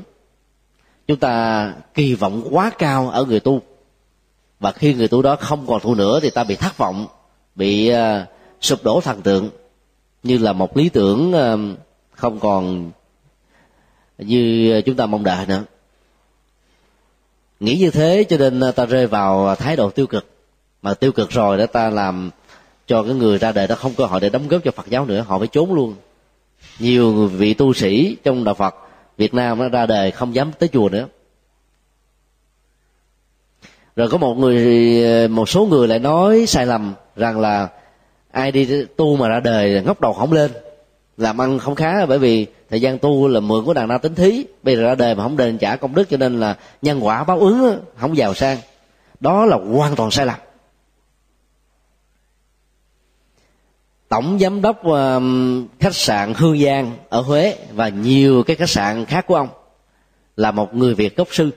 [1.06, 3.60] Chúng ta kỳ vọng quá cao ở người tu.
[4.60, 7.06] Và khi người tu đó không còn tu nữa thì ta bị thất vọng
[7.54, 7.96] bị uh,
[8.60, 9.50] sụp đổ thần tượng
[10.22, 11.58] như là một lý tưởng ờ,
[12.12, 12.90] không còn
[14.18, 15.64] như chúng ta mong đợi nữa.
[17.60, 20.26] Nghĩ như thế cho nên ờ, ta rơi vào thái độ tiêu cực.
[20.82, 22.30] Mà tiêu cực rồi đó ta làm
[22.86, 25.04] cho cái người ra đời đó không cơ hội để đóng góp cho phật giáo
[25.04, 25.94] nữa, họ phải trốn luôn.
[26.78, 28.74] Nhiều vị tu sĩ trong đạo phật
[29.16, 31.06] việt nam nó ra đời không dám tới chùa nữa.
[33.96, 34.58] Rồi có một người
[35.04, 37.68] ờ, một số người lại nói sai lầm rằng là
[38.30, 40.50] ai đi tu mà ra đời ngóc đầu không lên.
[41.16, 44.14] Làm ăn không khá, bởi vì thời gian tu là mượn của đàn na tính
[44.14, 44.44] thí.
[44.62, 47.24] Bây giờ ra đời mà không đền trả công đức, cho nên là nhân quả
[47.24, 48.58] báo ứng không giàu sang.
[49.20, 50.38] Đó là hoàn toàn sai lầm.
[54.08, 59.04] Tổng giám đốc um, khách sạn hương giang ở huế và nhiều cái khách sạn
[59.04, 59.48] khác của ông
[60.36, 61.50] là một người việt gốc sư.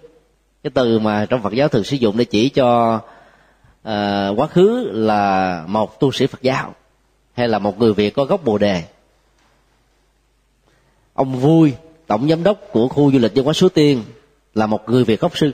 [0.64, 3.00] Cái từ mà trong phật giáo thường sử dụng để chỉ cho
[3.84, 6.76] à, quá khứ là một tu sĩ phật giáo
[7.34, 8.84] hay là một người việt có gốc bồ đề.
[11.14, 11.74] Ông vui
[12.08, 14.04] tổng giám đốc của khu du lịch văn hóa suối tiên
[14.54, 15.52] là một người việt gốc sư.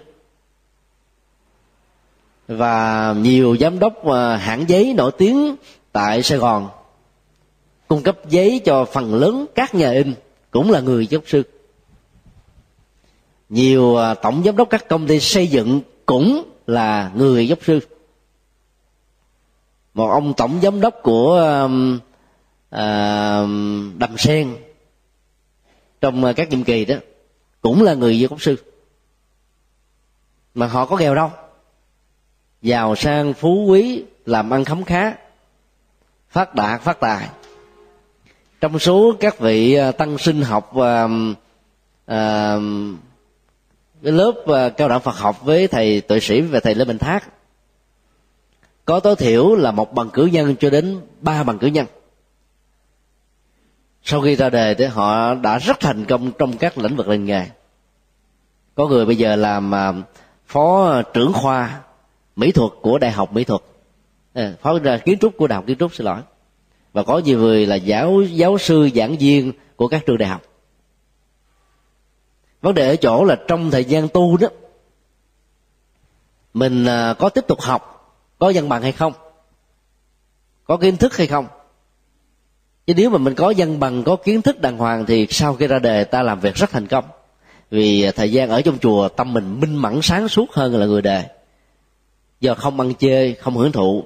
[2.47, 5.55] Và nhiều giám đốc ờ, hãng giấy nổi tiếng
[5.91, 6.69] tại sài gòn
[7.87, 10.13] cung cấp giấy cho phần lớn các nhà in
[10.51, 11.43] cũng là người giáo sư.
[13.49, 17.79] Nhiều ờ, tổng giám đốc các công ty xây dựng cũng là người giáo sư
[19.93, 21.33] một ông tổng giám đốc của
[21.63, 21.99] um,
[22.69, 23.39] à,
[23.97, 24.55] đầm sen
[26.01, 26.95] trong các nhiệm kỳ đó
[27.61, 28.55] cũng là người giáo sư.
[30.53, 31.31] Mà họ có nghèo đâu.
[32.61, 35.13] Giàu sang phú quý làm ăn khấm khá
[36.29, 37.29] phát đạt phát tài.
[38.61, 41.07] Trong số các vị à, tăng sinh học à,
[42.05, 42.55] à,
[44.03, 46.97] cái lớp à, cao đẳng Phật học với thầy tuệ sĩ và thầy Lê Bình
[46.97, 47.27] Thác
[48.89, 51.85] có tối thiểu là một bằng cử nhân cho đến ba bằng cử nhân.
[54.03, 57.25] Sau khi ra đề thì họ đã rất thành công trong các lĩnh vực ngành
[57.25, 57.45] nghề.
[58.75, 59.93] Có người bây giờ làm à,
[60.47, 61.81] phó trưởng khoa
[62.35, 63.61] mỹ thuật của đại học mỹ thuật.
[64.33, 66.21] À, phó kiến trúc của đại học kiến trúc, xin lỗi.
[66.93, 70.41] Và có nhiều người là giáo giáo sư, giảng viên của các trường đại học.
[72.61, 74.47] Vấn đề ở chỗ là trong thời gian tu đó,
[76.53, 77.98] mình à, có tiếp tục học
[78.39, 79.13] có văn bằng hay không?
[80.63, 81.47] Có kiến thức hay không?
[82.87, 85.67] Chứ nếu mà mình có văn bằng có kiến thức đàng hoàng thì sau khi
[85.67, 87.05] ra đề ta làm việc rất thành công.
[87.71, 90.85] Vì à, thời gian ở trong chùa tâm mình minh mẫn sáng suốt hơn là
[90.85, 91.23] người đề.
[92.39, 94.03] do không ăn chơi không hưởng thụ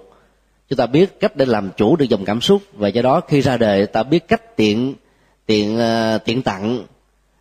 [0.69, 2.61] chúng ta biết cách để làm chủ được dòng cảm xúc.
[2.73, 4.95] Và do đó khi ra đời ta biết cách tiện
[5.45, 6.83] tiện uh, tiện tặng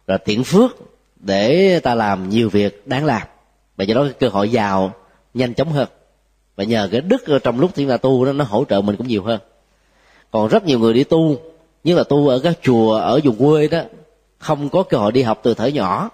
[0.06, 0.70] rồi tiện phước
[1.16, 3.22] để ta làm nhiều việc đáng làm.
[3.76, 4.94] Và do đó cơ hội giàu
[5.34, 5.88] nhanh chóng hơn
[6.56, 9.08] và nhờ cái đức trong lúc chúng ta tu đó, nó hỗ trợ mình cũng
[9.08, 9.40] nhiều hơn.
[10.30, 11.36] Còn rất nhiều người đi tu
[11.84, 13.82] như là tu ở các chùa ở vùng quê đó,
[14.38, 16.10] không có cơ hội đi học từ thời nhỏ.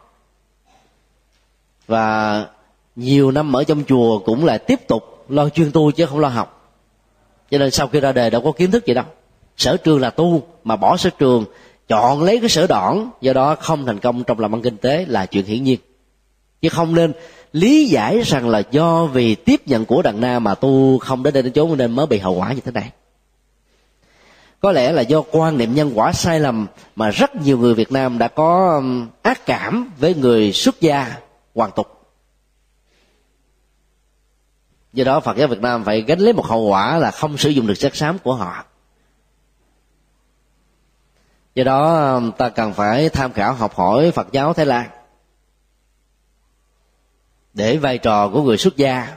[1.87, 2.47] Và
[2.97, 6.29] nhiều năm ở trong chùa cũng lại tiếp tục lo chuyên tu chứ không lo
[6.29, 6.73] học.
[7.51, 9.05] Cho nên sau khi ra đời đâu có kiến thức gì đâu.
[9.57, 11.45] Sở trường là tu, mà bỏ sở trường,
[11.89, 15.05] chọn lấy cái sở đoạn, do đó không thành công trong làm ăn kinh tế
[15.09, 15.81] là chuyện hiển nhiên.
[16.63, 17.13] Chứ không nên
[17.53, 21.35] lý giải rằng là do vì tiếp nhận của đằng na mà tu không đến
[21.35, 22.91] đây đến chốn nên mới bị hậu quả như thế này.
[24.61, 27.93] Có lẽ là do quan niệm nhân quả sai lầm mà rất nhiều người việt
[27.93, 31.17] nam đã có um, ác cảm với người xuất gia
[31.55, 31.87] hoàn tục.
[34.93, 37.51] Do đó phật giáo việt nam phải gánh lấy một hậu quả là không sử
[37.51, 38.65] dụng được chất xám của họ.
[41.55, 44.91] Do đó um, ta cần phải tham khảo học hỏi phật giáo thái lan
[47.59, 49.17] để vai trò của người xuất gia.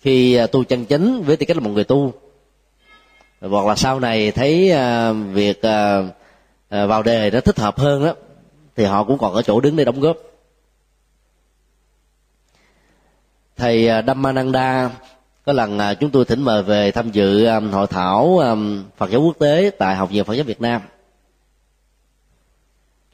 [0.00, 2.12] Khi à, tu chân chính với tư cách là một người tu.
[3.40, 6.02] Hoặc là sau này thấy à, việc à,
[6.68, 8.14] vào đề nó thích hợp hơn đó
[8.76, 10.16] thì họ cũng còn ở chỗ đứng để đóng góp.
[13.56, 14.90] Thầy Dhammananda
[15.44, 18.40] có lần chúng tôi thỉnh mời về tham dự hội thảo
[18.96, 20.82] Phật giáo quốc tế tại học viện Phật giáo Việt Nam.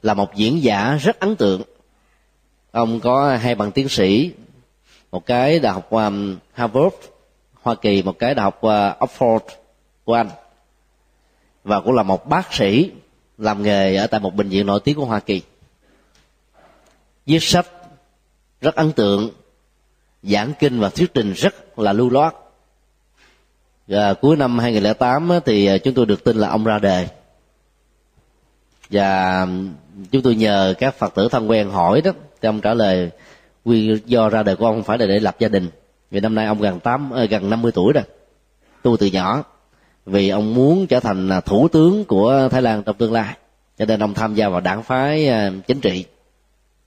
[0.01, 1.61] Là một diễn giả rất ấn tượng
[2.75, 4.31] ông có hai bằng tiến sĩ,
[5.11, 6.95] một cái đại học um, Harvard,
[7.61, 9.39] Hoa Kỳ, một cái đại học uh, Oxford
[10.03, 10.29] của anh.
[11.63, 12.91] Và cũng là một bác sĩ
[13.37, 15.41] làm nghề ở tại một bệnh viện nổi tiếng của Hoa Kỳ.
[17.25, 17.67] Viết sách
[18.61, 19.29] rất ấn tượng,
[20.23, 22.35] giảng kinh và thuyết trình rất là lưu loát.
[23.87, 27.07] Và cuối năm 2008 thì uh, chúng tôi được tin là ông ra đời
[28.89, 29.73] và um,
[30.11, 33.09] chúng tôi nhờ các phật tử thân quen hỏi đó, thì ông trả lời
[33.65, 35.69] nguyên do ra đời của ông phải là để lập gia đình.
[36.11, 38.03] Vì năm nay ông gần tám ờ, gần năm mươi tuổi rồi.
[38.81, 39.43] Tu từ nhỏ,
[40.05, 43.37] vì ông muốn trở thành thủ tướng của thái lan trong tương lai.
[43.77, 46.05] Cho nên ông tham gia vào đảng phái ờ, chính trị.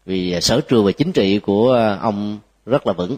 [0.07, 3.17] Vì sở trường về chính trị của ờ, ông rất là vững.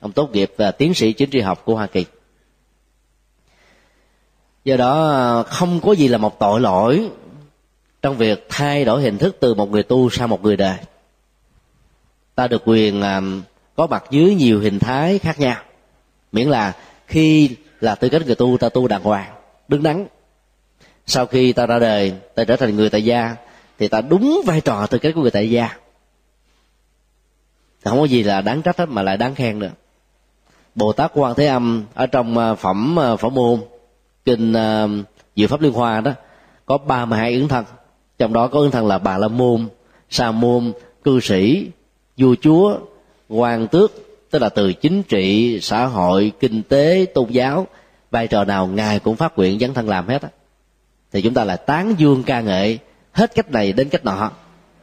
[0.00, 2.04] Ông tốt nghiệp và tiến sĩ chính trị học của hoa kỳ.
[4.64, 7.10] Do đó không có gì là một tội lỗi
[8.04, 10.76] trong việc thay đổi hình thức từ một người tu sang một người đời,
[12.34, 13.20] ta được quyền à,
[13.76, 15.56] có mặt dưới nhiều hình thái khác nhau.
[16.32, 16.72] Miễn là
[17.06, 19.34] khi là tư cách người tu, ta tu đàng hoàng,
[19.68, 20.06] đứng đắn.
[21.06, 23.36] Sau khi ta ra đời, ta trở thành người tại gia,
[23.78, 25.68] thì ta đúng vai trò tư cách của người tại gia.
[27.84, 29.70] Thì không có gì là đáng trách hết mà lại đáng khen nữa.
[30.74, 33.60] Bồ tát quan thế âm ở trong à, phẩm à, phẩm môn,
[34.24, 34.54] kinh
[35.36, 36.12] diệu pháp liên hoa đó,
[36.66, 37.64] có ba mươi hai ứng thân
[38.24, 39.68] trong đó có ứng thân là bà la môn,
[40.10, 40.72] sa môn,
[41.04, 41.70] cư sĩ,
[42.16, 42.78] vua chúa
[43.28, 43.92] quan tước,
[44.30, 47.66] tức là từ chính trị, xã hội, kinh tế, tôn giáo.
[48.10, 50.28] Vai trò nào ngài cũng phát nguyện dấn thân làm hết á.
[51.12, 52.78] Thì chúng ta lại tán dương ca ngợi
[53.12, 54.30] hết cách này đến cách nọ.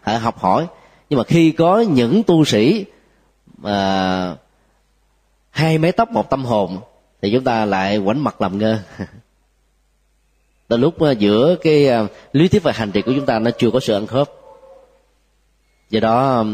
[0.01, 0.67] Hãy học hỏi.
[1.09, 2.85] Nhưng mà khi có những tu sĩ
[3.57, 4.35] mà
[5.49, 6.77] hai mái tóc một tâm hồn,
[7.21, 8.79] thì chúng ta lại quảnh mặt làm ngơ.
[10.71, 13.51] từ lúc à, giữa cái à, lý thuyết và hành trì của chúng ta nó
[13.57, 14.29] chưa có sự ăn khớp.
[15.89, 16.45] Do đó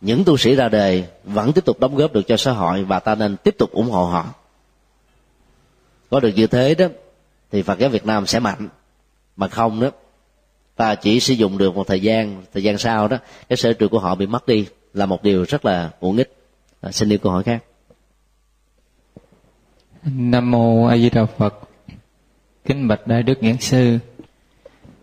[0.00, 2.98] những tu sĩ ra đời vẫn tiếp tục đóng góp được cho xã hội và
[3.00, 4.26] ta nên tiếp tục ủng hộ họ.
[6.10, 6.86] Có được như thế đó
[7.52, 8.68] thì phật giáo việt nam sẽ mạnh.
[9.36, 9.90] Mà không đó
[10.76, 13.16] ta chỉ sử dụng được một thời gian thời gian sau đó
[13.48, 16.36] cái sở trường của họ bị mất đi là một điều rất là uổng ích
[16.80, 17.64] à, xin yêu câu hỏi khác.
[20.04, 21.71] Nam mô a di đà phật
[22.64, 23.98] kính bạch đại đức giảng sư.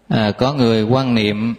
[0.07, 1.55] À, có người quan niệm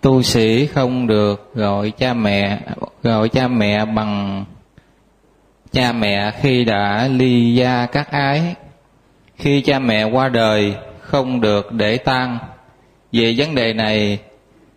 [0.00, 2.60] tu sĩ không được gọi cha mẹ
[3.02, 4.44] gọi cha mẹ bằng
[5.72, 8.54] cha mẹ khi đã ly gia các ái.
[9.36, 12.38] Khi cha mẹ qua đời không được để tang.
[13.12, 14.18] Về vấn đề này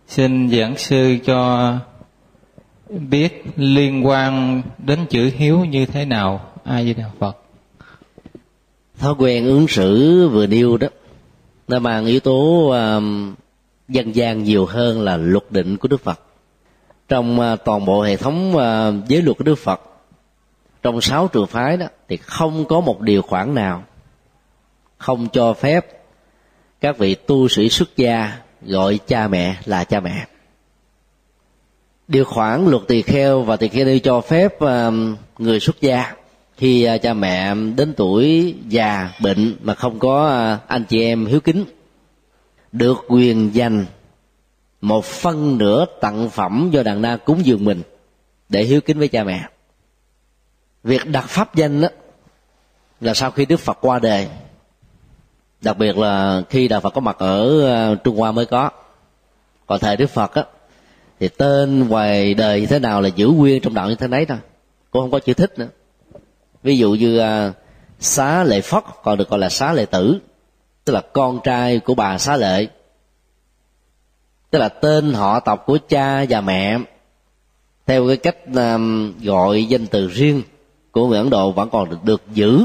[0.06, 1.72] xin giảng sư cho
[2.90, 6.40] biết liên quan đến chữ hiếu như thế nào.
[6.64, 7.45] Ai với đạo phật
[8.98, 10.88] thói quen ứng xử vừa nêu đó
[11.68, 13.34] nó mang yếu tố um,
[13.88, 16.20] dân gian nhiều hơn là luật định của đức phật.
[17.08, 19.80] Trong uh, toàn bộ hệ thống uh, giới luật của đức phật
[20.82, 23.84] trong sáu trường phái đó thì không có một điều khoản nào
[24.98, 25.86] không cho phép
[26.80, 30.26] các vị tu sĩ xuất gia gọi cha mẹ là cha mẹ.
[32.08, 34.94] Điều khoản luật tỳ kheo và tỳ kheo ni cho phép uh,
[35.38, 36.14] người xuất gia
[36.56, 41.26] khi à, cha mẹ đến tuổi già bệnh mà không có à, anh chị em
[41.26, 41.64] hiếu kính,
[42.72, 43.86] được quyền dành
[44.80, 47.82] một phân nửa tặng phẩm do đàn na cúng dường mình
[48.48, 49.48] để hiếu kính với cha mẹ.
[50.84, 51.88] Việc đặt pháp danh đó
[53.00, 54.28] là sau khi đức phật qua đời,
[55.60, 58.70] đặc biệt là khi đạo phật có mặt ở à, trung hoa mới có.
[59.66, 60.44] Còn thời đức phật á,
[61.20, 64.26] thì tên ngoài đời như thế nào là giữ nguyên trong đạo như thế đấy
[64.26, 64.38] thôi,
[64.90, 65.68] cũng không có chữ thích nữa
[66.66, 67.54] ví dụ như uh,
[68.00, 70.20] xá lệ phất còn được gọi là xá lệ tử
[70.84, 72.66] tức là con trai của bà xá lệ.
[74.50, 76.78] Tức là tên họ tộc của cha và mẹ.
[77.86, 80.42] Theo cái cách um, gọi danh từ riêng
[80.90, 82.58] của người ấn độ vẫn còn được, được giữ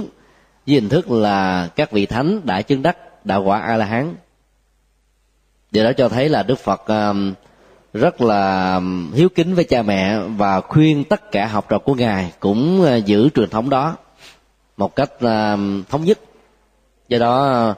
[0.67, 4.15] với hình thức là các vị thánh đã chứng đắc đạo quả a la hán.
[5.71, 7.15] Điều đó cho thấy là đức phật uh,
[7.93, 8.81] rất là
[9.13, 12.95] hiếu kính với cha mẹ và khuyên tất cả học trò của ngài cũng ờ,
[12.95, 13.97] giữ truyền thống đó
[14.77, 15.57] một cách ờ,
[15.89, 16.19] thống nhất.
[17.09, 17.73] Do đó ờ,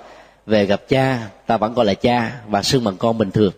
[0.46, 3.54] về gặp cha, ta vẫn gọi là cha và xưng bằng con bình thường.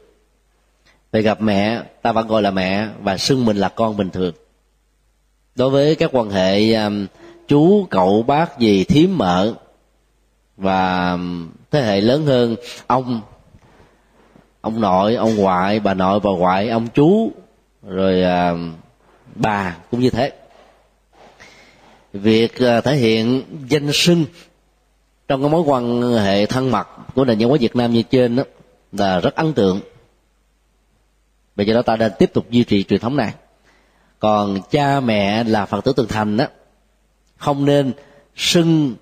[1.12, 4.34] Về gặp mẹ, ta vẫn gọi là mẹ và xưng mình là con bình thường.
[5.56, 6.76] Đối với các quan hệ
[7.47, 9.53] chú, cậu, bác gì thím, mợ
[10.58, 11.18] và
[11.72, 12.56] thế hệ lớn hơn,
[12.88, 13.22] ông
[14.66, 17.32] ông nội ông ngoại bà nội bà ngoại ông chú
[17.88, 18.53] rồi à,
[19.36, 20.32] bà cũng như thế.
[22.13, 24.26] Việc à, thể hiện danh xưng
[25.28, 28.36] trong cái mối quan hệ thân mật của nền văn hóa Việt Nam như trên
[28.36, 28.43] đó
[28.91, 29.82] là rất ấn tượng.
[31.55, 33.34] Bây giờ đó ta đang tiếp tục duy trì truyền thống này.
[34.20, 36.45] Còn cha mẹ là phật tử từng thành đó
[37.38, 37.93] không nên
[38.36, 38.95] xưng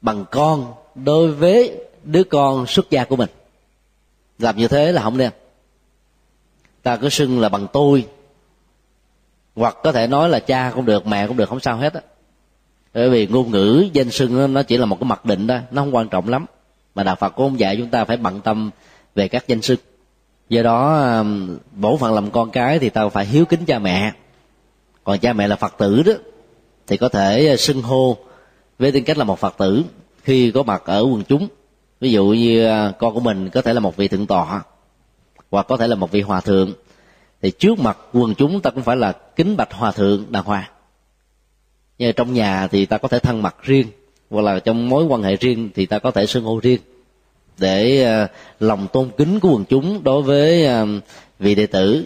[0.00, 3.28] bằng con đối với đứa con xuất gia của mình
[4.42, 5.30] làm như thế là không nên
[6.82, 8.06] ta cứ xưng là bằng tôi.
[9.56, 12.00] Hoặc có thể nói là cha cũng được, mẹ cũng được, không sao hết á.
[12.94, 15.82] Bởi vì ngôn ngữ, danh xưng nó chỉ là một cái mặc định đó nó
[15.82, 16.46] không quan trọng lắm.
[16.94, 18.70] Mà đạo phật cũng không dạy chúng ta phải bận tâm
[19.14, 19.78] về các danh xưng.
[20.48, 21.24] Do đó
[21.72, 24.12] bổn phận làm con cái thì tao phải hiếu kính cha mẹ.
[25.04, 26.12] Còn cha mẹ là phật tử đó,
[26.86, 28.16] thì có thể xưng hô
[28.78, 29.82] với tư cách là một phật tử
[30.22, 31.48] khi có mặt ở quần chúng
[32.02, 34.62] ví dụ như à, con của mình có thể là một vị thượng tọa,
[35.50, 36.72] hoặc có thể là một vị hòa thượng,
[37.42, 40.70] thì trước mặt quần chúng ta cũng phải là kính bạch hòa thượng đàng hoàng.
[41.98, 43.86] Như trong nhà thì ta có thể thân mật riêng,
[44.30, 46.80] hoặc là trong mối quan hệ riêng thì ta có thể xưng hô riêng,
[47.58, 48.28] để à,
[48.60, 50.84] lòng tôn kính của quần chúng đối với à,
[51.38, 52.04] vị đệ tử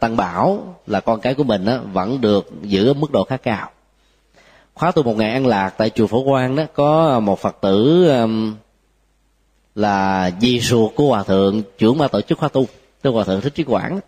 [0.00, 3.70] tăng bảo là con cái của mình vẫn được giữ ở mức độ khá cao
[4.82, 8.08] khóa tu một ngày an lạc tại chùa phổ quang đó có một phật tử
[8.08, 8.56] um,
[9.74, 12.66] là di ruột của hòa thượng trưởng ban tổ chức khóa tu
[13.02, 14.00] tức hòa thượng thích trí quảng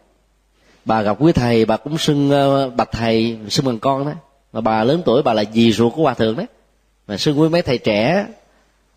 [0.85, 4.13] bà gặp quý thầy bà cũng xưng uh, bạch thầy xưng bằng con đó.
[4.53, 6.47] Mà bà lớn tuổi bà là dì ruột của hòa thượng đấy
[7.07, 8.27] mà xưng với mấy thầy trẻ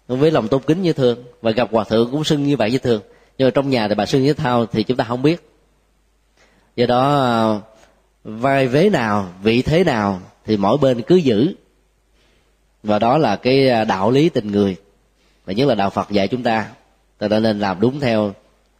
[0.07, 1.23] với lòng tôn kính như thường.
[1.41, 3.01] Và gặp hòa thượng cũng xưng như vậy như thường.
[3.37, 5.49] Nhưng mà trong nhà thì bà xưng như thao thì chúng ta không biết.
[6.75, 7.61] Do đó ờ,
[8.23, 11.53] vai vế nào vị thế nào thì mỗi bên cứ giữ
[12.87, 14.75] và đó là cái à, đạo lý tình người.
[15.45, 16.67] Và nhất là đạo phật dạy chúng ta.
[17.17, 18.33] Ta đã nên làm đúng theo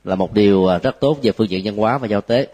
[0.03, 2.47] là một điều à, rất tốt về phương diện văn hóa và giao tế.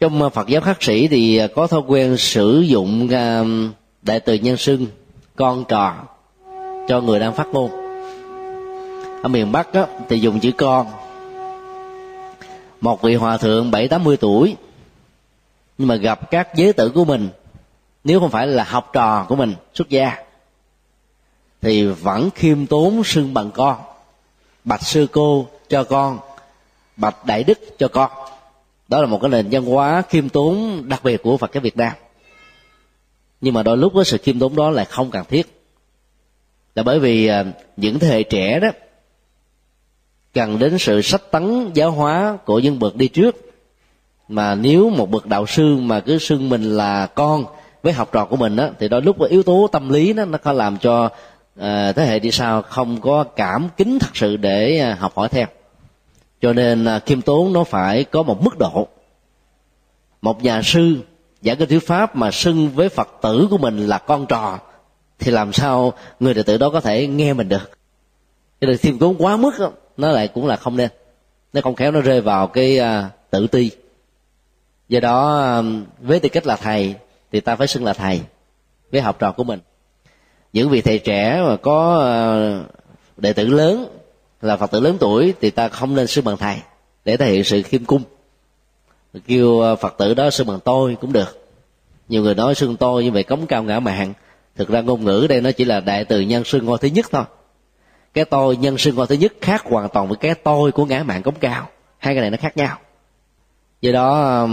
[0.00, 3.08] Trong à, phật giáo khắc sĩ thì có thói quen sử dụng
[4.02, 4.86] đại từ nhân xưng
[5.36, 5.94] con trò
[6.88, 7.70] cho người đang phát ngôn.
[9.22, 10.86] Ở miền bắc á, thì dùng chữ con.
[12.80, 14.56] Một vị hòa thượng bảy tám mươi tuổi
[15.78, 17.28] nhưng mà gặp các giới tử của mình
[18.04, 20.16] nếu không phải là học trò của mình, xuất gia,
[21.60, 23.76] thì vẫn khiêm tốn xưng bằng con.
[24.64, 26.18] Bạch sư cô cho con,
[26.96, 28.10] bạch đại đức cho con.
[28.88, 31.76] Đó là một cái nền văn hóa khiêm tốn đặc biệt của phật giáo việt
[31.76, 31.92] nam.
[33.40, 35.62] Nhưng mà đôi lúc với sự khiêm tốn đó lại không cần thiết.
[36.74, 37.44] Là bởi vì à,
[37.76, 38.68] những thế hệ trẻ đó
[40.32, 43.36] cần đến sự sách tấn giáo hóa của những bậc đi trước.
[44.28, 47.44] Mà nếu một bậc đạo sư mà cứ xưng mình là con
[47.84, 50.38] với học trò của mình đó thì đôi lúc yếu tố tâm lý đó nó
[50.38, 51.08] có làm cho
[51.60, 55.28] à, thế hệ đi sau không có cảm kính thật sự để à, học hỏi
[55.28, 55.46] theo.
[56.40, 58.88] Cho nên ờ, à, khiêm tốn nó phải có một mức độ.
[60.22, 60.96] Một nhà sư
[61.42, 64.58] giảng kinh thuyết pháp mà xưng với phật tử của mình là con trò
[65.18, 67.70] thì làm sao người đệ tử đó có thể nghe mình được?
[68.60, 70.90] Cái nên khiêm tốn quá mức đó, nó lại cũng là không nên.
[71.52, 73.70] Nó không khéo nó rơi vào cái uh, tự ti.
[74.88, 75.62] Do đó
[76.00, 76.94] với tư cách là thầy
[77.34, 78.20] thì ta phải xưng là thầy
[78.92, 79.60] với học trò của mình.
[80.52, 82.64] Những vị thầy trẻ mà có ờ,
[83.16, 83.86] đệ tử lớn
[84.42, 86.56] là phật tử lớn tuổi thì ta không nên xưng bằng thầy
[87.04, 88.02] để thể hiện sự khiêm cung.
[89.26, 91.48] Kêu ờ, phật tử đó xưng bằng tôi cũng được.
[92.08, 94.12] Nhiều người nói xưng tôi như vậy cống cao ngã mạng.
[94.56, 97.06] Thực ra ngôn ngữ đây nó chỉ là đại từ nhân xưng ngôi thứ nhất
[97.10, 97.24] thôi.
[98.14, 101.02] Cái tôi nhân xưng ngôi thứ nhất khác hoàn toàn với cái tôi của ngã
[101.02, 101.68] mạng cống cao.
[101.98, 102.78] Hai cái này nó khác nhau.
[103.80, 104.46] Do đó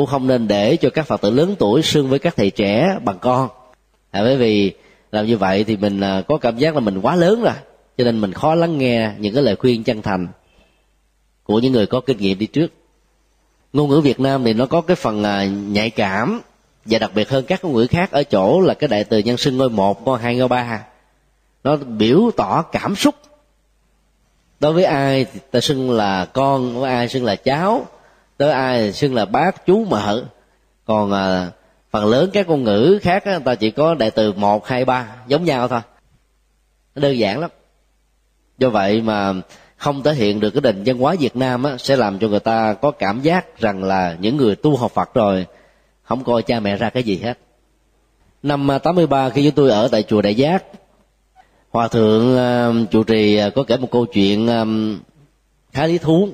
[0.00, 2.98] cũng không nên để cho các phật tử lớn tuổi xưng với các thầy trẻ
[3.04, 3.48] bằng con.
[4.10, 4.72] À, bởi vì
[5.12, 7.52] làm như vậy thì mình à, có cảm giác là mình quá lớn rồi.
[7.98, 10.28] Cho nên mình khó lắng nghe những cái lời khuyên chân thành
[11.44, 12.72] của những người có kinh nghiệm đi trước.
[13.72, 16.40] Ngôn ngữ việt nam thì nó có cái phần à, nhạy cảm
[16.84, 18.10] và đặc biệt hơn các ngôn ngữ khác.
[18.10, 20.84] Ở chỗ là cái đại từ nhân xưng ngôi một ngôi hai ngôi ba.
[21.64, 23.14] Nó biểu tỏ cảm xúc.
[24.60, 27.86] Đối với ai thì ta xưng là con với ai xưng là cháu
[28.40, 30.24] tới ai xưng là bác chú mợ.
[30.84, 31.50] Còn à,
[31.90, 35.06] phần lớn các ngôn ngữ khác á, ta chỉ có đại từ một hai ba
[35.26, 35.80] giống nhau thôi.
[36.94, 37.50] Nó đơn giản lắm.
[38.58, 39.32] Do vậy mà
[39.76, 42.40] không thể hiện được cái nền văn hóa Việt Nam á, sẽ làm cho người
[42.40, 45.46] ta có cảm giác rằng là những người tu học Phật rồi
[46.02, 47.38] không coi cha mẹ ra cái gì hết.
[48.42, 50.64] Năm à, 83 khi chúng tôi ở tại chùa Đại Giác
[51.70, 54.98] hòa thượng uh, chủ trì uh, có kể một câu chuyện um,
[55.72, 56.28] khá lý thú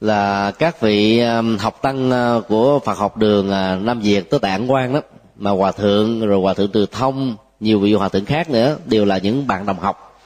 [0.00, 4.40] là các vị um, học tăng uh, của Phật học đường uh, Nam Việt tới
[4.40, 5.00] Tạng Quan đó
[5.36, 9.04] mà hòa thượng rồi hòa thượng Từ Thông nhiều vị hòa thượng khác nữa đều
[9.04, 10.20] là những bạn đồng học.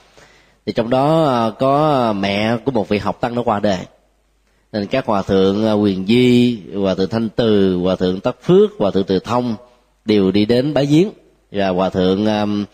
[0.66, 3.78] Thì trong đó uh, có mẹ của một vị học tăng nó qua đời
[4.72, 8.90] nên các hòa thượng quyền di hòa thượng thanh từ hòa thượng tất phước hòa
[8.90, 9.54] thượng từ thông
[10.04, 11.08] đều đi đến bái giếng.
[11.52, 12.64] Và hòa thượng um,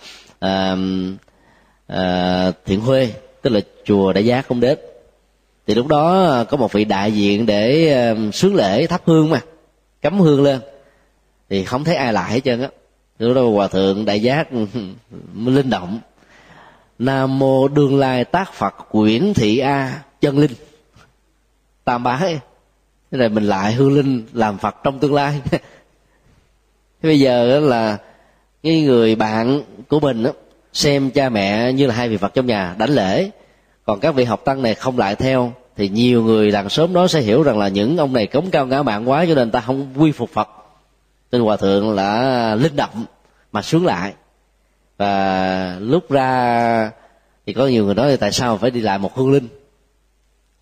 [0.40, 1.16] um,
[1.92, 4.78] uh, thiện huê tức là chùa đại giác cũng đến
[5.68, 9.30] thì lúc đó ờ, có một vị đại diện để ờ, sướng lễ thắp hương
[9.30, 9.40] mà
[10.02, 10.60] cắm hương lên.
[11.48, 12.68] Thì không thấy ai lại hết trơn á.
[13.18, 14.80] Lúc đó hòa thượng đại giác ừ, ừ,
[15.50, 16.00] linh động.
[16.98, 20.52] Nam mô đương lai tác phật quyển thị a chân linh.
[21.84, 22.38] Tam bái
[23.10, 25.40] thế này mình lại hương linh làm phật trong tương lai.
[25.50, 25.58] Thế
[27.02, 27.98] bây giờ là
[28.62, 30.30] cái người bạn của mình đó,
[30.72, 33.30] xem cha mẹ như là hai vị phật trong nhà đánh lễ
[33.88, 37.08] còn các vị học tăng này không lại theo, thì nhiều người làng sớm đó
[37.08, 39.60] sẽ hiểu rằng là những ông này cống cao ngã mạng quá cho nên ta
[39.60, 40.48] không quy phục phật.
[41.32, 43.04] Nên hòa thượng là linh động
[43.52, 44.14] mà xuống lại.
[44.98, 46.90] Và lúc ra
[47.46, 49.48] thì có nhiều người nói tại sao phải đi lại một hương linh?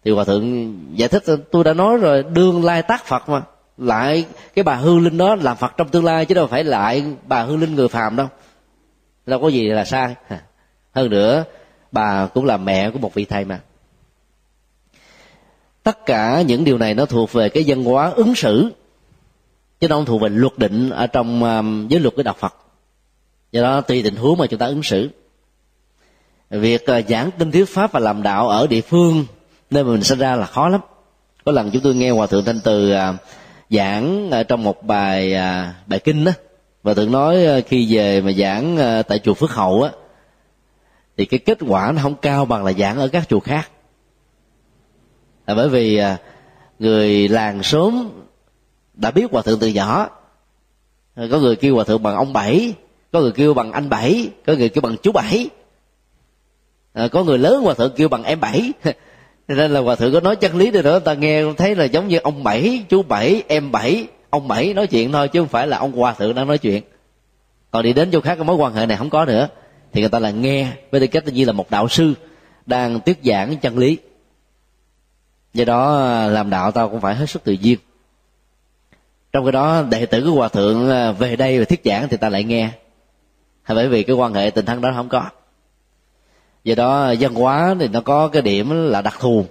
[0.04, 1.22] Thì hòa thượng giải thích,
[1.52, 3.42] tôi đã nói rồi, đương lai tác phật mà.
[3.78, 4.24] Lại
[4.54, 7.42] cái bà hương linh đó làm phật trong tương lai chứ đâu phải lại bà
[7.42, 8.26] hương linh người phàm đâu.
[9.26, 10.14] Đâu có gì là sai.
[10.92, 11.44] Hơn nữa
[11.92, 13.60] bà cũng là mẹ của một vị thầy mà.
[15.82, 18.70] Tất cả những điều này nó thuộc về cái văn hóa ứng xử,
[19.80, 22.54] chứ nó không thuộc về luật định ở trong à, giới luật của đạo phật.
[23.52, 25.10] Do đó tùy tình huống mà chúng ta ứng xử.
[26.50, 29.26] Việc à, giảng kinh thuyết pháp và làm đạo ở địa phương
[29.70, 30.80] nơi mà mình sinh ra là khó lắm.
[31.44, 33.14] Có lần chúng tôi nghe hòa thượng thanh từ à,
[33.70, 35.34] giảng trong một bài
[35.86, 36.32] bài kinh đó
[36.82, 38.76] và thượng nói khi về mà giảng
[39.08, 39.90] tại chùa phước hậu á
[41.16, 43.70] thì cái kết quả nó không cao bằng là giảng ở các chùa khác.
[45.46, 46.18] Là bởi vì à,
[46.78, 48.10] người làng sớm
[48.94, 50.08] đã biết hòa thượng từ nhỏ.
[51.14, 52.74] À, có người kêu hòa thượng bằng ông bảy,
[53.12, 55.48] có người kêu bằng anh bảy, có người kêu bằng chú bảy.
[56.92, 58.72] À, có người lớn hòa thượng kêu bằng em bảy.
[59.48, 62.08] Nên là hòa thượng có nói chân lý đi nữa ta nghe thấy là giống
[62.08, 65.66] như ông bảy, chú bảy, em bảy, ông bảy nói chuyện thôi, chứ không phải
[65.66, 66.82] là ông hòa thượng đang nói chuyện.
[67.70, 69.48] Còn đi đến chỗ khác cái mối quan hệ này không có nữa
[69.96, 72.14] thì người ta là nghe với tư cách như là một đạo sư
[72.66, 73.98] đang thuyết giảng chân lý.
[75.54, 77.78] Do đó, làm đạo tao cũng phải hết sức tự nhiên.
[79.32, 82.16] Trong cái đó, đệ tử của hòa thượng à, về đây và thuyết giảng thì
[82.16, 82.70] ta lại nghe.
[83.62, 85.24] Hay bởi vì cái quan hệ tình thân đó không có.
[86.64, 89.46] Do đó, văn hóa thì nó có cái điểm là đặc thù.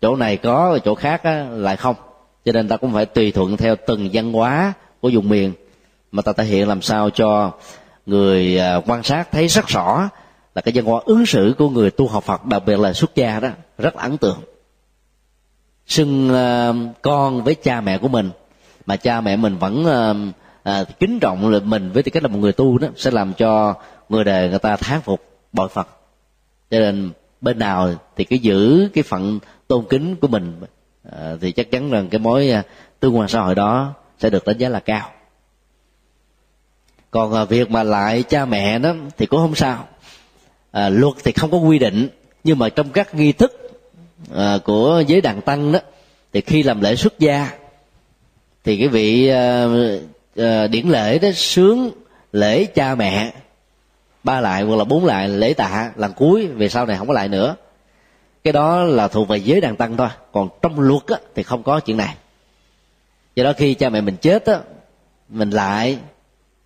[0.00, 1.96] Chỗ này có chỗ khác lại không.
[2.44, 5.52] Cho nên ta cũng phải tùy thuận theo từng văn hóa của vùng miền
[6.12, 7.52] mà ta thể hiện làm sao cho
[8.06, 10.08] người à, quan sát thấy rất rõ
[10.54, 13.14] là cái văn hóa ứng xử của người tu học Phật đặc biệt là xuất
[13.14, 13.48] gia đó
[13.78, 14.38] rất ấn tượng.
[15.86, 16.72] Xưng à,
[17.02, 18.30] con với cha mẹ của mình
[18.86, 19.86] mà cha mẹ mình vẫn
[20.62, 23.74] à, kính trọng mình với tư cách là một người tu đó sẽ làm cho
[24.08, 25.88] người đời người ta thán phục bội Phật.
[26.70, 27.10] Cho nên
[27.40, 30.60] bên nào thì cái giữ cái phận tôn kính của mình
[31.12, 32.52] à, thì chắc chắn rằng cái mối
[33.00, 35.10] tương quan xã hội đó sẽ được đánh giá là cao
[37.12, 39.88] còn à, việc mà lại cha mẹ đó thì cũng không sao.
[40.70, 42.08] À, luật thì không có quy định
[42.44, 43.80] nhưng mà trong các nghi thức
[44.34, 45.78] à, của giới đàn tăng đó
[46.32, 47.50] thì khi làm lễ xuất gia
[48.64, 49.66] thì cái vị à,
[50.36, 51.90] à, điển lễ đó sướng
[52.32, 53.32] lễ cha mẹ.
[54.24, 57.14] Ba lại hoặc là bốn lại lễ tạ lần cuối về sau này không có
[57.14, 57.56] lại nữa.
[58.44, 61.62] Cái đó là thuộc về giới đàn tăng thôi còn trong luật á, thì không
[61.62, 62.14] có chuyện này.
[63.34, 64.58] Do đó khi cha mẹ mình chết á
[65.28, 65.98] mình lại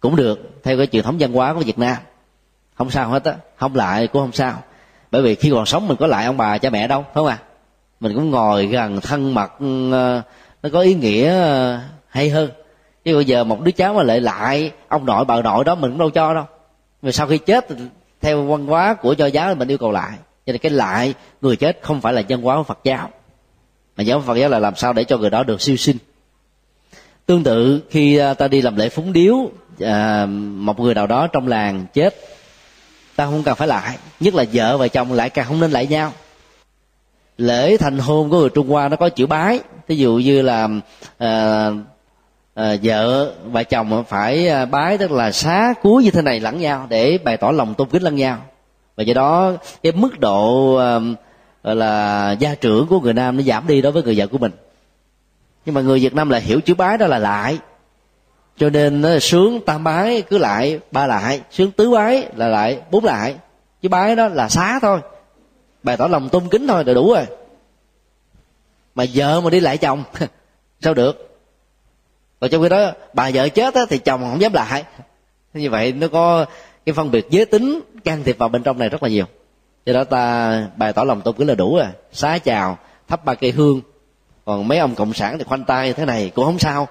[0.06, 1.96] cũng được, theo cái truyền thống văn hóa của việt nam.
[2.74, 4.62] Không sao hết á, không lại cũng không sao.
[5.10, 7.26] Bởi vì khi còn sống mình có lại ông bà cha mẹ đâu, phải không
[7.26, 7.38] ạ?
[7.42, 7.46] À?
[8.00, 10.22] mình cũng ngồi gần thân mật ừ, ờ,
[10.62, 12.50] nó có ý nghĩa ờ, hay hơn.
[13.04, 15.90] Chứ bây giờ một đứa cháu mà lại lại ông nội, bà nội đó mình
[15.90, 16.44] cũng đâu cho đâu.
[17.02, 17.66] Rồi sau khi chết,
[18.20, 20.12] theo văn hóa của cho giáo thì mình yêu cầu lại.
[20.46, 23.10] Cho nên cái lại người chết không phải là văn hóa của phật giáo.
[23.96, 25.96] Mà giáo phật giáo là làm sao để cho người đó được siêu sinh.
[27.26, 29.50] Tương tự khi ờ, ta đi làm lễ phúng điếu
[29.80, 30.26] à,
[30.56, 32.14] một người nào đó trong làng chết
[33.16, 33.98] ta không cần phải lại.
[34.20, 36.12] Nhất là vợ và chồng lại càng không nên lại nhau.
[37.38, 39.60] Lễ thành hôn của người trung hoa nó có chữ bái.
[39.86, 40.68] Ví dụ như là
[41.18, 41.70] à,
[42.54, 46.58] à, vợ và chồng phải à, bái tức là xá cúi như thế này lẫn
[46.60, 48.38] nhau để bày tỏ lòng tôn kính lẫn nhau.
[48.96, 53.66] Và do đó cái mức độ à, là gia trưởng của người nam nó giảm
[53.66, 54.52] đi đối với người vợ của mình.
[55.66, 57.58] Nhưng mà người việt nam là hiểu chữ bái đó là lại
[58.56, 62.80] cho nên nó sướng tam bái cứ lại ba lại sướng tứ bái là lại
[62.90, 63.34] bốn lại.
[63.82, 65.00] Chứ bái đó là xá thôi.
[65.82, 67.26] Bày tỏ lòng tôn kính thôi là đủ rồi.
[68.94, 70.02] Mà vợ mà đi lại chồng
[70.80, 71.38] sao được?
[72.40, 74.84] Và trong khi đó bà vợ chết á, thì chồng không dám lại.
[75.54, 76.46] Như vậy nó có
[76.86, 79.24] cái phân biệt giới tính can thiệp vào bên trong này rất là nhiều.
[79.86, 81.86] Do đó ta bày tỏ lòng tôn kính là đủ rồi.
[82.12, 82.78] Xá chào
[83.08, 83.80] thắp ba cây hương.
[84.44, 86.88] Còn mấy ông cộng sản thì khoanh tay thế này cũng không sao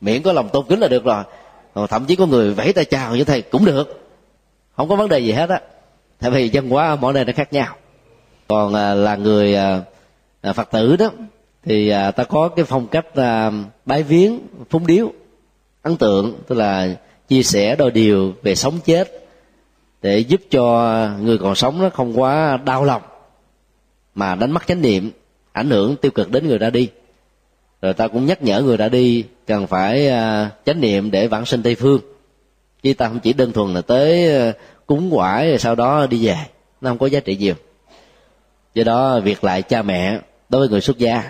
[0.00, 1.24] miễn có lòng tôn kính là được rồi.
[1.74, 4.02] Còn thậm chí có người vẫy tay chào với thầy cũng được.
[4.76, 5.60] Không có vấn đề gì hết á.
[6.20, 7.76] Tại vì dân hóa mỗi nơi nó khác nhau.
[8.48, 9.82] Còn à, là người à,
[10.40, 11.10] à, phật tử đó,
[11.64, 13.06] thì ta có cái phong cách
[13.86, 14.38] bái viếng,
[14.70, 15.12] phúng điếu,
[15.82, 16.88] ấn tượng, tức là
[17.28, 19.28] chia sẻ đôi điều về sống chết
[20.02, 23.02] để giúp cho người còn sống nó không quá đau lòng,
[24.14, 25.10] mà đánh mất chánh niệm,
[25.52, 26.88] ảnh hưởng tiêu cực đến người ra đi
[27.86, 31.46] rồi ta cũng nhắc nhở người đã đi cần phải à, chánh niệm để vãng
[31.46, 32.00] sinh tây phương.
[32.82, 34.52] Chứ ta không chỉ đơn thuần là tới à,
[34.86, 36.36] cúng quải rồi sau đó đi về
[36.80, 37.54] nó không có giá trị nhiều.
[38.74, 41.22] Do đó việc lại cha mẹ đối với người xuất gia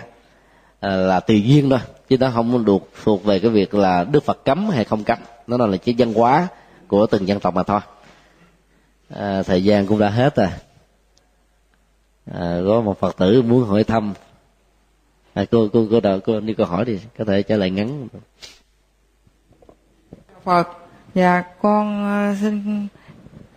[0.79, 1.79] à, là tùy duyên thôi
[2.09, 5.17] chứ nó không được thuộc về cái việc là đức phật cấm hay không cấm.
[5.47, 6.47] Nó là cái văn hóa
[6.87, 7.79] của từng dân tộc mà thôi.
[9.15, 10.49] À, thời gian cũng đã hết rồi.
[12.33, 14.13] À, có một phật tử muốn hỏi thăm
[15.37, 18.07] à, cô cô cô đợi cô đi câu hỏi thì có thể trả lời ngắn.
[18.13, 18.19] Dạ,
[20.43, 20.67] phật.
[21.15, 22.87] Dạ con ờ, xin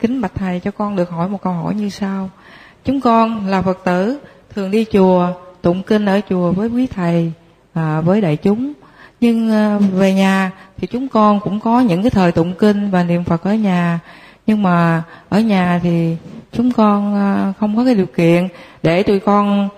[0.01, 2.31] kính bạch thầy cho con được hỏi một câu hỏi như sau.
[2.85, 4.19] Chúng con là phật tử
[4.55, 5.32] thường đi chùa
[5.62, 7.32] tụng kinh ở chùa với quý thầy
[7.74, 8.73] à, với đại chúng.
[9.20, 13.05] Nhưng à, về nhà thì chúng con cũng có những cái thời tụng kinh và
[13.05, 13.98] niệm phật ở nhà.
[14.47, 16.16] Nhưng mà ở nhà thì
[16.52, 18.48] chúng con à, không có cái điều kiện
[18.82, 19.69] để tụi con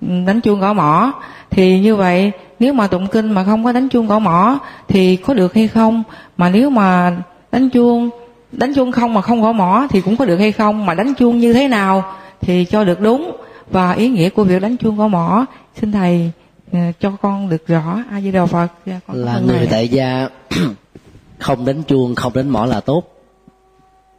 [0.00, 1.12] đánh chuông gõ mỏ
[1.50, 4.58] thì như vậy nếu mà tụng kinh mà không có đánh chuông gõ mỏ
[4.88, 6.02] thì có được hay không?
[6.36, 7.16] Mà nếu mà
[7.52, 8.10] đánh chuông
[8.52, 10.86] đánh chuông không mà không gõ mỏ thì cũng có được hay không?
[10.86, 13.36] Mà đánh chuông như thế nào thì cho được đúng.
[13.70, 15.46] Và ý nghĩa của việc đánh chuông gõ mỏ
[15.80, 16.30] xin thầy
[16.72, 18.02] ờ, cho con được rõ.
[18.10, 18.68] A di đà phật.
[18.86, 20.28] Dạ, con là người tại gia
[21.38, 23.02] không đánh chuông không đánh mỏ là tốt.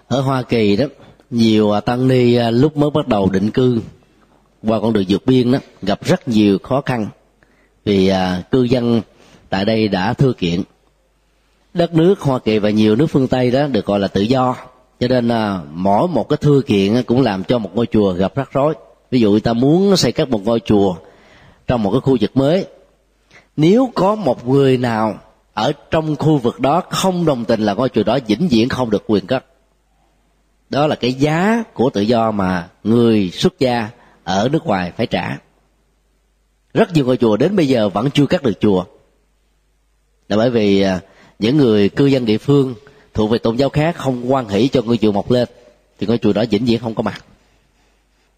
[0.08, 0.86] Ở hoa kỳ đó
[1.30, 3.82] nhiều tăng ni à, lúc mới bắt đầu định cư
[4.64, 7.08] qua con đường vượt biên đó gặp rất nhiều khó khăn.
[7.86, 9.02] Vì à, cư dân
[9.50, 10.62] tại đây đã thưa kiện.
[11.74, 14.56] Đất nước hoa kỳ và nhiều nước phương tây đó được gọi là tự do.
[15.00, 18.36] Cho nên à, mỗi một cái thư kiện cũng làm cho một ngôi chùa gặp
[18.36, 18.74] rắc rối.
[19.12, 20.96] Ví dụ người ta muốn xây cất một ngôi chùa
[21.68, 22.66] trong một cái khu vực mới.
[23.58, 25.20] Nếu có một người nào
[25.54, 28.90] ở trong khu vực đó không đồng tình là ngôi chùa đó vĩnh viễn không
[28.90, 29.46] được quyền cất.
[30.70, 33.90] Đó là cái giá của tự do mà người xuất gia
[34.24, 35.38] ở nước ngoài phải trả.
[36.74, 38.86] Rất nhiều ngôi chùa đến bây giờ vẫn chưa cắt được chùa.
[40.30, 41.00] Là bởi vì à,
[41.40, 42.76] những người cư dân địa phương
[43.14, 45.48] thuộc về tôn giáo khác không quan hỷ cho ngôi chùa mọc lên
[46.00, 47.26] thì ngôi chùa đó vĩnh viễn không có mặt.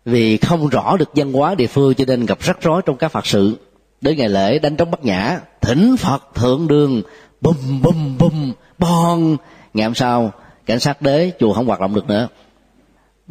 [0.06, 3.12] Vì không rõ được văn hóa địa phương cho nên gặp rắc rối trong các
[3.12, 3.58] phật sự.
[4.02, 7.02] Đến ngày lễ đánh trống bắt nhã thỉnh phật thượng đường
[7.42, 9.38] bùm bùm bùm, bon
[9.74, 10.32] ngày hôm sau
[10.66, 12.28] cảnh sát đế chùa không hoạt động được nữa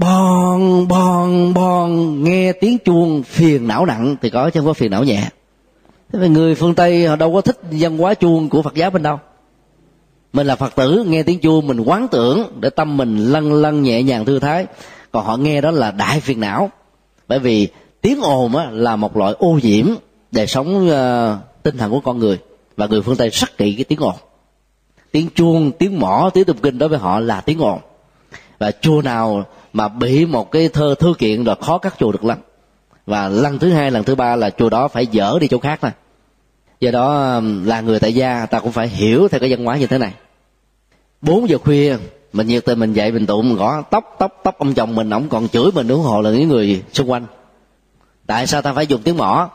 [0.01, 4.91] bon bon bon nghe tiếng chuông phiền não nặng thì có chứ không có phiền
[4.91, 5.29] não nhẹ.
[6.13, 8.91] Thế mà người phương tây họ đâu có thích văn hóa chuông của phật giáo
[8.91, 9.19] bên đâu.
[10.33, 13.83] Mình là phật tử nghe tiếng chuông mình quán tưởng để tâm mình lăn lăn
[13.83, 14.67] nhẹ nhàng thư thái.
[15.13, 16.71] Còn họ nghe đó là đại phiền não.
[17.29, 17.69] Bởi vì
[18.01, 19.87] tiếng ồn á, là một loại ô nhiễm
[20.33, 22.39] đời sống uh, tinh thần của con người.
[22.77, 24.15] Và người phương tây rất kỵ cái tiếng ồn.
[25.13, 27.79] Tiếng chuông tiếng mỏ tiếng tụng kinh đối với họ là tiếng ồn.
[28.59, 32.25] Và chùa nào mà bị một cái thơ thư kiện rồi khó cắt chùa được
[32.25, 32.39] lắm.
[33.07, 35.85] Và lần thứ hai, lần thứ ba là chùa đó phải dỡ đi chỗ khác
[35.85, 35.91] nè
[36.81, 39.77] do đó um, là người tại gia, ta cũng phải hiểu theo cái văn hóa
[39.77, 40.13] như thế này.
[41.23, 41.97] Bốn giờ khuya,
[42.33, 45.11] mình nhiệt tình mình dậy, mình tụng mình gõ tóc tóc tóc ông chồng mình,
[45.11, 47.27] ổng còn chửi mình ủng hộ là những người xung quanh.
[48.27, 49.51] Tại sao ta phải dùng tiếng mỏ?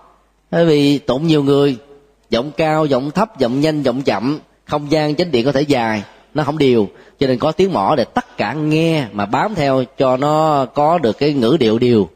[0.52, 1.78] Bởi vì tụng nhiều người,
[2.30, 6.04] giọng cao, giọng thấp, giọng nhanh, giọng chậm, không gian chánh điện có thể dài,
[6.34, 6.88] nó không đều
[7.20, 10.98] cho nên có tiếng mỏ để tất cả nghe mà bám theo cho nó có
[10.98, 12.10] được cái ngữ điệu đều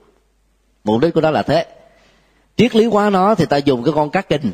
[0.84, 1.66] mục đích của nó là thế.
[2.58, 4.52] Triết lý hóa nó thì ta dùng cái con cá kình.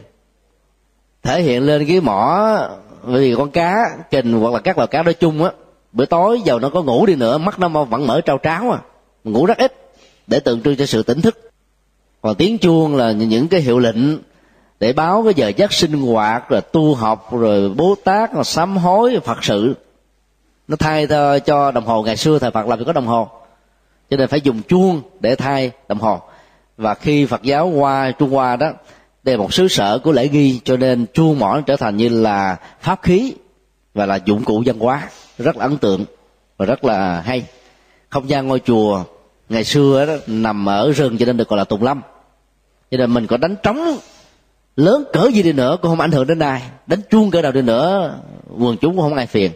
[1.23, 2.57] Thể hiện lên cái mỏ
[3.03, 5.51] vì con cá kình hoặc là các loài cá nói chung á,
[5.91, 8.79] bữa tối dầu nó có ngủ đi nữa, mắt nó vẫn mở trao tráo à.
[9.23, 9.93] Ngủ rất ít,
[10.27, 11.51] để tượng trưng cho sự tỉnh thức.
[12.21, 14.17] Còn tiếng chuông là những cái hiệu lệnh
[14.79, 18.77] để báo cái giờ giấc sinh hoạt, rồi tu học, rồi bố tát, rồi sám
[18.77, 19.75] hối, phật sự
[20.67, 21.07] nó thay
[21.45, 23.29] cho đồng hồ ngày xưa thời phật làm gì có đồng hồ.
[24.09, 26.21] Cho nên phải dùng chuông để thay đồng hồ.
[26.77, 28.71] Và khi phật giáo qua trung hoa đó
[29.23, 32.09] đây là một xứ sở của lễ nghi cho nên chuông mỏ trở thành như
[32.09, 33.33] là pháp khí
[33.93, 35.09] và là dụng cụ văn hóa.
[35.37, 36.05] Rất là ấn tượng
[36.57, 37.45] và rất là hay.
[38.09, 39.03] Không gian ngôi chùa
[39.49, 42.01] ngày xưa đó, nằm ở rừng cho nên được gọi là tùng lâm.
[42.91, 43.97] Cho nên mình có đánh trống
[44.75, 46.61] lớn cỡ gì đi nữa cũng không ảnh hưởng đến ai.
[46.87, 48.15] Đánh chuông cỡ nào đi nữa
[48.59, 49.51] quần chúng cũng không ai phiền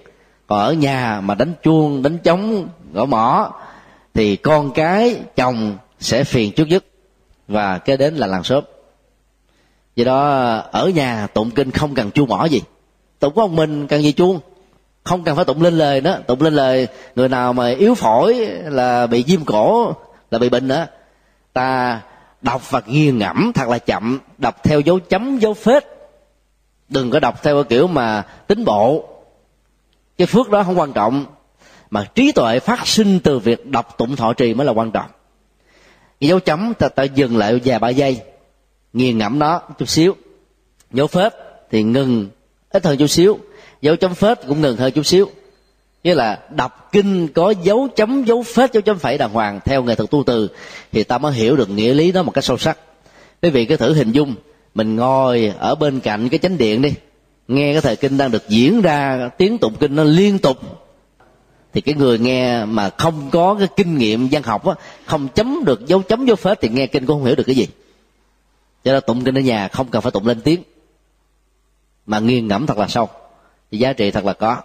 [0.49, 3.51] còn ở nhà mà đánh chuông, đánh trống, gõ mỏ
[4.13, 6.85] thì con cái, chồng sẽ phiền chút nhất.
[7.47, 8.63] Và kế đến là làng xóm.
[9.95, 12.61] Do đó, ở nhà tụng kinh không cần chuông mỏ gì.
[13.19, 14.39] Tụng có ông mình cần gì chuông?
[15.03, 18.34] Không cần phải tụng lên lời đó tụng lên lời, người nào mà yếu phổi
[18.63, 19.93] là bị viêm cổ,
[20.31, 20.88] là bị bệnh nữa,
[21.53, 22.01] ta
[22.41, 24.19] đọc và nghiền ngẫm thật là chậm.
[24.38, 25.85] Đọc theo dấu chấm, dấu phết.
[26.89, 29.09] Đừng có đọc theo kiểu mà tính bộ
[30.19, 31.25] cái phước đó không quan trọng
[31.89, 35.05] mà trí tuệ phát sinh từ việc đọc tụng thọ trì mới là quan trọng.
[36.19, 38.21] Dấu chấm ta, ta dừng lại vài ba giây
[38.93, 40.15] nghiền ngẫm nó chút xíu.
[40.91, 41.33] Dấu phết
[41.71, 42.29] thì ngừng
[42.69, 43.39] ít hơn chút xíu.
[43.81, 45.29] Dấu chấm phết cũng ngừng hơn chút xíu.
[46.03, 49.83] Nghĩa là đọc kinh có dấu chấm dấu phết dấu chấm phẩy đàng hoàng theo
[49.83, 50.49] nghệ thuật tu từ
[50.91, 52.77] thì ta mới hiểu được nghĩa lý đó một cách sâu sắc.
[53.41, 54.35] Quý vị cứ thử hình dung
[54.75, 56.93] mình ngồi ở bên cạnh cái chánh điện đi
[57.49, 60.57] nghe cái thời kinh đang được diễn ra, tiếng tụng kinh nó liên tục.
[61.73, 64.73] Thì cái người nghe mà không có cái kinh nghiệm văn học á,
[65.05, 67.55] không chấm được dấu chấm dấu phết thì nghe kinh cũng không hiểu được cái
[67.55, 67.67] gì.
[68.84, 70.63] Cho nên tụng kinh ở nhà không cần phải tụng lên tiếng.
[72.05, 73.09] Mà nghiền ngẫm thật là sâu.
[73.71, 74.57] Thì giá trị thật là có.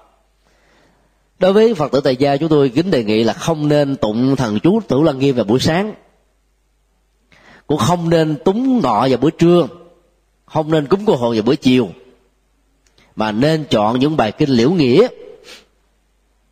[1.39, 4.37] Đối với phật tử tại gia, chúng tôi kính đề nghị là không nên tụng
[4.37, 5.95] thần chú tử lăng nghiêm vào buổi sáng.
[7.67, 9.69] Cũng không nên túng ngọ vào buổi trưa.
[10.47, 11.89] Không nên cúng cô hồn vào buổi chiều
[13.17, 15.09] mà nên chọn những bài kinh liễu nghĩa.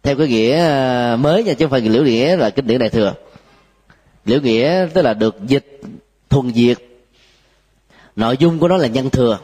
[0.03, 2.89] Theo cái nghĩa ờ, mới nha, chứ không phải liễu nghĩa là kinh điển đại
[2.89, 3.15] thừa.
[4.25, 5.81] Liễu nghĩa tức là được dịch,
[6.31, 6.93] thuần việt
[8.17, 9.39] nội dung của nó là nhân thừa.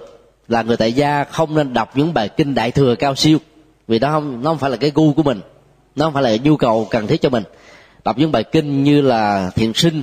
[0.48, 3.38] Là người tại gia không nên đọc những bài kinh đại thừa cao siêu.
[3.88, 5.40] Vì đó không, nó không phải là cái gu của mình.
[5.96, 7.44] Nó không phải là nhu cầu cần thiết cho mình.
[8.04, 10.02] Đọc những bài kinh như là thiện sinh,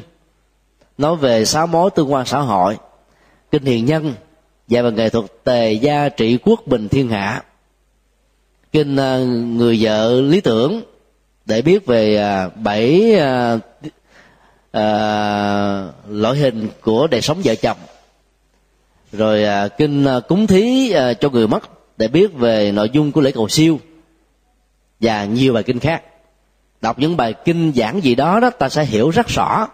[0.97, 2.77] nói về sáu mối tương quan xã hội,
[3.51, 4.13] kinh hiền nhân
[4.67, 7.43] dạy bằng nghệ thuật tề gia trị quốc bình thiên hạ.
[8.71, 10.81] Kinh à, người vợ lý tưởng
[11.45, 13.61] để biết về à, bảy uh,
[16.09, 17.77] loại hình của đời sống vợ chồng.
[19.11, 23.47] Rồi kinh cúng thí cho người mất để biết về nội dung của lễ cầu
[23.47, 23.79] siêu.
[24.99, 26.03] Và nhiều bài kinh khác.
[26.81, 29.67] Đọc những bài kinh giảng gì đó đó ta sẽ hiểu rất rõ.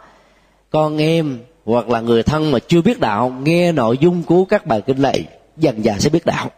[0.70, 4.66] Con em hoặc là người thân mà chưa biết đạo, nghe nội dung của các
[4.66, 5.26] bài kinh này
[5.58, 6.52] dần dần sẽ biết đạo.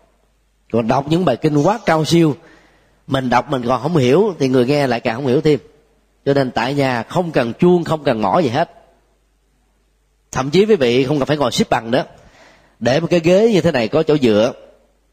[0.72, 2.36] Còn đọc những bài kinh quá cao siêu,
[3.08, 5.60] mình đọc mình còn không hiểu, thì người nghe lại càng không hiểu thêm.
[6.26, 8.70] Cho nên tại nhà không cần chuông, không cần mỏ gì hết.
[10.32, 12.04] Thậm chí quý vị không cần phải ngồi xếp bằng đó
[12.80, 14.54] để một cái ghế như thế này có chỗ dựa,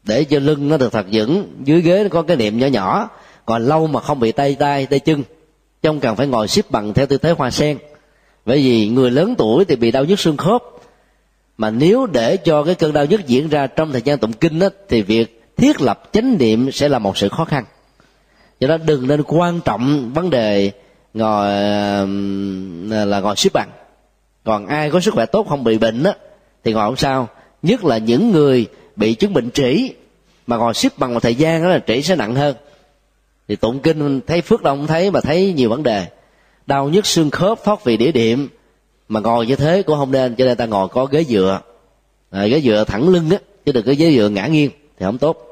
[0.03, 3.09] để cho lưng nó được thật vững, dưới ghế nó có cái niệm nhỏ nhỏ,
[3.45, 5.23] còn lâu mà không bị tay tay tay chân
[5.81, 7.77] trong cần phải ngồi xếp bằng theo tư thế hoa sen
[8.45, 10.63] bởi vì người lớn tuổi thì bị đau nhức xương khớp.
[11.57, 14.59] Mà nếu để cho cái cơn đau nhức diễn ra trong thời gian tụng kinh
[14.59, 17.65] đó, thì việc thiết lập chánh niệm sẽ là một sự khó khăn.
[18.59, 20.71] Do đó đừng nên quan trọng vấn đề
[21.13, 21.49] ngồi
[23.05, 23.69] là ngồi xếp bằng.
[24.43, 26.13] Còn ai có sức khỏe tốt không bị bệnh đó,
[26.63, 27.27] thì ngồi không sao.
[27.61, 28.65] Nhất là những người
[28.95, 29.93] bị chứng bệnh trĩ
[30.47, 32.55] mà ngồi xếp bằng một thời gian đó là trĩ sẽ nặng hơn.
[33.47, 36.05] Thì tụng kinh thấy phước đâu không thấy mà thấy nhiều vấn đề
[36.65, 38.49] đau nhức xương khớp thoát vị đĩa điểm.
[39.07, 41.61] Mà ngồi như thế cũng không nên cho nên ta ngồi có ghế dựa.
[42.31, 45.17] À, ghế dựa thẳng lưng á chứ đừng có ghế dựa ngã nghiêng thì không
[45.17, 45.47] tốt.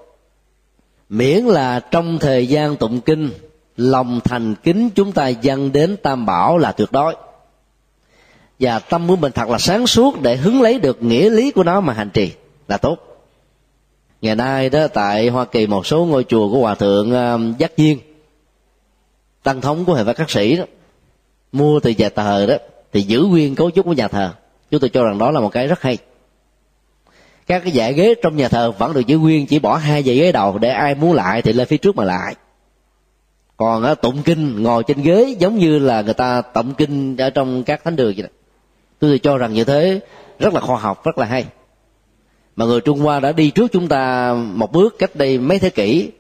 [1.10, 3.32] Miễn là trong thời gian tụng kinh
[3.78, 7.16] lòng thành kính chúng ta dâng đến tam bảo là tuyệt đối.
[8.60, 11.64] Và tâm của mình thật là sáng suốt để hứng lấy được nghĩa lý của
[11.64, 12.32] nó mà hành trì
[12.68, 12.98] là tốt.
[14.22, 17.80] Ngày nay đó tại hoa kỳ một số ngôi chùa của hòa thượng à, giác
[17.80, 18.00] nhiên
[19.44, 20.64] tăng thống của hệ phật các sĩ đó
[21.52, 22.56] mua từ nhà thờ đó
[22.94, 24.34] thì giữ nguyên cấu trúc của nhà thờ.
[24.72, 25.98] Chúng tôi cho rằng đó là một cái rất hay.
[27.48, 30.16] Các cái dãy ghế trong nhà thờ vẫn được giữ nguyên chỉ bỏ hai dãy
[30.16, 32.36] ghế đầu để ai muốn lại thì lên phía trước mà lại.
[33.58, 37.30] Còn á, tụng kinh ngồi trên ghế giống như là người ta tụng kinh ở
[37.30, 38.30] trong các thánh đường vậy đó.
[39.00, 40.00] Tôi cho rằng như thế
[40.40, 41.46] rất là khoa học rất là hay.
[42.56, 45.70] Mà người trung hoa đã đi trước chúng ta một bước cách đây mấy thế
[45.70, 46.12] kỷ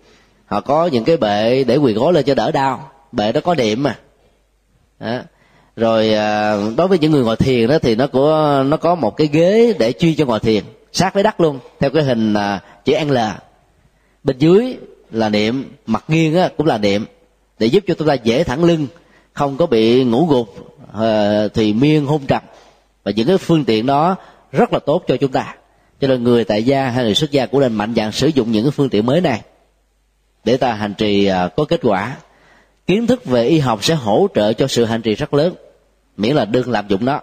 [0.45, 2.91] họ có những cái bệ để quỳ gối lên cho đỡ đau.
[3.11, 3.99] Bệ đó có điểm mà
[4.99, 5.19] đó.
[5.75, 9.17] rồi à, đối với những người ngồi thiền đó thì nó có nó có một
[9.17, 12.61] cái ghế để chuyên cho ngồi thiền sát với đất luôn theo cái hình à,
[12.85, 13.17] chữ L.
[14.23, 14.77] Bên dưới
[15.11, 17.05] là niệm mặt nghiêng á, cũng là niệm
[17.59, 18.87] để giúp cho chúng ta dễ thẳng lưng
[19.33, 20.55] không có bị ngủ gục
[20.93, 22.41] à, thì miên hôn trầm.
[23.03, 24.15] Và những cái phương tiện đó
[24.51, 25.55] rất là tốt cho chúng ta.
[26.01, 28.51] Cho nên người tại gia hay người xuất gia cũng nên mạnh dạn sử dụng
[28.51, 29.41] những cái phương tiện mới này
[30.43, 32.17] để ta hành trì à, có kết quả
[32.89, 35.55] kiến thức về y học sẽ hỗ trợ cho sự hành trì rất lớn,
[36.17, 37.21] miễn là đừng lạm dụng nó.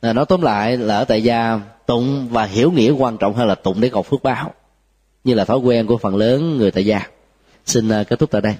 [0.00, 3.48] À, nói tóm lại là ở tại gia, tụng và hiểu nghĩa quan trọng hơn
[3.48, 4.54] là tụng để cầu phước báo,
[5.24, 7.00] như là thói quen của phần lớn người tại gia.
[7.66, 8.54] Xin à, kết thúc tại đây.